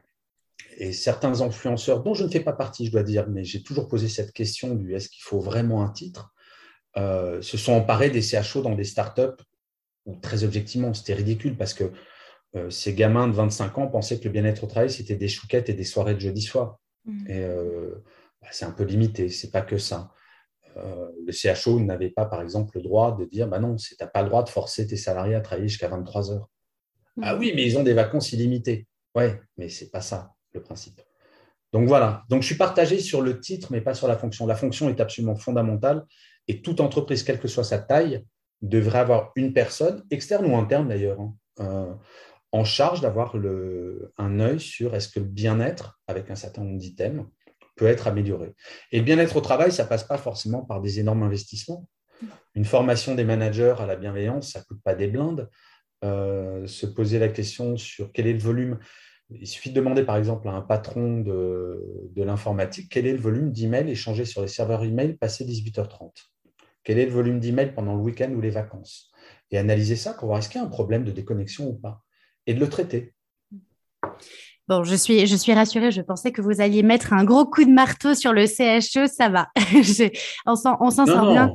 et 0.79 0.95
certains 0.95 1.43
influenceurs, 1.43 2.03
dont 2.03 2.15
je 2.15 2.25
ne 2.25 2.31
fais 2.31 2.41
pas 2.41 2.55
partie, 2.55 2.87
je 2.87 2.91
dois 2.91 3.03
dire, 3.03 3.29
mais 3.29 3.45
j'ai 3.45 3.63
toujours 3.63 3.87
posé 3.87 4.09
cette 4.09 4.33
question 4.33 4.75
du 4.75 4.95
est-ce 4.95 5.11
qu'il 5.11 5.23
faut 5.23 5.41
vraiment 5.41 5.83
un 5.85 5.91
titre, 5.91 6.33
euh, 6.97 7.43
se 7.43 7.59
sont 7.59 7.75
emparés 7.75 8.09
des 8.09 8.23
CHO 8.23 8.63
dans 8.63 8.75
des 8.75 8.85
startups 8.85 9.43
très 10.23 10.45
objectivement, 10.45 10.95
c'était 10.95 11.15
ridicule 11.15 11.57
parce 11.57 11.75
que 11.75 11.93
euh, 12.55 12.71
ces 12.71 12.95
gamins 12.95 13.29
de 13.29 13.33
25 13.35 13.79
ans 13.79 13.89
pensaient 13.89 14.19
que 14.19 14.25
le 14.25 14.31
bien-être 14.31 14.65
au 14.65 14.67
travail, 14.67 14.91
c'était 14.91 15.17
des 15.17 15.29
chouquettes 15.29 15.69
et 15.69 15.75
des 15.75 15.85
soirées 15.85 16.15
de 16.15 16.21
jeudi 16.21 16.43
soir. 16.43 16.79
Mm. 17.05 17.31
Et 17.31 17.45
euh, 17.45 18.03
bah, 18.47 18.53
c'est 18.53 18.65
un 18.65 18.71
peu 18.71 18.85
limité, 18.85 19.29
c'est 19.29 19.51
pas 19.51 19.63
que 19.63 19.77
ça. 19.77 20.13
Euh, 20.77 21.11
le 21.27 21.33
CHO 21.33 21.81
n'avait 21.81 22.11
pas, 22.11 22.27
par 22.27 22.43
exemple, 22.43 22.77
le 22.77 22.83
droit 22.83 23.17
de 23.17 23.25
dire 23.25 23.49
bah 23.49 23.59
non, 23.59 23.75
tu 23.75 23.97
n'as 24.01 24.07
pas 24.07 24.23
le 24.23 24.29
droit 24.29 24.45
de 24.45 24.49
forcer 24.49 24.87
tes 24.87 24.97
salariés 24.97 25.35
à 25.35 25.41
travailler 25.41 25.67
jusqu'à 25.67 25.89
23 25.89 26.31
heures. 26.31 26.49
Mm. 27.17 27.23
Ah 27.25 27.37
oui, 27.37 27.53
mais 27.57 27.65
ils 27.65 27.77
ont 27.77 27.83
des 27.83 27.93
vacances 27.93 28.33
illimitées. 28.33 28.87
Ouais, 29.17 29.41
mais 29.57 29.69
c'est 29.69 29.91
pas 29.91 30.01
ça 30.01 30.33
le 30.53 30.63
principe. 30.63 31.01
Donc 31.73 31.89
voilà. 31.89 32.23
Donc 32.29 32.43
je 32.43 32.47
suis 32.47 32.57
partagé 32.57 33.01
sur 33.01 33.21
le 33.21 33.41
titre, 33.41 33.73
mais 33.73 33.81
pas 33.81 33.95
sur 33.95 34.07
la 34.07 34.17
fonction. 34.17 34.47
La 34.47 34.55
fonction 34.55 34.89
est 34.91 35.01
absolument 35.01 35.35
fondamentale 35.35 36.05
et 36.47 36.63
toute 36.63 36.81
entreprise, 36.81 37.25
quelle 37.25 37.41
que 37.41 37.49
soit 37.49 37.65
sa 37.65 37.79
taille, 37.79 38.25
devrait 38.63 39.01
avoir 39.01 39.33
une 39.35 39.53
personne, 39.53 40.05
externe 40.13 40.47
ou 40.47 40.57
interne 40.57 40.89
d'ailleurs, 40.89 41.21
hein, 41.21 41.35
euh, 41.61 41.93
en 42.53 42.63
charge 42.63 43.01
d'avoir 43.01 43.35
un 44.19 44.41
œil 44.41 44.61
sur 44.61 44.95
est-ce 44.95 45.09
que 45.09 45.19
le 45.19 45.27
bien-être, 45.27 46.01
avec 46.07 46.31
un 46.31 46.37
certain 46.37 46.63
nombre 46.63 46.79
d'items, 46.79 47.27
peut 47.77 47.87
être 47.87 48.07
amélioré. 48.07 48.55
Et 48.91 48.99
le 48.99 49.05
bien-être 49.05 49.37
au 49.37 49.41
travail, 49.41 49.71
ça 49.71 49.85
passe 49.85 50.05
pas 50.05 50.19
forcément 50.19 50.63
par 50.63 50.81
des 50.81 50.99
énormes 50.99 51.23
investissements. 51.23 51.89
Une 52.55 52.65
formation 52.65 53.15
des 53.15 53.25
managers 53.25 53.75
à 53.79 53.87
la 53.87 53.97
bienveillance, 53.97 54.53
ça 54.53 54.63
coûte 54.63 54.81
pas 54.83 54.95
des 54.95 55.07
blindes. 55.07 55.49
Euh, 56.05 56.67
se 56.67 56.87
poser 56.87 57.19
la 57.19 57.29
question 57.29 57.77
sur 57.77 58.13
quel 58.13 58.27
est 58.27 58.33
le 58.33 58.39
volume. 58.39 58.79
Il 59.31 59.47
suffit 59.47 59.71
de 59.71 59.75
demander 59.75 60.05
par 60.05 60.17
exemple 60.17 60.49
à 60.49 60.53
un 60.53 60.61
patron 60.61 61.21
de, 61.21 61.83
de 62.15 62.23
l'informatique 62.23 62.89
quel 62.91 63.07
est 63.07 63.13
le 63.13 63.19
volume 63.19 63.51
d'emails 63.51 63.91
échangés 63.91 64.25
sur 64.25 64.43
les 64.43 64.49
serveurs 64.49 64.85
email 64.85 65.15
passé 65.15 65.45
18h30. 65.45 66.13
Quel 66.85 66.99
est 66.99 67.07
le 67.07 67.13
volume 67.13 67.41
d'emails 67.41 67.73
pendant 67.75 67.95
le 67.95 68.03
week-end 68.03 68.31
ou 68.31 68.41
les 68.41 68.51
vacances? 68.51 69.11
Et 69.51 69.59
analyser 69.59 69.97
ça 69.97 70.15
pour 70.15 70.29
voir 70.29 70.39
est-ce 70.39 70.49
qu'il 70.49 70.61
y 70.61 70.65
a 70.65 70.67
un 70.67 70.71
problème 70.71 71.05
de 71.05 71.11
déconnexion 71.11 71.69
ou 71.69 71.75
pas. 71.75 72.03
Et 72.47 72.55
de 72.55 72.61
le 72.61 72.69
traiter. 72.69 73.15
Bon, 74.69 74.83
je 74.83 74.97
suis, 74.97 75.29
je 75.29 75.37
suis 75.37 75.53
rassurée. 75.53 75.93
Je 75.93 76.01
pensais 76.01 76.33
que 76.33 76.43
vous 76.43 76.61
alliez 76.61 76.83
mettre 76.83 77.13
un 77.13 77.25
gros 77.25 77.47
coup 77.47 77.65
de 77.65 77.71
marteau 77.71 78.15
sur 78.15 78.33
le 78.33 78.47
CHE. 78.47 79.07
Ça 79.07 79.29
va. 79.29 79.49
on 80.47 80.57
s'en, 80.57 80.91
sort 80.91 81.31
bien. 81.31 81.53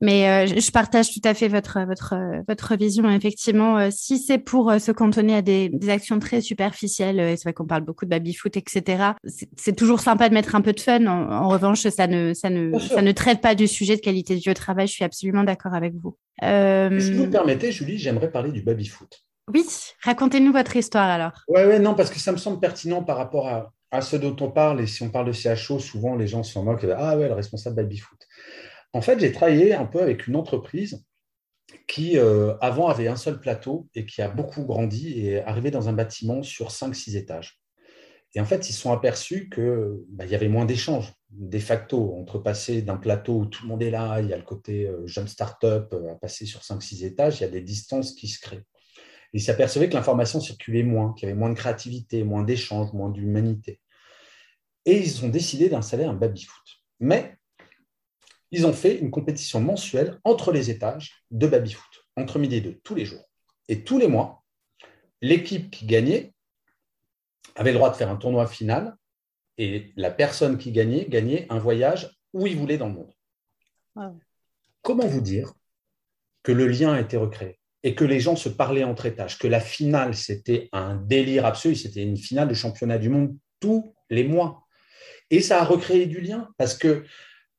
Mais 0.00 0.28
euh, 0.28 0.46
je 0.46 0.70
partage 0.70 1.12
tout 1.12 1.20
à 1.24 1.34
fait 1.34 1.48
votre, 1.48 1.84
votre, 1.86 2.14
votre 2.48 2.74
vision. 2.76 3.10
Effectivement, 3.10 3.76
euh, 3.76 3.88
si 3.90 4.18
c'est 4.18 4.38
pour 4.38 4.70
euh, 4.70 4.78
se 4.78 4.92
cantonner 4.92 5.34
à 5.34 5.42
des, 5.42 5.70
actions 5.88 6.18
très 6.18 6.40
superficielles, 6.40 7.20
et 7.20 7.36
c'est 7.36 7.44
vrai 7.44 7.52
qu'on 7.52 7.66
parle 7.66 7.82
beaucoup 7.82 8.06
de 8.06 8.10
baby-foot, 8.10 8.56
etc., 8.56 9.12
c'est, 9.26 9.76
toujours 9.76 10.00
sympa 10.00 10.30
de 10.30 10.34
mettre 10.34 10.54
un 10.54 10.62
peu 10.62 10.72
de 10.72 10.80
fun. 10.80 11.06
En, 11.06 11.48
revanche, 11.48 11.80
ça 11.88 12.06
ne, 12.06 12.32
ça, 12.32 12.48
ne, 12.48 12.78
ça 12.78 13.02
ne 13.02 13.12
traite 13.12 13.42
pas 13.42 13.54
du 13.54 13.68
sujet 13.68 13.96
de 13.96 14.00
qualité 14.00 14.36
de 14.36 14.40
vie 14.40 14.50
au 14.50 14.54
travail. 14.54 14.86
Je 14.86 14.92
suis 14.92 15.04
absolument 15.04 15.44
d'accord 15.44 15.74
avec 15.74 15.92
vous. 15.94 16.16
Si 16.40 17.12
vous 17.12 17.26
me 17.26 17.30
permettez, 17.30 17.72
Julie, 17.72 17.98
j'aimerais 17.98 18.30
parler 18.30 18.52
du 18.52 18.62
baby-foot. 18.62 19.23
Oui, 19.52 19.64
racontez-nous 20.02 20.52
votre 20.52 20.74
histoire 20.76 21.08
alors. 21.08 21.32
Oui, 21.48 21.62
ouais, 21.62 21.78
non, 21.78 21.94
parce 21.94 22.10
que 22.10 22.18
ça 22.18 22.32
me 22.32 22.38
semble 22.38 22.60
pertinent 22.60 23.02
par 23.02 23.16
rapport 23.16 23.48
à, 23.48 24.00
ce 24.00 24.16
dont 24.16 24.34
on 24.40 24.50
parle. 24.50 24.80
Et 24.80 24.86
si 24.86 25.02
on 25.02 25.10
parle 25.10 25.26
de 25.26 25.32
CHO, 25.32 25.78
souvent 25.78 26.16
les 26.16 26.26
gens 26.26 26.42
s'en 26.42 26.64
moquent. 26.64 26.86
Ah 26.96 27.16
ouais, 27.16 27.28
le 27.28 27.34
responsable 27.34 27.76
baby-foot. 27.76 28.18
En 28.92 29.00
fait, 29.00 29.20
j'ai 29.20 29.32
travaillé 29.32 29.74
un 29.74 29.86
peu 29.86 30.00
avec 30.00 30.26
une 30.26 30.36
entreprise 30.36 31.04
qui, 31.86 32.18
euh, 32.18 32.56
avant, 32.60 32.88
avait 32.88 33.08
un 33.08 33.16
seul 33.16 33.40
plateau 33.40 33.88
et 33.94 34.06
qui 34.06 34.22
a 34.22 34.28
beaucoup 34.28 34.64
grandi 34.64 35.12
et 35.12 35.32
est 35.32 35.44
arrivé 35.44 35.70
dans 35.70 35.88
un 35.88 35.92
bâtiment 35.92 36.42
sur 36.42 36.70
5-6 36.70 37.16
étages. 37.16 37.60
Et 38.34 38.40
en 38.40 38.44
fait, 38.44 38.68
ils 38.68 38.72
se 38.72 38.80
sont 38.80 38.92
aperçus 38.92 39.48
qu'il 39.48 40.00
bah, 40.08 40.26
y 40.26 40.34
avait 40.34 40.48
moins 40.48 40.64
d'échanges, 40.64 41.12
de 41.30 41.58
facto, 41.58 42.16
entre 42.18 42.38
passer 42.38 42.82
d'un 42.82 42.96
plateau 42.96 43.40
où 43.40 43.46
tout 43.46 43.62
le 43.62 43.68
monde 43.68 43.82
est 43.82 43.90
là, 43.90 44.20
il 44.20 44.28
y 44.28 44.32
a 44.32 44.36
le 44.36 44.42
côté 44.42 44.86
euh, 44.86 45.06
jeune 45.06 45.28
start-up, 45.28 45.92
euh, 45.92 46.12
à 46.12 46.14
passer 46.16 46.44
sur 46.44 46.60
5-6 46.60 47.04
étages, 47.04 47.38
il 47.38 47.42
y 47.42 47.46
a 47.46 47.48
des 47.48 47.60
distances 47.60 48.12
qui 48.14 48.26
se 48.26 48.40
créent. 48.40 48.64
Ils 49.34 49.42
s'apercevaient 49.42 49.88
que 49.88 49.94
l'information 49.94 50.40
circulait 50.40 50.84
moins, 50.84 51.12
qu'il 51.12 51.28
y 51.28 51.30
avait 51.30 51.38
moins 51.38 51.50
de 51.50 51.56
créativité, 51.56 52.22
moins 52.22 52.44
d'échanges, 52.44 52.92
moins 52.92 53.10
d'humanité. 53.10 53.80
Et 54.86 54.96
ils 54.96 55.24
ont 55.24 55.28
décidé 55.28 55.68
d'installer 55.68 56.04
un 56.04 56.14
baby-foot. 56.14 56.64
Mais 57.00 57.36
ils 58.52 58.64
ont 58.64 58.72
fait 58.72 58.96
une 58.96 59.10
compétition 59.10 59.60
mensuelle 59.60 60.20
entre 60.22 60.52
les 60.52 60.70
étages 60.70 61.24
de 61.32 61.48
baby-foot, 61.48 62.06
entre 62.16 62.38
midi 62.38 62.56
et 62.56 62.60
deux, 62.60 62.80
tous 62.84 62.94
les 62.94 63.04
jours. 63.04 63.28
Et 63.68 63.82
tous 63.82 63.98
les 63.98 64.06
mois, 64.06 64.44
l'équipe 65.20 65.68
qui 65.68 65.86
gagnait 65.86 66.32
avait 67.56 67.72
le 67.72 67.78
droit 67.78 67.90
de 67.90 67.96
faire 67.96 68.10
un 68.10 68.16
tournoi 68.16 68.46
final 68.46 68.96
et 69.58 69.92
la 69.96 70.12
personne 70.12 70.58
qui 70.58 70.70
gagnait 70.70 71.06
gagnait 71.06 71.46
un 71.50 71.58
voyage 71.58 72.16
où 72.32 72.46
il 72.46 72.56
voulait 72.56 72.78
dans 72.78 72.88
le 72.88 72.94
monde. 72.94 73.12
Comment 74.82 75.06
vous 75.06 75.20
dire 75.20 75.54
que 76.44 76.52
le 76.52 76.68
lien 76.68 76.92
a 76.92 77.00
été 77.00 77.16
recréé? 77.16 77.58
Et 77.84 77.94
que 77.94 78.04
les 78.04 78.18
gens 78.18 78.34
se 78.34 78.48
parlaient 78.48 78.82
entre 78.82 79.04
étages, 79.04 79.38
que 79.38 79.46
la 79.46 79.60
finale, 79.60 80.14
c'était 80.14 80.70
un 80.72 80.96
délire 80.96 81.44
absolu, 81.44 81.76
c'était 81.76 82.02
une 82.02 82.16
finale 82.16 82.48
de 82.48 82.54
championnat 82.54 82.98
du 82.98 83.10
monde 83.10 83.36
tous 83.60 83.94
les 84.08 84.24
mois. 84.24 84.66
Et 85.30 85.40
ça 85.40 85.60
a 85.60 85.64
recréé 85.64 86.06
du 86.06 86.20
lien, 86.20 86.48
parce 86.56 86.74
que, 86.74 87.04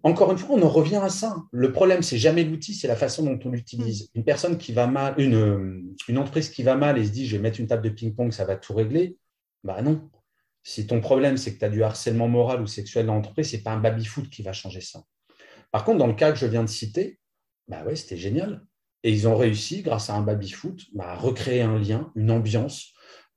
encore 0.02 0.32
une 0.32 0.40
fois, 0.40 0.56
on 0.56 0.62
en 0.64 0.70
revient 0.70 1.00
à 1.02 1.10
ça. 1.10 1.38
Le 1.52 1.72
problème, 1.72 2.02
c'est 2.02 2.18
jamais 2.18 2.44
l'outil, 2.44 2.74
c'est 2.74 2.88
la 2.88 2.96
façon 2.96 3.24
dont 3.24 3.40
on 3.46 3.52
l'utilise. 3.52 4.10
Une 4.16 4.24
personne 4.24 4.58
qui 4.58 4.74
va 4.74 4.88
mal, 4.88 5.14
une, 5.20 5.96
une 6.08 6.18
entreprise 6.18 6.50
qui 6.50 6.64
va 6.64 6.76
mal 6.76 6.98
et 6.98 7.06
se 7.06 7.12
dit, 7.12 7.28
je 7.28 7.38
vais 7.38 7.42
mettre 7.42 7.60
une 7.60 7.68
table 7.68 7.84
de 7.84 7.90
ping-pong, 7.90 8.32
ça 8.32 8.46
va 8.46 8.56
tout 8.56 8.74
régler, 8.74 9.18
bah 9.64 9.82
non. 9.84 10.10
Si 10.64 10.88
ton 10.88 11.02
problème, 11.02 11.38
c'est 11.38 11.54
que 11.54 11.60
tu 11.60 11.66
as 11.66 11.70
du 11.70 11.84
harcèlement 11.84 12.28
moral 12.28 12.62
ou 12.62 12.68
sexuel 12.68 13.06
dans 13.06 13.14
l'entreprise, 13.14 13.52
ce 13.52 13.58
n'est 13.58 13.62
pas 13.62 13.72
un 13.72 13.80
baby-foot 13.80 14.28
qui 14.32 14.42
va 14.42 14.54
changer 14.54 14.82
ça. 14.82 15.04
Par 15.72 15.84
contre, 15.84 16.00
dans 16.00 16.08
le 16.08 16.16
cas 16.16 16.32
que 16.32 16.40
je 16.40 16.48
viens 16.48 16.64
de 16.64 16.70
citer, 16.70 17.20
bah 17.68 17.84
ouais, 17.84 17.96
c'était 17.96 18.18
génial. 18.18 18.66
Et 19.06 19.12
ils 19.12 19.28
ont 19.28 19.38
réussi, 19.38 19.84
grâce 19.84 20.10
à 20.10 20.16
un 20.16 20.24
baby-foot, 20.24 20.88
bah, 20.94 21.10
à 21.10 21.16
recréer 21.16 21.62
un 21.62 21.78
lien, 21.78 22.12
une 22.16 22.32
ambiance, 22.32 22.94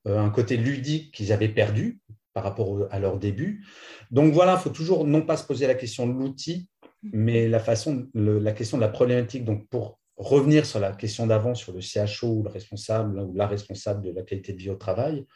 euh, 0.07 0.19
un 0.19 0.31
côté 0.31 0.57
ludique 0.57 1.13
qu'ils 1.13 1.31
avaient 1.31 1.47
perdu 1.47 1.99
par 2.33 2.43
rapport 2.43 2.87
à 2.89 2.97
leur 2.97 3.19
début. 3.19 3.63
Donc 4.09 4.33
voilà, 4.33 4.53
il 4.53 4.59
faut 4.59 4.71
toujours 4.71 5.05
non 5.05 5.21
pas 5.21 5.37
se 5.37 5.45
poser 5.45 5.67
la 5.67 5.75
question 5.75 6.07
de 6.07 6.13
l'outil, 6.13 6.67
mais 7.03 7.47
la, 7.47 7.59
question 7.59 7.93
de 8.03 8.81
la 8.81 8.87
problématique. 8.87 9.45
Donc 9.45 9.67
pour 9.69 9.99
revenir 10.17 10.65
sur 10.65 10.79
la 10.79 10.91
question 10.91 11.27
d'avant, 11.27 11.53
sur 11.53 11.71
le 11.71 11.81
CHO 11.81 12.29
ou 12.29 12.41
le 12.41 12.49
responsable 12.49 13.19
ou 13.19 13.35
la 13.35 13.45
responsable 13.45 14.01
de 14.01 14.11
la 14.11 14.23
qualité 14.23 14.53
de 14.53 14.57
vie 14.57 14.71
au 14.71 14.75
travail, 14.75 15.27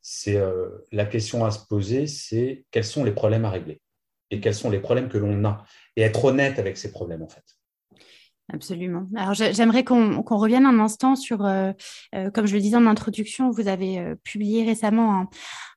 c'est 0.00 0.36
euh, 0.36 0.70
la 0.90 1.04
question 1.04 1.44
à 1.44 1.50
se 1.50 1.66
poser, 1.66 2.06
c'est 2.06 2.64
quels 2.70 2.84
sont 2.84 3.04
les 3.04 3.12
problèmes 3.12 3.44
à 3.44 3.50
régler 3.50 3.82
et 4.30 4.40
quels 4.40 4.54
sont 4.54 4.70
les 4.70 4.80
problèmes 4.80 5.10
que 5.10 5.18
l'on 5.18 5.44
a 5.44 5.66
et 5.96 6.00
être 6.00 6.24
honnête 6.24 6.58
avec 6.58 6.78
ces 6.78 6.90
problèmes 6.92 7.22
en 7.22 7.28
fait. 7.28 7.44
Absolument. 8.52 9.06
Alors 9.16 9.32
j'aimerais 9.32 9.82
qu'on 9.82 10.22
revienne 10.22 10.66
un 10.66 10.78
instant 10.78 11.16
sur, 11.16 11.46
euh, 11.46 11.72
euh, 12.14 12.30
comme 12.30 12.46
je 12.46 12.54
le 12.54 12.60
disais 12.60 12.76
en 12.76 12.86
introduction, 12.86 13.50
vous 13.50 13.66
avez 13.66 13.98
euh, 13.98 14.14
publié 14.24 14.64
récemment 14.64 15.26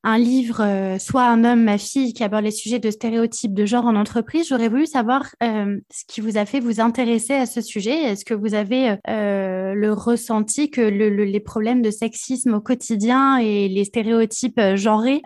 un, 0.04 0.18
livre, 0.18 0.98
Soit 1.00 1.24
un 1.24 1.44
homme, 1.44 1.64
ma 1.64 1.78
fille, 1.78 2.14
qui 2.14 2.24
aborde 2.24 2.44
les 2.44 2.52
sujets 2.52 2.80
de 2.80 2.92
stéréotypes 2.92 3.54
de 3.54 3.66
genre 3.66 3.86
en 3.86 3.96
entreprise. 3.96 4.48
J'aurais 4.50 4.68
voulu 4.68 4.86
savoir 4.86 5.34
ce 5.42 6.04
qui 6.08 6.22
vous 6.22 6.38
a 6.38 6.46
fait 6.46 6.60
vous 6.60 6.80
intéresser 6.80 7.34
à 7.34 7.48
ce 7.48 7.60
sujet. 7.60 8.04
Est-ce 8.04 8.24
que 8.24 8.36
vous 8.36 8.54
avez 8.54 8.98
le 9.08 9.90
ressenti 9.94 10.70
que 10.70 10.82
les 10.82 11.40
problèmes 11.40 11.82
de 11.82 11.90
sexisme 11.90 12.54
au 12.54 12.62
quotidien 12.62 13.38
et 13.38 13.68
les 13.68 13.84
stéréotypes 13.86 14.62
genrés 14.76 15.22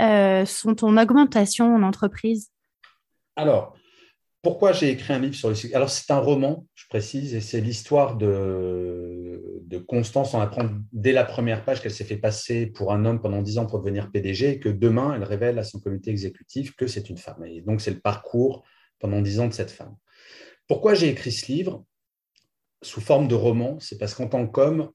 sont 0.46 0.86
en 0.86 0.98
augmentation 0.98 1.76
en 1.76 1.84
entreprise? 1.84 2.50
Alors, 3.36 3.76
pourquoi 4.42 4.72
j'ai 4.72 4.90
écrit 4.90 5.14
un 5.14 5.20
livre 5.20 5.36
sur 5.36 5.50
le 5.50 5.76
Alors, 5.76 5.90
c'est 5.90 6.10
un 6.12 6.20
roman, 6.20 6.66
je 6.74 6.86
précise, 6.88 7.36
et 7.36 7.42
c'est 7.42 7.60
l'histoire 7.60 8.16
de, 8.16 9.62
de, 9.64 9.78
Constance. 9.78 10.34
On 10.34 10.40
apprend 10.40 10.70
dès 10.94 11.12
la 11.12 11.26
première 11.26 11.66
page 11.66 11.82
qu'elle 11.82 11.94
s'est 11.94 12.06
fait 12.06 12.18
passer 12.18 12.68
pour 12.68 12.94
un 12.94 13.04
homme 13.06 13.22
pendant 13.22 13.42
dix 13.42 13.58
ans 13.58 13.66
pour 13.66 13.80
devenir 13.80 14.12
PDG 14.12 14.50
et 14.52 14.60
que 14.60 14.70
demain, 14.70 15.14
elle 15.14 15.24
révèle 15.24 15.60
à 15.60 15.64
son 15.64 15.80
comité 15.80 16.12
exécutif 16.12 16.74
que 16.76 16.88
c'est 16.88 17.10
une 17.10 17.18
femme. 17.18 17.44
Et 17.46 17.62
donc, 17.62 17.82
c'est 17.82 17.92
le 17.92 18.00
parcours 18.00 18.64
pendant 19.00 19.22
dix 19.22 19.42
ans 19.42 19.48
de 19.48 19.54
cette 19.54 19.72
femme. 19.72 19.96
Pourquoi 20.68 20.94
j'ai 20.94 21.10
écrit 21.10 21.32
ce 21.32 21.52
livre? 21.52 21.84
Sous 22.82 23.02
forme 23.02 23.28
de 23.28 23.36
roman 23.36 23.78
C'est 23.82 23.98
parce 23.98 24.14
qu'en 24.14 24.28
tant 24.28 24.48
qu'homme, 24.48 24.90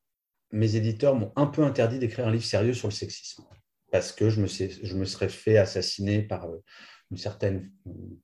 mes 0.52 0.76
éditeurs 0.76 1.16
m'ont 1.16 1.32
un 1.36 1.46
peu 1.46 1.62
interdit 1.64 1.98
d'écrire 1.98 2.26
un 2.26 2.30
livre 2.30 2.44
sérieux 2.44 2.72
sur 2.72 2.88
le 2.88 2.94
sexisme. 2.94 3.44
Parce 3.92 4.10
que 4.10 4.30
je 4.30 4.40
me, 4.40 4.46
je 4.46 4.94
me 4.94 5.04
serais 5.04 5.28
fait 5.28 5.58
assassiner 5.58 6.22
par 6.22 6.46
euh, 6.46 6.62
une 7.10 7.16
certaine 7.16 7.70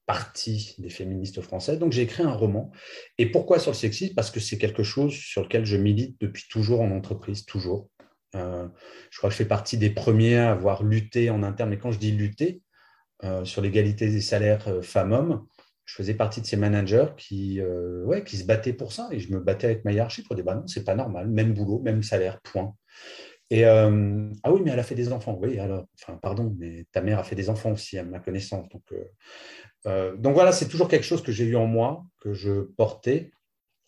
partie 0.07 0.75
des 0.79 0.90
féministes 0.90 1.40
françaises. 1.43 1.79
Donc 1.79 1.93
j'ai 1.93 2.03
écrit 2.03 2.23
un 2.23 2.33
roman. 2.33 2.71
Et 3.19 3.27
pourquoi 3.27 3.59
sur 3.59 3.71
le 3.71 3.77
sexisme? 3.77 4.14
Parce 4.14 4.31
que 4.31 4.40
c'est 4.40 4.59
quelque 4.59 4.83
chose 4.83 5.12
sur 5.12 5.43
lequel 5.43 5.64
je 5.64 5.77
milite 5.77 6.21
depuis 6.21 6.45
toujours 6.49 6.81
en 6.81 6.90
entreprise, 6.90 7.45
toujours. 7.45 7.88
Euh, 8.35 8.69
je 9.11 9.19
crois 9.19 9.29
que 9.29 9.35
je 9.35 9.38
fais 9.38 9.49
partie 9.49 9.77
des 9.77 9.90
premiers 9.90 10.38
à 10.38 10.51
avoir 10.53 10.83
lutté 10.83 11.31
en 11.31 11.43
interne. 11.43 11.71
Mais 11.71 11.79
quand 11.79 11.93
je 11.93 11.99
dis 11.99 12.12
lutter 12.12 12.62
euh, 13.25 13.45
sur 13.45 13.62
l'égalité 13.62 14.09
des 14.09 14.21
salaires 14.21 14.66
euh, 14.69 14.83
femmes-hommes, 14.83 15.47
je 15.85 15.95
faisais 15.97 16.14
partie 16.14 16.40
de 16.40 16.47
ces 16.47 16.57
managers 16.57 17.09
qui, 17.16 17.59
qui 18.25 18.37
se 18.37 18.45
battaient 18.45 18.73
pour 18.73 18.93
ça. 18.93 19.09
Et 19.11 19.19
je 19.19 19.33
me 19.33 19.40
battais 19.40 19.66
avec 19.66 19.85
ma 19.85 19.90
hiérarchie 19.93 20.23
pour 20.23 20.37
dire 20.37 20.45
bah 20.45 20.55
non, 20.55 20.64
c'est 20.69 20.85
pas 20.85 20.95
normal, 20.95 21.29
même 21.29 21.53
boulot, 21.53 21.81
même 21.81 22.05
salaire, 22.05 22.40
point. 22.43 22.77
Euh, 23.53 24.33
ah 24.45 24.53
oui, 24.53 24.61
mais 24.65 24.71
elle 24.71 24.79
a 24.79 24.85
fait 24.85 24.95
des 24.95 25.13
enfants. 25.13 25.39
Oui, 25.41 25.59
alors, 25.59 25.87
enfin, 26.01 26.19
pardon, 26.23 26.55
mais 26.59 26.87
ta 26.93 27.01
mère 27.01 27.19
a 27.19 27.25
fait 27.25 27.35
des 27.35 27.51
enfants 27.51 27.73
aussi, 27.73 27.99
à 27.99 28.05
ma 28.05 28.21
connaissance. 28.21 28.69
Donc, 28.69 28.83
euh, 28.93 29.05
euh, 29.87 30.17
voilà, 30.23 30.53
c'est 30.53 30.69
toujours 30.69 30.89
quelque 30.89 31.05
chose 31.05 31.23
que 31.23 31.33
j'ai 31.33 31.44
eu 31.44 31.57
en 31.57 31.67
moi, 31.67 32.05
que 32.21 32.33
je 32.33 32.63
portais. 32.77 33.33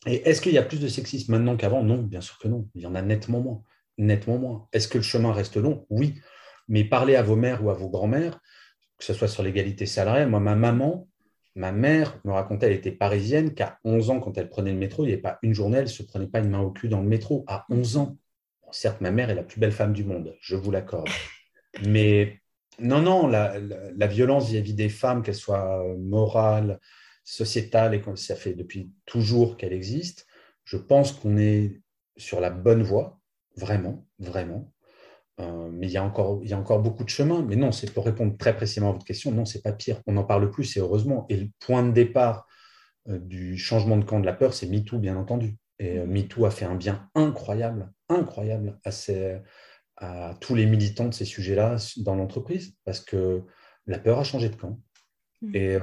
Et 0.07 0.29
est-ce 0.29 0.41
qu'il 0.41 0.53
y 0.53 0.59
a 0.59 0.63
plus 0.63 0.81
de 0.81 0.89
sexisme 0.89 1.33
maintenant 1.33 1.57
qu'avant? 1.57 1.85
Non, 1.85 1.99
bien 1.99 2.21
sûr 2.21 2.39
que 2.39 2.49
non. 2.49 2.69
Il 2.75 2.83
y 2.83 2.87
en 2.87 2.95
a 2.97 3.03
nettement 3.03 3.41
moins. 3.41 3.63
Nettement 3.99 4.39
moins. 4.39 4.69
Est-ce 4.73 4.89
que 4.89 4.99
le 4.99 5.05
chemin 5.05 5.33
reste 5.33 5.57
long? 5.57 5.87
Oui. 5.91 6.21
Mais 6.67 6.83
parlez 6.85 7.15
à 7.15 7.23
vos 7.23 7.37
mères 7.37 7.65
ou 7.65 7.71
à 7.71 7.75
vos 7.75 7.89
grands-mères, 7.89 8.41
que 8.99 9.05
ce 9.05 9.15
soit 9.15 9.29
sur 9.29 9.45
l'égalité 9.45 9.87
salariale. 9.87 10.29
Moi, 10.29 10.41
ma 10.41 10.57
maman, 10.57 11.09
ma 11.55 11.71
mère 11.71 12.19
me 12.25 12.33
racontait, 12.33 12.67
elle 12.67 12.73
était 12.73 12.91
parisienne, 12.91 13.55
qu'à 13.55 13.79
11 13.85 14.11
ans, 14.11 14.21
quand 14.21 14.37
elle 14.39 14.49
prenait 14.49 14.73
le 14.73 14.79
métro, 14.79 15.05
il 15.05 15.09
n'y 15.09 15.13
avait 15.13 15.23
pas 15.23 15.39
une 15.43 15.55
journée, 15.55 15.77
elle 15.79 15.85
ne 15.85 15.89
se 15.89 16.03
prenait 16.03 16.27
pas 16.27 16.41
une 16.41 16.51
main 16.51 16.61
au 16.61 16.73
cul 16.73 16.89
dans 16.89 17.01
le 17.01 17.09
métro. 17.09 17.45
À 17.47 17.65
11 17.71 17.97
ans 17.99 18.17
certes, 18.73 19.01
ma 19.01 19.11
mère 19.11 19.31
est 19.31 19.35
la 19.35 19.43
plus 19.43 19.61
belle 19.61 19.73
femme 19.73 19.93
du 19.93 20.05
monde, 20.05 20.37
je 20.41 20.57
vous 20.57 20.71
l'accorde. 20.71 21.09
Mais 21.87 22.41
non, 22.79 23.01
non, 23.01 23.27
la, 23.27 24.07
violence 24.07 24.49
vis-à-vis 24.49 24.75
des 24.75 24.89
femmes, 24.89 25.23
qu'elle 25.23 25.35
soit 25.35 25.85
morale, 25.99 26.81
sociétale, 27.25 27.95
et 27.95 28.03
ça 28.17 28.37
fait 28.37 28.55
depuis 28.55 28.91
toujours 29.07 29.57
qu'elle 29.57 29.73
existe, 29.73 30.27
je 30.65 30.77
pense 30.77 31.13
qu'on 31.13 31.37
est 31.37 31.81
sur 32.17 32.41
la 32.41 32.51
bonne 32.51 32.83
voie, 32.83 33.21
vraiment, 33.57 34.07
vraiment. 34.19 34.73
Euh, 35.41 35.69
mais 35.73 35.87
il 35.87 35.93
y, 35.93 35.97
a 35.97 36.05
encore, 36.05 36.41
il 36.43 36.51
y 36.51 36.53
a 36.53 36.59
encore 36.59 36.81
beaucoup 36.81 37.05
de 37.05 37.09
chemin. 37.09 37.43
Mais 37.43 37.57
non, 37.57 37.73
c'est 37.73 37.93
pour 37.93 38.05
répondre 38.05 38.37
très 38.37 38.55
précisément 38.55 38.91
à 38.91 38.93
votre 38.93 39.05
question, 39.05 39.33
non, 39.33 39.45
c'est 39.45 39.63
pas 39.63 39.73
pire. 39.73 40.01
On 40.07 40.13
n'en 40.13 40.25
parle 40.25 40.51
plus, 40.51 40.65
c'est 40.65 40.81
heureusement. 40.81 41.27
Et 41.29 41.37
le 41.37 41.49
point 41.59 41.83
de 41.83 41.93
départ 41.93 42.47
du 43.07 43.59
changement 43.59 43.97
de 43.97 44.05
camp 44.05 44.21
de 44.21 44.27
la 44.27 44.33
peur, 44.33 44.55
c'est 44.55 44.67
MeToo, 44.67 44.99
bien 44.99 45.17
entendu. 45.17 45.57
Et 45.79 45.99
mmh. 45.99 46.07
MeToo 46.07 46.45
a 46.45 46.51
fait 46.51 46.65
un 46.65 46.75
bien 46.75 47.09
incroyable, 47.15 47.93
incroyable 48.09 48.79
à, 48.85 48.91
à 49.97 50.35
tous 50.41 50.55
les 50.55 50.67
militants 50.67 51.09
de 51.09 51.15
ces 51.15 51.25
sujets-là 51.25 51.77
dans 51.99 52.15
l'entreprise, 52.15 52.77
parce 52.85 53.01
que 53.01 53.43
la 53.87 53.99
peur 53.99 54.19
a 54.19 54.25
changé 54.25 54.49
de 54.49 54.57
camp. 54.57 54.81
Mmh. 55.41 55.57
Et 55.57 55.79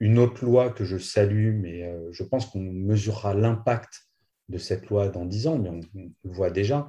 une 0.00 0.18
autre 0.18 0.44
loi 0.44 0.70
que 0.70 0.84
je 0.84 0.96
salue, 0.96 1.54
mais 1.54 1.90
je 2.12 2.22
pense 2.22 2.46
qu'on 2.46 2.60
mesurera 2.60 3.34
l'impact 3.34 4.08
de 4.48 4.58
cette 4.58 4.86
loi 4.86 5.08
dans 5.08 5.24
dix 5.24 5.46
ans, 5.46 5.58
mais 5.58 5.70
on, 5.70 5.80
le 6.00 6.10
voit 6.24 6.50
déjà, 6.50 6.86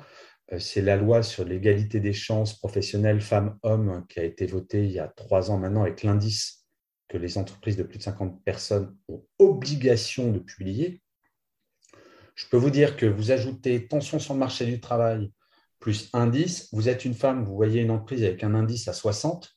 c'est 0.59 0.81
la 0.81 0.95
loi 0.95 1.23
sur 1.23 1.43
l'égalité 1.43 1.99
des 1.99 2.13
chances 2.13 2.57
professionnelles 2.57 3.21
femmes-hommes 3.21 4.05
qui 4.07 4.19
a 4.19 4.23
été 4.23 4.45
votée 4.45 4.85
il 4.85 4.91
y 4.91 4.99
a 4.99 5.07
trois 5.07 5.49
ans 5.49 5.57
maintenant 5.57 5.81
avec 5.81 6.03
l'indice 6.03 6.65
que 7.07 7.17
les 7.17 7.37
entreprises 7.37 7.77
de 7.77 7.83
plus 7.83 7.97
de 7.97 8.03
50 8.03 8.43
personnes 8.43 8.95
ont 9.07 9.25
obligation 9.39 10.31
de 10.31 10.39
publier. 10.39 11.01
Je 12.35 12.45
peux 12.47 12.57
vous 12.57 12.69
dire 12.69 12.97
que 12.97 13.05
vous 13.05 13.31
ajoutez 13.31 13.87
tension 13.87 14.19
sur 14.19 14.33
le 14.33 14.39
marché 14.39 14.65
du 14.65 14.79
travail 14.79 15.31
plus 15.79 16.09
indice, 16.13 16.69
vous 16.71 16.89
êtes 16.89 17.05
une 17.05 17.13
femme, 17.13 17.43
vous 17.45 17.55
voyez 17.55 17.81
une 17.81 17.91
entreprise 17.91 18.23
avec 18.23 18.43
un 18.43 18.55
indice 18.55 18.87
à 18.87 18.93
60, 18.93 19.55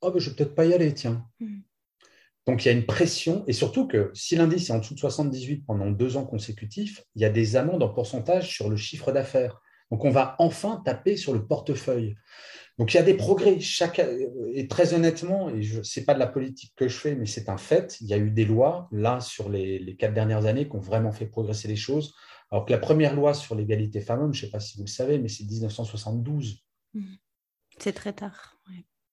oh 0.00 0.10
ben 0.10 0.18
je 0.18 0.26
ne 0.26 0.30
vais 0.30 0.36
peut-être 0.36 0.54
pas 0.54 0.64
y 0.64 0.74
aller, 0.74 0.92
tiens. 0.94 1.26
Hmm. 1.40 1.60
Donc 2.46 2.64
il 2.64 2.68
y 2.68 2.70
a 2.70 2.74
une 2.74 2.86
pression, 2.86 3.44
et 3.46 3.52
surtout 3.52 3.86
que 3.86 4.10
si 4.14 4.36
l'indice 4.36 4.68
est 4.68 4.72
en 4.72 4.78
dessous 4.78 4.94
de 4.94 5.00
78 5.00 5.64
pendant 5.66 5.90
deux 5.90 6.16
ans 6.16 6.24
consécutifs, 6.24 7.02
il 7.14 7.22
y 7.22 7.24
a 7.24 7.30
des 7.30 7.56
amendes 7.56 7.82
en 7.82 7.88
pourcentage 7.88 8.50
sur 8.50 8.68
le 8.68 8.76
chiffre 8.76 9.12
d'affaires. 9.12 9.60
Donc 9.90 10.04
on 10.04 10.10
va 10.10 10.36
enfin 10.38 10.82
taper 10.84 11.16
sur 11.16 11.32
le 11.32 11.46
portefeuille. 11.46 12.16
Donc 12.78 12.92
il 12.92 12.96
y 12.96 13.00
a 13.00 13.04
des 13.04 13.14
progrès. 13.14 13.60
Chaque, 13.60 14.00
et 14.52 14.66
très 14.66 14.94
honnêtement, 14.94 15.48
et 15.48 15.62
ce 15.62 16.00
n'est 16.00 16.06
pas 16.06 16.14
de 16.14 16.18
la 16.18 16.26
politique 16.26 16.72
que 16.76 16.88
je 16.88 16.96
fais, 16.96 17.14
mais 17.14 17.26
c'est 17.26 17.48
un 17.48 17.56
fait, 17.56 17.98
il 18.00 18.08
y 18.08 18.14
a 18.14 18.18
eu 18.18 18.30
des 18.30 18.44
lois, 18.44 18.88
là, 18.90 19.20
sur 19.20 19.48
les, 19.48 19.78
les, 19.78 19.96
quatre 19.96 20.14
dernières 20.14 20.46
années, 20.46 20.68
qui 20.68 20.74
ont 20.74 20.80
vraiment 20.80 21.12
fait 21.12 21.26
progresser 21.26 21.68
les 21.68 21.76
choses. 21.76 22.14
Alors 22.50 22.66
que 22.66 22.72
la 22.72 22.78
première 22.78 23.14
loi 23.14 23.34
sur 23.34 23.54
l'égalité 23.54 24.00
femmes-hommes, 24.00 24.34
je 24.34 24.42
ne 24.42 24.46
sais 24.46 24.50
pas 24.50 24.60
si 24.60 24.76
vous 24.76 24.84
le 24.84 24.90
savez, 24.90 25.18
mais 25.18 25.28
c'est 25.28 25.44
1972. 25.44 26.64
Mmh. 26.94 27.02
C'est 27.78 27.92
très 27.92 28.12
tard. 28.12 28.58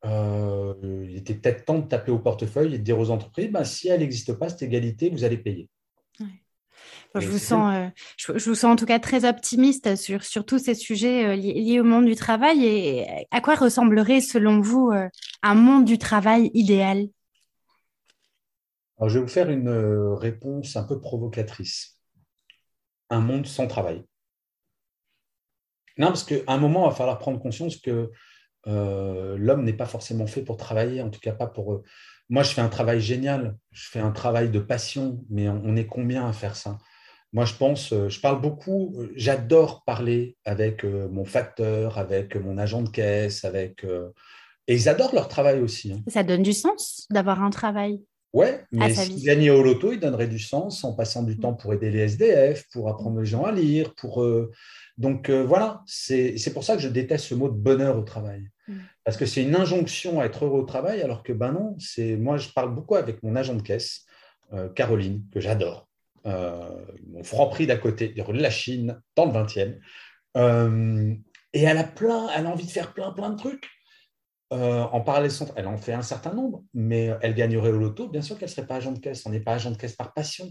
Euh, 0.04 0.74
il 1.08 1.16
était 1.16 1.36
peut-être 1.36 1.66
temps 1.66 1.80
de 1.80 1.88
taper 1.88 2.12
au 2.12 2.20
portefeuille 2.20 2.74
et 2.74 2.80
de 2.80 2.84
dire 2.84 2.98
aux 2.98 3.12
entreprises, 3.12 3.52
ben, 3.52 3.64
si 3.64 3.88
elle 3.88 4.00
n'existe 4.00 4.34
pas, 4.34 4.50
cette 4.50 4.64
égalité, 4.64 5.10
vous 5.10 5.24
allez 5.24 5.38
payer. 5.38 5.70
Je, 7.16 7.28
vous 7.28 7.38
sens, 7.38 7.76
euh, 7.76 7.88
je, 8.18 8.50
vous 8.50 8.56
sens 8.56 8.72
en 8.72 8.76
tout 8.76 8.86
cas 8.86 9.00
très 9.00 9.28
optimiste 9.28 9.96
sur, 9.96 10.24
sur 10.24 10.46
tous 10.46 10.60
ces 10.60 10.76
sujets 10.76 11.26
euh, 11.26 11.36
liés, 11.36 11.80
au 11.80 11.84
monde 11.84 12.06
du 12.06 12.16
travail. 12.16 12.66
Et 12.66 13.28
à 13.32 13.42
quoi 13.42 13.56
ressemblerait, 13.56 14.22
selon 14.22 14.62
vous, 14.62 14.92
un 15.44 15.56
monde 15.56 15.86
du 15.86 15.98
travail 15.98 16.52
idéal? 16.54 17.08
Alors, 18.98 19.10
Je 19.10 19.20
vais 19.20 19.26
vous 19.26 19.32
faire 19.32 19.50
une 19.50 19.70
réponse 19.70 20.76
un 20.76 20.84
peu 20.84 21.00
provocatrice. 21.00 21.98
Un 23.10 23.20
monde 23.20 23.46
sans 23.46 23.68
travail. 23.68 24.04
Non, 25.98 26.08
parce 26.08 26.24
qu'à 26.24 26.36
un 26.48 26.58
moment, 26.58 26.86
il 26.86 26.90
va 26.90 26.96
falloir 26.96 27.20
prendre 27.20 27.40
conscience 27.40 27.76
que 27.78 28.12
euh, 28.68 29.38
l'homme 29.38 29.64
n'est 29.64 29.74
pas 29.74 29.86
forcément 29.86 30.28
fait 30.28 30.44
pour 30.44 30.58
travailler, 30.58 31.02
en 31.02 31.10
tout 31.10 31.20
cas 31.20 31.34
pas 31.34 31.48
pour. 31.48 31.82
Moi, 32.30 32.44
je 32.44 32.52
fais 32.52 32.62
un 32.62 32.70
travail 32.70 33.02
génial, 33.02 33.58
je 33.72 33.90
fais 33.90 34.00
un 34.00 34.12
travail 34.12 34.50
de 34.50 34.60
passion, 34.60 35.26
mais 35.30 35.50
on 35.50 35.76
est 35.76 35.88
combien 35.88 36.28
à 36.28 36.34
faire 36.34 36.56
ça? 36.56 36.78
Moi, 37.34 37.46
je 37.46 37.54
pense, 37.54 37.94
euh, 37.94 38.10
je 38.10 38.20
parle 38.20 38.42
beaucoup, 38.42 38.96
euh, 38.98 39.12
j'adore 39.16 39.84
parler 39.84 40.36
avec 40.46 40.84
mon 40.84 41.26
facteur, 41.26 41.98
avec 41.98 42.36
mon 42.36 42.58
agent 42.58 42.82
de 42.82 42.90
caisse, 42.90 43.46
avec... 43.46 43.86
Et 44.68 44.76
ils 44.76 44.90
adorent 44.90 45.16
leur 45.16 45.28
travail 45.28 45.60
aussi. 45.60 45.94
Hein. 45.94 46.02
Ça 46.08 46.24
donne 46.24 46.44
du 46.44 46.54
sens 46.54 47.08
d'avoir 47.10 47.42
un 47.44 47.50
travail. 47.50 48.02
Ouais, 48.34 48.64
mais 48.72 48.94
s'ils 48.94 49.26
gagnaient 49.26 49.50
au 49.50 49.62
loto, 49.62 49.92
ils 49.92 50.00
donneraient 50.00 50.28
du 50.28 50.40
sens 50.40 50.86
en 50.86 50.94
passant 50.94 51.24
du 51.24 51.36
mm. 51.36 51.40
temps 51.40 51.54
pour 51.54 51.74
aider 51.74 51.90
les 51.90 52.00
SDF, 52.00 52.66
pour 52.72 52.88
apprendre 52.88 53.20
les 53.20 53.26
gens 53.26 53.44
à 53.44 53.52
lire, 53.52 53.94
pour 53.96 54.24
donc 55.02 55.30
euh, 55.30 55.44
voilà, 55.44 55.82
c'est 55.88 56.54
pour 56.54 56.64
ça 56.64 56.76
que 56.76 56.82
je 56.82 56.88
déteste 56.88 57.26
ce 57.26 57.36
mot 57.36 57.50
de 57.50 57.56
bonheur 57.56 57.98
au 57.98 58.04
travail. 58.04 58.44
Mm. 58.68 58.78
Parce 59.04 59.18
que 59.18 59.26
c'est 59.26 59.42
une 59.42 59.56
injonction 59.56 60.22
à 60.22 60.26
être 60.26 60.46
heureux 60.46 60.60
au 60.60 60.66
travail, 60.66 61.02
alors 61.02 61.24
que 61.24 61.34
ben 61.34 61.52
non, 61.52 61.76
c'est 61.80 62.18
moi 62.18 62.38
je 62.38 62.50
parle 62.50 62.74
beaucoup 62.74 62.96
avec 62.96 63.24
mon 63.24 63.36
agent 63.36 63.56
de 63.56 63.64
caisse, 63.64 64.06
euh, 64.54 64.70
Caroline, 64.70 65.24
que 65.32 65.40
j'adore, 65.40 65.80
euh, 65.80 65.91
mon 66.26 67.24
franc 67.24 67.48
prix 67.48 67.68
d'à 67.68 67.78
côté, 67.78 68.14
la 68.16 68.50
Chine, 68.50 69.02
dans 69.16 69.26
le 69.26 69.32
20e. 69.32 69.80
et 71.54 71.62
elle 71.62 71.78
a 71.78 71.84
plein, 71.84 72.30
elle 72.36 72.46
a 72.46 72.50
envie 72.50 72.66
de 72.66 72.72
faire 72.72 72.94
plein, 72.94 73.12
plein 73.12 73.30
de 73.30 73.38
trucs. 73.38 73.70
en 74.52 75.02
parallèle, 75.02 75.32
elle 75.56 75.68
en 75.68 75.78
fait 75.78 75.94
un 75.94 76.02
certain 76.02 76.34
nombre, 76.34 76.64
mais 76.74 77.10
elle 77.22 77.36
gagnerait 77.36 77.72
au 77.72 77.80
loto. 77.80 78.08
Bien 78.10 78.22
sûr 78.22 78.38
qu'elle 78.38 78.50
ne 78.50 78.54
serait 78.54 78.68
pas 78.68 78.76
agent 78.76 78.92
de 78.92 79.00
caisse. 79.00 79.26
On 79.26 79.30
n'est 79.30 79.40
pas 79.40 79.54
agent 79.54 79.72
de 79.72 79.78
caisse 79.78 79.96
par 79.96 80.14
passion. 80.14 80.50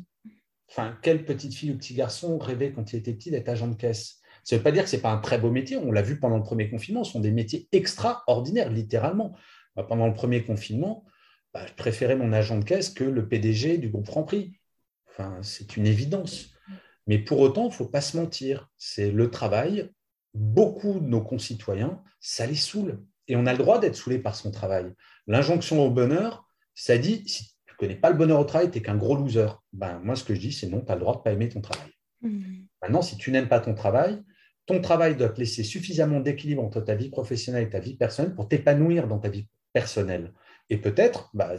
Enfin, 0.70 0.96
quelle 1.02 1.24
petite 1.24 1.54
fille 1.54 1.72
ou 1.72 1.76
petit 1.76 1.94
garçon 1.94 2.38
rêvait 2.38 2.72
quand 2.72 2.92
il 2.92 2.96
était 2.96 3.12
petit 3.12 3.30
d'être 3.30 3.48
agent 3.48 3.68
de 3.68 3.74
caisse? 3.74 4.20
Ça 4.44 4.56
ne 4.56 4.58
veut 4.58 4.62
pas 4.62 4.72
dire 4.72 4.84
que 4.84 4.88
ce 4.88 4.96
n'est 4.96 5.02
pas 5.02 5.10
un 5.10 5.18
très 5.18 5.38
beau 5.38 5.50
métier. 5.50 5.76
On 5.76 5.92
l'a 5.92 6.02
vu 6.02 6.18
pendant 6.18 6.36
le 6.36 6.42
premier 6.42 6.70
confinement. 6.70 7.04
Ce 7.04 7.12
sont 7.12 7.20
des 7.20 7.32
métiers 7.32 7.68
extraordinaires, 7.72 8.70
littéralement. 8.70 9.36
Bah, 9.76 9.84
pendant 9.84 10.06
le 10.06 10.14
premier 10.14 10.44
confinement, 10.44 11.04
bah, 11.52 11.66
je 11.66 11.74
préférais 11.74 12.16
mon 12.16 12.32
agent 12.32 12.58
de 12.58 12.64
caisse 12.64 12.90
que 12.90 13.04
le 13.04 13.28
PDG 13.28 13.78
du 13.78 13.88
groupe 13.88 14.06
Franprix. 14.06 14.52
Enfin, 15.20 15.38
c'est 15.42 15.76
une 15.76 15.86
évidence. 15.86 16.50
Mais 17.06 17.18
pour 17.18 17.40
autant, 17.40 17.64
il 17.64 17.68
ne 17.68 17.74
faut 17.74 17.88
pas 17.88 18.00
se 18.00 18.16
mentir. 18.16 18.70
C'est 18.78 19.10
le 19.10 19.30
travail. 19.30 19.90
Beaucoup 20.32 21.00
de 21.00 21.06
nos 21.06 21.20
concitoyens, 21.20 22.02
ça 22.20 22.46
les 22.46 22.54
saoule. 22.54 23.02
Et 23.28 23.36
on 23.36 23.46
a 23.46 23.52
le 23.52 23.58
droit 23.58 23.78
d'être 23.78 23.96
saoulé 23.96 24.18
par 24.18 24.34
son 24.34 24.50
travail. 24.50 24.92
L'injonction 25.26 25.84
au 25.84 25.90
bonheur, 25.90 26.48
ça 26.74 26.98
dit 26.98 27.24
si 27.26 27.44
tu 27.66 27.74
ne 27.74 27.76
connais 27.76 27.96
pas 27.96 28.10
le 28.10 28.16
bonheur 28.16 28.38
au 28.38 28.44
travail, 28.44 28.70
tu 28.70 28.78
n'es 28.78 28.82
qu'un 28.82 28.96
gros 28.96 29.16
loser. 29.16 29.48
Ben, 29.72 30.00
moi, 30.04 30.16
ce 30.16 30.24
que 30.24 30.34
je 30.34 30.40
dis, 30.40 30.52
c'est 30.52 30.68
non, 30.68 30.80
tu 30.80 30.90
as 30.90 30.94
le 30.94 31.00
droit 31.00 31.14
de 31.14 31.18
ne 31.18 31.24
pas 31.24 31.32
aimer 31.32 31.48
ton 31.48 31.60
travail. 31.60 31.90
Mmh. 32.22 32.66
Maintenant, 32.82 33.02
si 33.02 33.16
tu 33.16 33.30
n'aimes 33.30 33.48
pas 33.48 33.60
ton 33.60 33.74
travail, 33.74 34.22
ton 34.66 34.80
travail 34.80 35.16
doit 35.16 35.30
te 35.30 35.40
laisser 35.40 35.64
suffisamment 35.64 36.20
d'équilibre 36.20 36.62
entre 36.62 36.80
ta 36.80 36.94
vie 36.94 37.10
professionnelle 37.10 37.64
et 37.64 37.70
ta 37.70 37.80
vie 37.80 37.96
personnelle 37.96 38.34
pour 38.34 38.48
t'épanouir 38.48 39.08
dans 39.08 39.18
ta 39.18 39.28
vie 39.28 39.48
personnelle. 39.72 40.32
Et 40.68 40.76
peut-être, 40.76 41.30
bah, 41.34 41.54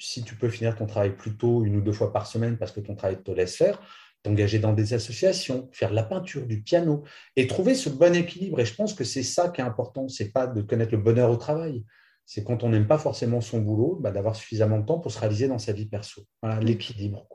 si 0.00 0.24
tu 0.24 0.34
peux 0.34 0.48
finir 0.48 0.74
ton 0.76 0.86
travail 0.86 1.16
plus 1.16 1.36
tôt, 1.36 1.64
une 1.64 1.76
ou 1.76 1.80
deux 1.80 1.92
fois 1.92 2.12
par 2.12 2.26
semaine, 2.26 2.56
parce 2.56 2.72
que 2.72 2.80
ton 2.80 2.94
travail 2.94 3.22
te 3.22 3.30
laisse 3.30 3.56
faire, 3.56 3.80
t'engager 4.22 4.58
dans 4.58 4.72
des 4.72 4.94
associations, 4.94 5.68
faire 5.72 5.90
de 5.90 5.94
la 5.94 6.02
peinture, 6.02 6.46
du 6.46 6.62
piano, 6.62 7.04
et 7.36 7.46
trouver 7.46 7.74
ce 7.74 7.88
bon 7.88 8.14
équilibre. 8.14 8.60
Et 8.60 8.64
je 8.64 8.74
pense 8.74 8.94
que 8.94 9.04
c'est 9.04 9.22
ça 9.22 9.48
qui 9.50 9.60
est 9.60 9.64
important, 9.64 10.08
c'est 10.08 10.32
pas 10.32 10.46
de 10.46 10.62
connaître 10.62 10.92
le 10.92 10.98
bonheur 10.98 11.30
au 11.30 11.36
travail, 11.36 11.84
c'est 12.26 12.44
quand 12.44 12.62
on 12.62 12.68
n'aime 12.68 12.86
pas 12.86 12.98
forcément 12.98 13.40
son 13.40 13.60
boulot, 13.60 13.98
bah, 14.00 14.10
d'avoir 14.10 14.36
suffisamment 14.36 14.78
de 14.78 14.86
temps 14.86 14.98
pour 15.00 15.10
se 15.10 15.18
réaliser 15.18 15.48
dans 15.48 15.58
sa 15.58 15.72
vie 15.72 15.86
perso. 15.86 16.26
Voilà, 16.42 16.60
l'équilibre. 16.60 17.26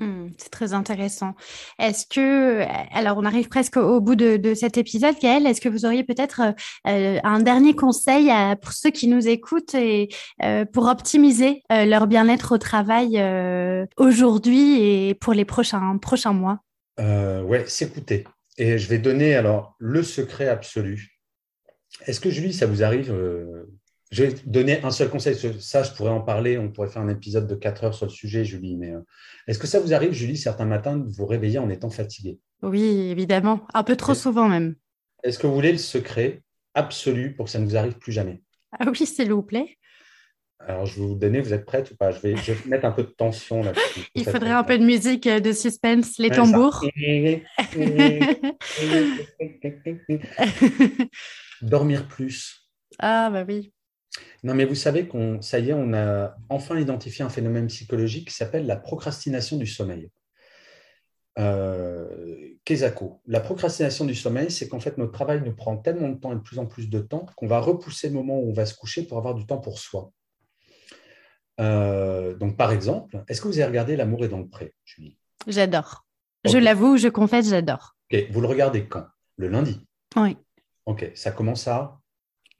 Mmh, 0.00 0.28
c'est 0.38 0.48
très 0.48 0.72
intéressant. 0.72 1.34
Est-ce 1.78 2.06
que, 2.06 2.62
alors 2.96 3.18
on 3.18 3.24
arrive 3.26 3.48
presque 3.48 3.76
au 3.76 4.00
bout 4.00 4.14
de, 4.14 4.54
cet 4.54 4.78
épisode, 4.78 5.14
Gaëlle, 5.20 5.46
est-ce 5.46 5.60
que 5.60 5.68
vous 5.68 5.84
auriez 5.84 6.04
peut-être 6.04 6.40
euh, 6.86 7.18
un 7.22 7.40
dernier 7.40 7.76
conseil 7.76 8.30
pour 8.62 8.72
ceux 8.72 8.90
qui 8.90 9.08
nous 9.08 9.28
écoutent 9.28 9.74
et 9.74 10.08
euh, 10.42 10.64
pour 10.64 10.86
optimiser 10.86 11.62
euh, 11.70 11.84
leur 11.84 12.06
bien-être 12.06 12.54
au 12.54 12.58
travail 12.58 13.22
aujourd'hui 13.98 14.82
et 14.82 15.14
pour 15.14 15.34
les 15.34 15.44
prochains, 15.44 15.98
prochains 15.98 16.32
mois? 16.32 16.60
Ouais, 16.98 17.66
s'écouter. 17.66 18.24
Et 18.56 18.78
je 18.78 18.88
vais 18.88 18.98
donner 18.98 19.34
alors 19.34 19.74
le 19.78 20.02
secret 20.02 20.48
absolu. 20.48 21.20
Est-ce 22.06 22.20
que 22.20 22.30
Julie, 22.30 22.54
ça 22.54 22.66
vous 22.66 22.82
arrive 22.82 23.14
je 24.10 24.24
vais 24.24 24.34
donner 24.44 24.82
un 24.82 24.90
seul 24.90 25.08
conseil. 25.08 25.36
Ça, 25.60 25.84
je 25.84 25.92
pourrais 25.92 26.10
en 26.10 26.20
parler. 26.20 26.58
On 26.58 26.70
pourrait 26.70 26.88
faire 26.88 27.02
un 27.02 27.08
épisode 27.08 27.46
de 27.46 27.54
4 27.54 27.84
heures 27.84 27.94
sur 27.94 28.06
le 28.06 28.10
sujet, 28.10 28.44
Julie. 28.44 28.76
Mais 28.76 28.90
euh, 28.90 29.00
est-ce 29.46 29.58
que 29.58 29.68
ça 29.68 29.78
vous 29.78 29.94
arrive, 29.94 30.12
Julie, 30.12 30.36
certains 30.36 30.64
matins, 30.64 30.96
de 30.96 31.08
vous 31.08 31.26
réveiller 31.26 31.58
en 31.58 31.70
étant 31.70 31.90
fatigué 31.90 32.40
Oui, 32.62 33.10
évidemment. 33.10 33.66
Un 33.72 33.84
peu 33.84 33.96
trop 33.96 34.14
souvent 34.14 34.48
même. 34.48 34.74
Est-ce 35.22 35.38
que 35.38 35.46
vous 35.46 35.54
voulez 35.54 35.72
le 35.72 35.78
secret 35.78 36.42
absolu 36.74 37.34
pour 37.34 37.44
que 37.44 37.52
ça 37.52 37.60
ne 37.60 37.66
vous 37.66 37.76
arrive 37.76 37.98
plus 37.98 38.12
jamais? 38.12 38.42
Ah 38.78 38.86
oui, 38.88 39.06
s'il 39.06 39.32
vous 39.32 39.42
plaît. 39.42 39.76
Alors, 40.66 40.86
je 40.86 41.00
vais 41.00 41.06
vous 41.06 41.14
donner, 41.14 41.40
vous 41.40 41.54
êtes 41.54 41.64
prête 41.64 41.90
ou 41.92 41.96
pas? 41.96 42.10
Je 42.10 42.20
vais, 42.20 42.34
mettre 42.66 42.84
un 42.84 42.90
peu 42.90 43.04
de 43.04 43.08
tension 43.08 43.62
là 43.62 43.72
Il 44.14 44.24
faudrait 44.24 44.50
un 44.50 44.64
peu 44.64 44.76
de 44.76 44.84
musique 44.84 45.26
euh, 45.26 45.40
de 45.40 45.52
suspense, 45.52 46.18
les 46.18 46.30
tambours. 46.30 46.84
Dormir 51.62 52.06
plus. 52.08 52.68
Ah, 52.98 53.30
bah 53.30 53.44
oui. 53.48 53.72
Non, 54.42 54.54
mais 54.54 54.64
vous 54.64 54.74
savez 54.74 55.06
qu'on, 55.06 55.40
ça 55.40 55.58
y 55.58 55.70
est, 55.70 55.74
on 55.74 55.92
a 55.92 56.34
enfin 56.48 56.78
identifié 56.78 57.24
un 57.24 57.28
phénomène 57.28 57.68
psychologique 57.68 58.28
qui 58.28 58.34
s'appelle 58.34 58.66
la 58.66 58.76
procrastination 58.76 59.56
du 59.56 59.66
sommeil. 59.66 60.10
Euh, 61.38 62.08
La 63.26 63.40
procrastination 63.40 64.04
du 64.04 64.14
sommeil, 64.14 64.50
c'est 64.50 64.68
qu'en 64.68 64.80
fait, 64.80 64.98
notre 64.98 65.12
travail 65.12 65.42
nous 65.44 65.54
prend 65.54 65.76
tellement 65.76 66.08
de 66.08 66.14
temps 66.14 66.32
et 66.32 66.36
de 66.36 66.40
plus 66.40 66.58
en 66.58 66.66
plus 66.66 66.88
de 66.88 67.00
temps 67.00 67.26
qu'on 67.36 67.46
va 67.46 67.60
repousser 67.60 68.08
le 68.08 68.14
moment 68.14 68.38
où 68.38 68.50
on 68.50 68.52
va 68.52 68.66
se 68.66 68.74
coucher 68.74 69.02
pour 69.02 69.18
avoir 69.18 69.34
du 69.34 69.46
temps 69.46 69.58
pour 69.58 69.78
soi. 69.78 70.12
Euh, 71.60 72.34
donc, 72.34 72.56
par 72.56 72.72
exemple, 72.72 73.22
est-ce 73.28 73.40
que 73.40 73.48
vous 73.48 73.58
avez 73.58 73.66
regardé 73.66 73.96
L'amour 73.96 74.24
est 74.24 74.28
dans 74.28 74.38
le 74.38 74.48
pré, 74.48 74.74
Julie? 74.84 75.18
J'adore. 75.46 76.06
Je 76.44 76.58
l'avoue, 76.58 76.96
je 76.96 77.08
confesse, 77.08 77.50
j'adore. 77.50 77.96
Vous 78.30 78.40
le 78.40 78.46
regardez 78.46 78.86
quand? 78.86 79.06
Le 79.36 79.48
lundi? 79.48 79.86
Oui. 80.16 80.36
Ok, 80.86 81.10
ça 81.14 81.32
commence 81.32 81.68
à 81.68 81.99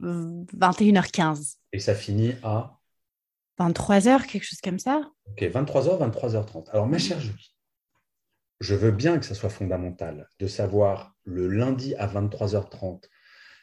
21h15. 0.00 1.56
Et 1.72 1.78
ça 1.78 1.94
finit 1.94 2.34
à 2.42 2.78
23h, 3.58 4.26
quelque 4.26 4.44
chose 4.44 4.60
comme 4.62 4.78
ça. 4.78 5.10
Ok, 5.26 5.42
23h, 5.42 6.10
23h30. 6.10 6.70
Alors, 6.70 6.86
ma 6.86 6.98
chère 6.98 7.20
Julie, 7.20 7.54
je 8.60 8.74
veux 8.74 8.90
bien 8.90 9.18
que 9.18 9.26
ça 9.26 9.34
soit 9.34 9.50
fondamental 9.50 10.28
de 10.38 10.46
savoir 10.46 11.14
le 11.24 11.46
lundi 11.46 11.94
à 11.96 12.06
23h30 12.06 13.02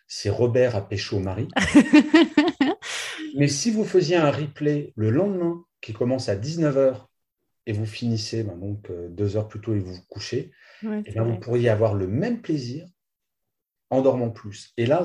si 0.08 0.30
Robert 0.30 0.76
a 0.76 0.88
pécho 0.88 1.18
au 1.18 1.20
mari. 1.20 1.48
Mais 3.36 3.48
si 3.48 3.72
vous 3.72 3.84
faisiez 3.84 4.16
un 4.16 4.32
replay 4.32 4.94
le 4.96 5.10
lendemain 5.10 5.66
qui 5.82 5.94
commence 5.94 6.30
à 6.30 6.36
19h 6.36 7.06
et 7.66 7.74
vous 7.74 7.86
finissez 7.86 8.44
ben 8.44 8.58
donc 8.58 8.90
euh, 8.90 9.10
deux 9.10 9.36
heures 9.36 9.50
plus 9.50 9.60
tôt 9.60 9.74
et 9.74 9.80
vous 9.80 9.94
vous 9.94 10.06
couchez, 10.10 10.52
eh 10.84 11.12
ben, 11.12 11.24
vous 11.24 11.38
pourriez 11.38 11.70
avoir 11.70 11.94
le 11.94 12.08
même 12.08 12.42
plaisir 12.42 12.88
en 13.90 14.02
dormant 14.02 14.30
plus. 14.30 14.74
Et 14.78 14.86
là, 14.86 15.04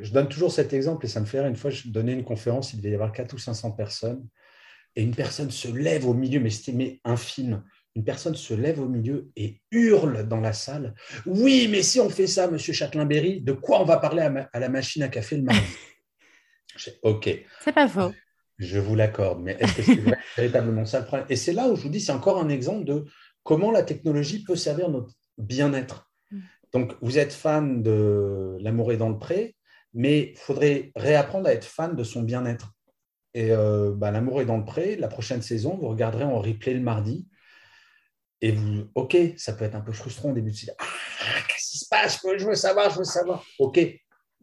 je 0.00 0.12
donne 0.12 0.28
toujours 0.28 0.52
cet 0.52 0.72
exemple 0.72 1.04
et 1.04 1.08
ça 1.08 1.20
me 1.20 1.26
fait 1.26 1.40
rire. 1.40 1.48
Une 1.48 1.56
fois, 1.56 1.70
je 1.70 1.88
donnais 1.88 2.12
une 2.12 2.24
conférence, 2.24 2.72
il 2.72 2.78
devait 2.78 2.90
y 2.90 2.94
avoir 2.94 3.12
400 3.12 3.36
ou 3.36 3.38
500 3.38 3.72
personnes 3.72 4.26
et 4.96 5.02
une 5.02 5.14
personne 5.14 5.50
se 5.50 5.68
lève 5.68 6.06
au 6.06 6.14
milieu, 6.14 6.40
mais 6.40 6.50
c'était 6.50 7.00
un 7.04 7.16
film. 7.16 7.62
Une 7.94 8.04
personne 8.04 8.34
se 8.34 8.54
lève 8.54 8.80
au 8.80 8.88
milieu 8.88 9.30
et 9.36 9.60
hurle 9.70 10.26
dans 10.26 10.40
la 10.40 10.52
salle 10.52 10.94
Oui, 11.26 11.68
mais 11.70 11.82
si 11.82 12.00
on 12.00 12.08
fait 12.08 12.26
ça, 12.26 12.50
monsieur 12.50 12.72
Châtelain-Berry, 12.72 13.42
de 13.42 13.52
quoi 13.52 13.80
on 13.80 13.84
va 13.84 13.98
parler 13.98 14.22
à, 14.52 14.60
la 14.60 14.68
machine 14.68 15.02
à 15.02 15.08
café 15.08 15.36
le 15.36 15.42
mardi? 15.42 15.60
Ok. 17.02 17.28
C'est 17.60 17.74
pas 17.74 17.86
faux. 17.86 18.14
Je 18.56 18.78
vous 18.78 18.94
l'accorde, 18.94 19.42
mais 19.42 19.58
est-ce 19.60 19.74
que 19.74 19.82
c'est 19.82 20.00
véritablement 20.38 20.86
ça 20.86 21.00
le 21.00 21.04
problème? 21.04 21.26
Et 21.28 21.36
c'est 21.36 21.52
là 21.52 21.68
où 21.68 21.76
je 21.76 21.82
vous 21.82 21.90
dis 21.90 22.00
c'est 22.00 22.12
encore 22.12 22.40
un 22.40 22.48
exemple 22.48 22.84
de 22.84 23.04
comment 23.42 23.70
la 23.70 23.82
technologie 23.82 24.42
peut 24.42 24.56
servir 24.56 24.88
notre 24.88 25.12
bien-être. 25.36 26.10
Mm. 26.30 26.38
Donc, 26.72 26.94
vous 27.02 27.18
êtes 27.18 27.34
fan 27.34 27.82
de 27.82 28.56
L'amour 28.60 28.90
est 28.90 28.96
dans 28.96 29.10
le 29.10 29.18
pré, 29.18 29.54
mais 29.94 30.32
il 30.32 30.38
faudrait 30.38 30.92
réapprendre 30.96 31.48
à 31.48 31.52
être 31.52 31.64
fan 31.64 31.94
de 31.94 32.04
son 32.04 32.22
bien-être. 32.22 32.72
Et 33.34 33.50
euh, 33.50 33.92
bah, 33.94 34.10
L'amour 34.10 34.40
est 34.40 34.46
dans 34.46 34.58
le 34.58 34.64
pré, 34.64 34.96
la 34.96 35.08
prochaine 35.08 35.42
saison, 35.42 35.78
vous 35.80 35.88
regarderez 35.88 36.24
en 36.24 36.40
replay 36.40 36.74
le 36.74 36.80
mardi. 36.80 37.28
Et 38.40 38.50
vous, 38.50 38.88
ok, 38.94 39.16
ça 39.36 39.52
peut 39.52 39.64
être 39.64 39.76
un 39.76 39.80
peu 39.80 39.92
frustrant 39.92 40.30
au 40.30 40.32
début 40.32 40.50
de 40.50 40.56
dire, 40.56 40.74
ah, 40.78 40.84
qu'est-ce 41.48 41.70
qui 41.70 41.78
se 41.78 41.88
passe? 41.88 42.20
Je 42.36 42.44
veux 42.46 42.54
savoir, 42.54 42.90
je 42.90 42.98
veux 42.98 43.04
savoir. 43.04 43.44
Ok. 43.58 43.78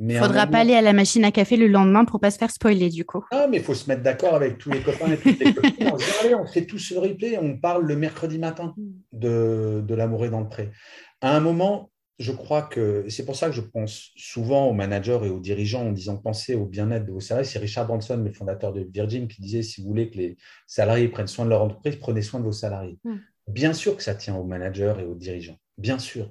Il 0.02 0.08
ne 0.08 0.18
faudra 0.18 0.47
pas 0.47 0.60
aller 0.60 0.76
à 0.76 0.82
la 0.82 0.93
machine 0.93 1.26
à 1.26 1.32
café 1.32 1.58
le 1.58 1.68
lendemain 1.68 2.06
pour 2.06 2.22
pas 2.22 2.32
se 2.32 2.38
faire 2.38 2.52
spoiler 2.52 2.89
du 2.89 3.04
coup. 3.04 3.26
Non, 3.34 3.50
mais 3.50 3.58
il 3.58 3.64
faut 3.64 3.74
se 3.74 3.89
mettre 3.89 4.02
d'accord 4.02 4.34
avec 4.34 4.58
tous 4.58 4.72
les 4.72 4.82
copains 4.82 5.12
et 5.12 5.18
toutes 5.18 5.39
les 5.39 5.54
copines. 5.54 5.89
On 5.91 5.97
se 5.97 6.06
dit, 6.06 6.12
allez, 6.22 6.36
on 6.36 6.47
fait 6.47 6.66
tous 6.66 6.91
le 6.91 7.00
replay, 7.00 7.38
on 7.38 7.58
parle 7.58 7.84
le 7.86 7.97
mercredi 7.97 8.39
matin 8.39 8.74
de, 9.12 9.84
de 9.86 9.95
l'amour 9.95 10.24
est 10.24 10.30
dans 10.30 10.39
le 10.39 10.47
pré. 10.47 10.72
À 11.20 11.36
un 11.36 11.41
moment, 11.41 11.91
je 12.20 12.34
crois 12.34 12.63
que 12.63 13.05
c'est 13.07 13.26
pour 13.26 13.38
ça 13.38 13.47
que 13.47 13.55
je 13.55 13.61
pense 13.61 14.11
souvent 14.17 14.67
aux 14.67 14.74
managers 14.74 15.20
et 15.24 15.30
aux 15.30 15.39
dirigeants 15.39 15.88
en 15.88 15.91
disant 15.93 16.17
pensez 16.17 16.53
au 16.53 16.65
bien-être 16.65 17.05
de 17.05 17.13
vos 17.13 17.22
salariés. 17.22 17.49
C'est 17.49 17.59
Richard 17.59 17.88
Branson, 17.88 18.17
le 18.17 18.34
fondateur 18.34 18.74
de 18.74 18.86
Virgin, 18.93 19.30
qui 19.30 19.41
disait 19.41 19.63
si 19.63 19.82
vous 19.82 19.88
voulez 19.88 20.09
que 20.09 20.17
les 20.17 20.38
salariés 20.67 21.07
prennent 21.07 21.28
soin 21.28 21.45
de 21.45 21.49
leur 21.49 21.63
entreprise, 21.63 21.95
prenez 21.95 22.22
soin 22.22 22.41
de 22.41 22.45
vos 22.45 22.51
salariés. 22.51 22.99
Hmm. 23.05 23.20
Bien 23.47 23.72
sûr 23.72 23.95
que 23.95 24.03
ça 24.03 24.15
tient 24.15 24.36
aux 24.36 24.43
managers 24.43 24.95
et 24.99 25.03
aux 25.03 25.15
dirigeants, 25.15 25.57
bien 25.78 25.97
sûr. 25.97 26.30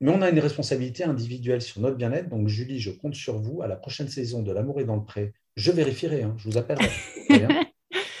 Mais 0.00 0.10
on 0.10 0.20
a 0.20 0.28
une 0.28 0.40
responsabilité 0.40 1.04
individuelle 1.04 1.62
sur 1.62 1.80
notre 1.80 1.96
bien-être. 1.96 2.28
Donc, 2.28 2.48
Julie, 2.48 2.78
je 2.78 2.90
compte 2.90 3.14
sur 3.14 3.38
vous 3.38 3.62
à 3.62 3.66
la 3.66 3.76
prochaine 3.76 4.08
saison 4.08 4.42
de 4.42 4.52
L'amour 4.52 4.80
est 4.80 4.84
dans 4.84 4.96
le 4.96 5.04
pré. 5.04 5.32
Je 5.56 5.72
vérifierai, 5.72 6.22
hein, 6.22 6.34
je 6.36 6.50
vous 6.50 6.58
appellerai. 6.58 6.90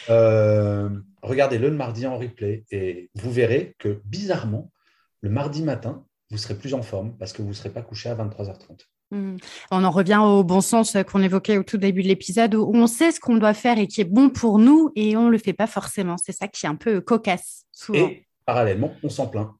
euh, 0.08 0.88
regardez 1.22 1.58
le 1.58 1.70
mardi 1.70 2.06
en 2.06 2.16
replay 2.16 2.64
et 2.70 3.10
vous 3.14 3.30
verrez 3.30 3.74
que 3.78 4.00
bizarrement, 4.06 4.72
le 5.20 5.28
mardi 5.28 5.62
matin, 5.62 6.06
vous 6.34 6.38
serez 6.38 6.56
plus 6.56 6.74
en 6.74 6.82
forme 6.82 7.16
parce 7.16 7.32
que 7.32 7.42
vous 7.42 7.48
ne 7.48 7.54
serez 7.54 7.70
pas 7.70 7.80
couché 7.80 8.08
à 8.08 8.16
23h30. 8.16 8.88
Hmm. 9.12 9.36
On 9.70 9.84
en 9.84 9.90
revient 9.92 10.20
au 10.20 10.42
bon 10.42 10.60
sens 10.60 10.96
qu'on 11.08 11.22
évoquait 11.22 11.58
au 11.58 11.62
tout 11.62 11.76
début 11.76 12.02
de 12.02 12.08
l'épisode 12.08 12.56
où 12.56 12.72
on 12.74 12.88
sait 12.88 13.12
ce 13.12 13.20
qu'on 13.20 13.36
doit 13.36 13.54
faire 13.54 13.78
et 13.78 13.86
qui 13.86 14.00
est 14.00 14.04
bon 14.04 14.30
pour 14.30 14.58
nous 14.58 14.90
et 14.96 15.16
on 15.16 15.26
ne 15.26 15.30
le 15.30 15.38
fait 15.38 15.52
pas 15.52 15.68
forcément. 15.68 16.16
C'est 16.16 16.32
ça 16.32 16.48
qui 16.48 16.66
est 16.66 16.68
un 16.68 16.74
peu 16.74 17.00
cocasse 17.00 17.66
souvent. 17.70 18.08
Et 18.08 18.26
parallèlement, 18.44 18.92
on 19.04 19.08
s'en 19.08 19.28
plaint. 19.28 19.50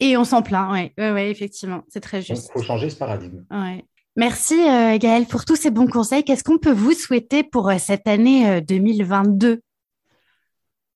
Et 0.00 0.16
on 0.16 0.24
s'en 0.24 0.42
plaint, 0.42 0.72
oui, 0.72 0.92
ouais, 0.98 1.12
ouais, 1.12 1.30
effectivement, 1.30 1.84
c'est 1.88 2.00
très 2.00 2.20
juste. 2.20 2.48
Il 2.48 2.52
faut 2.52 2.62
changer 2.62 2.90
ce 2.90 2.96
paradigme. 2.96 3.44
Ouais. 3.52 3.84
Merci 4.16 4.54
euh, 4.54 4.98
Gaël 4.98 5.26
pour 5.26 5.44
tous 5.44 5.56
ces 5.56 5.70
bons 5.70 5.86
conseils. 5.86 6.24
Qu'est-ce 6.24 6.42
qu'on 6.42 6.58
peut 6.58 6.72
vous 6.72 6.92
souhaiter 6.92 7.44
pour 7.44 7.68
euh, 7.68 7.76
cette 7.78 8.08
année 8.08 8.60
2022 8.62 9.48
euh, 9.48 9.60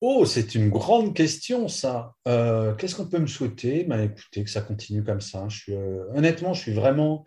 Oh, 0.00 0.24
c'est 0.24 0.54
une 0.54 0.70
grande 0.70 1.14
question, 1.14 1.68
ça. 1.68 2.14
Euh, 2.26 2.74
qu'est-ce 2.74 2.94
qu'on 2.94 3.06
peut 3.06 3.18
me 3.18 3.26
souhaiter? 3.26 3.84
Bah, 3.84 4.02
Écoutez, 4.02 4.44
que 4.44 4.50
ça 4.50 4.62
continue 4.62 5.04
comme 5.04 5.20
ça. 5.20 5.46
Euh, 5.68 6.06
honnêtement, 6.14 6.54
je 6.54 6.60
suis 6.60 6.72
vraiment 6.72 7.26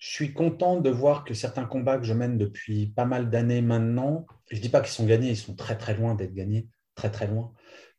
je 0.00 0.08
suis 0.08 0.32
content 0.32 0.80
de 0.80 0.90
voir 0.90 1.24
que 1.24 1.34
certains 1.34 1.66
combats 1.66 1.98
que 1.98 2.04
je 2.04 2.14
mène 2.14 2.38
depuis 2.38 2.86
pas 2.86 3.04
mal 3.04 3.28
d'années 3.28 3.60
maintenant, 3.60 4.24
je 4.50 4.56
ne 4.56 4.60
dis 4.62 4.70
pas 4.70 4.80
qu'ils 4.80 4.92
sont 4.92 5.04
gagnés, 5.04 5.28
ils 5.28 5.36
sont 5.36 5.54
très 5.54 5.76
très 5.76 5.94
loin 5.94 6.14
d'être 6.14 6.34
gagnés, 6.34 6.68
très 6.94 7.10
très 7.10 7.26
loin. 7.26 7.52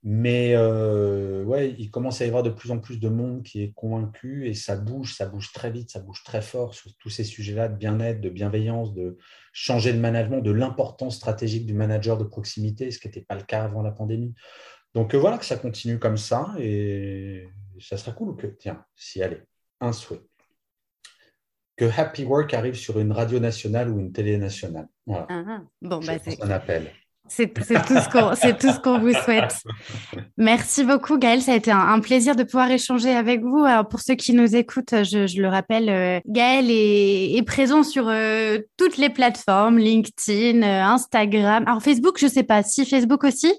Mais 0.04 0.56
euh, 0.56 1.44
ouais, 1.44 1.76
il 1.78 1.92
commence 1.92 2.22
à 2.22 2.26
y 2.26 2.28
avoir 2.28 2.42
de 2.42 2.50
plus 2.50 2.72
en 2.72 2.80
plus 2.80 3.00
de 3.00 3.08
monde 3.08 3.44
qui 3.44 3.62
est 3.62 3.72
convaincu 3.74 4.48
et 4.48 4.56
ça 4.56 4.76
bouge, 4.76 5.16
ça 5.16 5.28
bouge 5.28 5.52
très 5.54 5.70
vite, 5.70 5.92
ça 5.92 6.00
bouge 6.00 6.24
très 6.24 6.42
fort 6.42 6.74
sur 6.74 6.96
tous 6.98 7.12
ces 7.12 7.24
sujets-là 7.24 7.68
de 7.68 7.78
bien-être, 7.78 8.20
de 8.20 8.30
bienveillance, 8.30 8.96
de 8.96 9.18
changer 9.54 9.94
de 9.94 10.00
management, 10.00 10.42
de 10.42 10.52
l'importance 10.52 11.18
stratégique 11.18 11.68
du 11.68 11.76
manager 11.76 12.18
de 12.18 12.24
proximité, 12.24 12.90
ce 12.90 12.98
qui 12.98 13.08
n'était 13.08 13.22
pas 13.22 13.36
le 13.36 13.44
cas 13.44 13.64
avant 13.64 13.84
la 13.84 13.92
pandémie. 13.92 14.34
Donc 14.96 15.14
euh, 15.14 15.20
voilà 15.20 15.38
que 15.38 15.46
ça 15.46 15.58
continue 15.58 16.00
comme 16.00 16.18
ça 16.18 16.52
et 16.58 17.48
ça 17.80 17.96
sera 17.96 18.12
cool 18.14 18.36
que, 18.36 18.48
tiens, 18.48 18.84
si 18.96 19.22
allez, 19.22 19.42
un 19.82 19.94
souhait. 19.94 20.22
Que 21.78 21.86
Happy 21.86 22.26
Work 22.26 22.56
arrive 22.56 22.76
sur 22.76 23.00
une 23.00 23.12
radio 23.12 23.40
nationale 23.40 23.90
ou 23.92 24.00
une 24.00 24.12
télé 24.12 24.38
nationale. 24.38 24.88
Voilà. 25.06 25.28
Ah, 25.30 25.44
ah. 25.48 25.62
bon, 25.82 26.00
bah, 26.00 26.18
c'est 26.24 26.42
un 26.42 26.50
appel. 26.50 26.92
C'est 27.34 27.48
tout 27.54 28.72
ce 28.72 28.80
qu'on 28.80 29.00
vous 29.00 29.14
souhaite. 29.14 29.56
Merci 30.38 30.84
beaucoup, 30.84 31.18
Gaël. 31.18 31.42
Ça 31.42 31.54
a 31.54 31.56
été 31.56 31.72
un, 31.72 32.00
plaisir 32.02 32.36
de 32.36 32.44
pouvoir 32.44 32.70
échanger 32.70 33.12
avec 33.12 33.42
vous. 33.42 33.64
Alors, 33.64 33.88
pour 33.88 34.02
ceux 34.02 34.16
qui 34.16 34.34
nous 34.34 34.54
écoutent, 34.54 35.04
je, 35.04 35.42
le 35.42 35.48
rappelle, 35.48 35.90
euh, 35.90 36.20
Gaël 36.28 36.66
est, 36.70 37.42
présent 37.46 37.84
sur 37.84 38.10
euh, 38.10 38.60
toutes 38.78 38.98
les 38.98 39.10
plateformes, 39.10 39.78
LinkedIn, 39.78 40.62
euh, 40.62 40.84
Instagram. 40.84 41.64
Alors, 41.68 41.82
Facebook, 41.82 42.18
je 42.20 42.26
ne 42.26 42.32
sais 42.32 42.44
pas. 42.44 42.64
Si 42.64 42.86
Facebook 42.86 43.24
aussi 43.24 43.54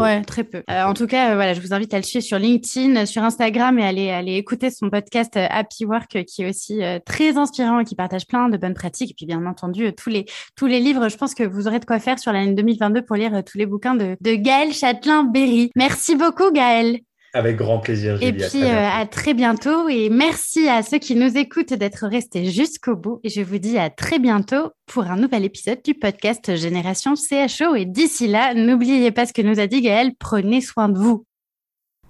Ouais, 0.00 0.22
très 0.22 0.44
peu. 0.44 0.62
Euh, 0.70 0.82
en 0.82 0.94
tout 0.94 1.06
cas, 1.06 1.30
euh, 1.30 1.34
voilà, 1.34 1.54
je 1.54 1.60
vous 1.60 1.72
invite 1.72 1.94
à 1.94 1.96
le 1.96 2.02
suivre 2.02 2.24
sur 2.24 2.38
LinkedIn, 2.38 3.06
sur 3.06 3.22
Instagram 3.22 3.78
et 3.78 3.84
aller 3.84 4.10
aller 4.10 4.34
écouter 4.34 4.70
son 4.70 4.90
podcast 4.90 5.36
euh, 5.36 5.46
Happy 5.48 5.84
Work 5.84 6.24
qui 6.24 6.42
est 6.42 6.48
aussi 6.48 6.80
très 7.06 7.36
inspirant 7.36 7.80
et 7.80 7.84
qui 7.84 7.94
partage 7.94 8.26
plein 8.26 8.48
de 8.48 8.56
bonnes 8.56 8.74
pratiques. 8.74 9.12
Et 9.12 9.14
puis, 9.14 9.26
bien 9.26 9.44
entendu, 9.46 9.92
tous 9.94 10.10
les 10.10 10.26
tous 10.56 10.66
les 10.66 10.80
livres. 10.80 11.08
Je 11.08 11.16
pense 11.16 11.34
que 11.34 11.44
vous 11.44 11.66
aurez 11.66 11.78
de 11.78 11.84
quoi 11.84 11.98
faire 11.98 12.18
sur 12.18 12.32
l'année 12.32 12.54
2022 12.54 13.02
pour 13.02 13.16
lire 13.16 13.42
tous 13.44 13.58
les 13.58 13.66
bouquins 13.66 13.94
de, 13.94 14.16
de 14.20 14.34
Gaël 14.34 14.72
Châtelain-Berry. 14.72 15.70
Merci 15.76 16.16
beaucoup, 16.16 16.50
Gaël. 16.52 16.98
Avec 17.38 17.56
grand 17.56 17.78
plaisir, 17.78 18.16
Julie. 18.16 18.26
Et 18.26 18.32
puis, 18.32 18.64
euh, 18.64 18.88
à 18.90 19.06
très, 19.06 19.32
bientôt. 19.32 19.88
Et 19.88 20.08
merci 20.08 20.68
à 20.68 20.82
ceux 20.82 20.98
qui 20.98 21.14
nous 21.14 21.36
écoutent 21.36 21.72
d'être 21.72 22.08
restés 22.08 22.46
jusqu'au 22.46 22.96
bout. 22.96 23.20
Et 23.22 23.28
je 23.28 23.42
vous 23.42 23.58
dis 23.58 23.78
à 23.78 23.90
très 23.90 24.18
bientôt 24.18 24.70
pour 24.86 25.04
un 25.04 25.14
nouvel 25.14 25.44
épisode 25.44 25.78
du 25.84 25.94
podcast 25.94 26.56
Génération 26.56 27.14
CHO. 27.14 27.76
Et 27.76 27.84
d'ici 27.84 28.26
là, 28.26 28.54
n'oubliez 28.54 29.12
pas 29.12 29.24
ce 29.24 29.32
que 29.32 29.42
nous 29.42 29.60
a 29.60 29.68
dit 29.68 29.82
Gaël. 29.82 30.10
Prenez 30.18 30.60
soin 30.60 30.88
de 30.88 30.98
vous. 30.98 31.24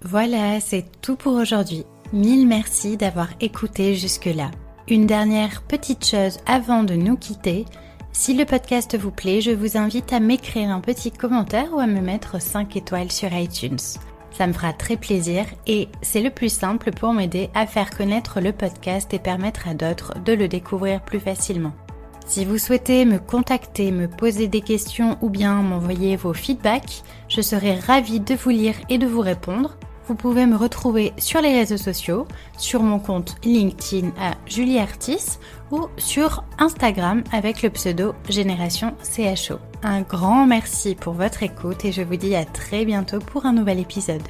Voilà, 0.01 0.59
c'est 0.61 0.85
tout 1.01 1.15
pour 1.15 1.33
aujourd'hui. 1.33 1.83
Mille 2.11 2.47
merci 2.47 2.97
d'avoir 2.97 3.29
écouté 3.39 3.93
jusque-là. 3.93 4.49
Une 4.87 5.05
dernière 5.05 5.61
petite 5.61 6.07
chose 6.07 6.39
avant 6.47 6.81
de 6.81 6.95
nous 6.95 7.17
quitter. 7.17 7.65
Si 8.13 8.33
le 8.33 8.45
podcast 8.45 8.97
vous 8.97 9.11
plaît, 9.11 9.41
je 9.41 9.51
vous 9.51 9.77
invite 9.77 10.11
à 10.11 10.19
m'écrire 10.19 10.71
un 10.71 10.81
petit 10.81 11.11
commentaire 11.11 11.71
ou 11.71 11.79
à 11.79 11.85
me 11.85 12.01
mettre 12.01 12.41
5 12.41 12.75
étoiles 12.75 13.11
sur 13.11 13.31
iTunes. 13.31 13.77
Ça 14.31 14.47
me 14.47 14.53
fera 14.53 14.73
très 14.73 14.95
plaisir 14.95 15.45
et 15.67 15.89
c'est 16.01 16.21
le 16.21 16.29
plus 16.29 16.49
simple 16.49 16.91
pour 16.91 17.13
m'aider 17.13 17.49
à 17.53 17.65
faire 17.65 17.89
connaître 17.89 18.39
le 18.39 18.51
podcast 18.51 19.13
et 19.13 19.19
permettre 19.19 19.67
à 19.67 19.73
d'autres 19.73 20.13
de 20.23 20.33
le 20.33 20.47
découvrir 20.47 21.01
plus 21.01 21.19
facilement. 21.19 21.73
Si 22.25 22.45
vous 22.45 22.59
souhaitez 22.59 23.05
me 23.05 23.17
contacter, 23.17 23.91
me 23.91 24.07
poser 24.07 24.47
des 24.47 24.61
questions 24.61 25.17
ou 25.21 25.29
bien 25.29 25.55
m'envoyer 25.63 26.15
vos 26.15 26.33
feedbacks, 26.33 27.01
je 27.27 27.41
serai 27.41 27.73
ravie 27.79 28.19
de 28.19 28.35
vous 28.35 28.51
lire 28.51 28.75
et 28.87 28.99
de 28.99 29.07
vous 29.07 29.21
répondre. 29.21 29.77
Vous 30.09 30.15
pouvez 30.15 30.47
me 30.47 30.57
retrouver 30.57 31.13
sur 31.19 31.39
les 31.39 31.53
réseaux 31.53 31.77
sociaux, 31.77 32.27
sur 32.57 32.81
mon 32.81 32.97
compte 32.97 33.35
LinkedIn 33.43 34.07
à 34.19 34.33
Julie 34.47 34.79
Artis 34.79 35.37
ou 35.69 35.85
sur 35.97 36.43
Instagram 36.57 37.23
avec 37.31 37.61
le 37.61 37.69
pseudo 37.69 38.15
Génération 38.27 38.95
CHO. 39.03 39.59
Un 39.83 40.01
grand 40.01 40.47
merci 40.47 40.95
pour 40.95 41.13
votre 41.13 41.43
écoute 41.43 41.85
et 41.85 41.91
je 41.91 42.01
vous 42.01 42.15
dis 42.15 42.35
à 42.35 42.43
très 42.43 42.85
bientôt 42.85 43.19
pour 43.19 43.45
un 43.45 43.53
nouvel 43.53 43.77
épisode. 43.77 44.23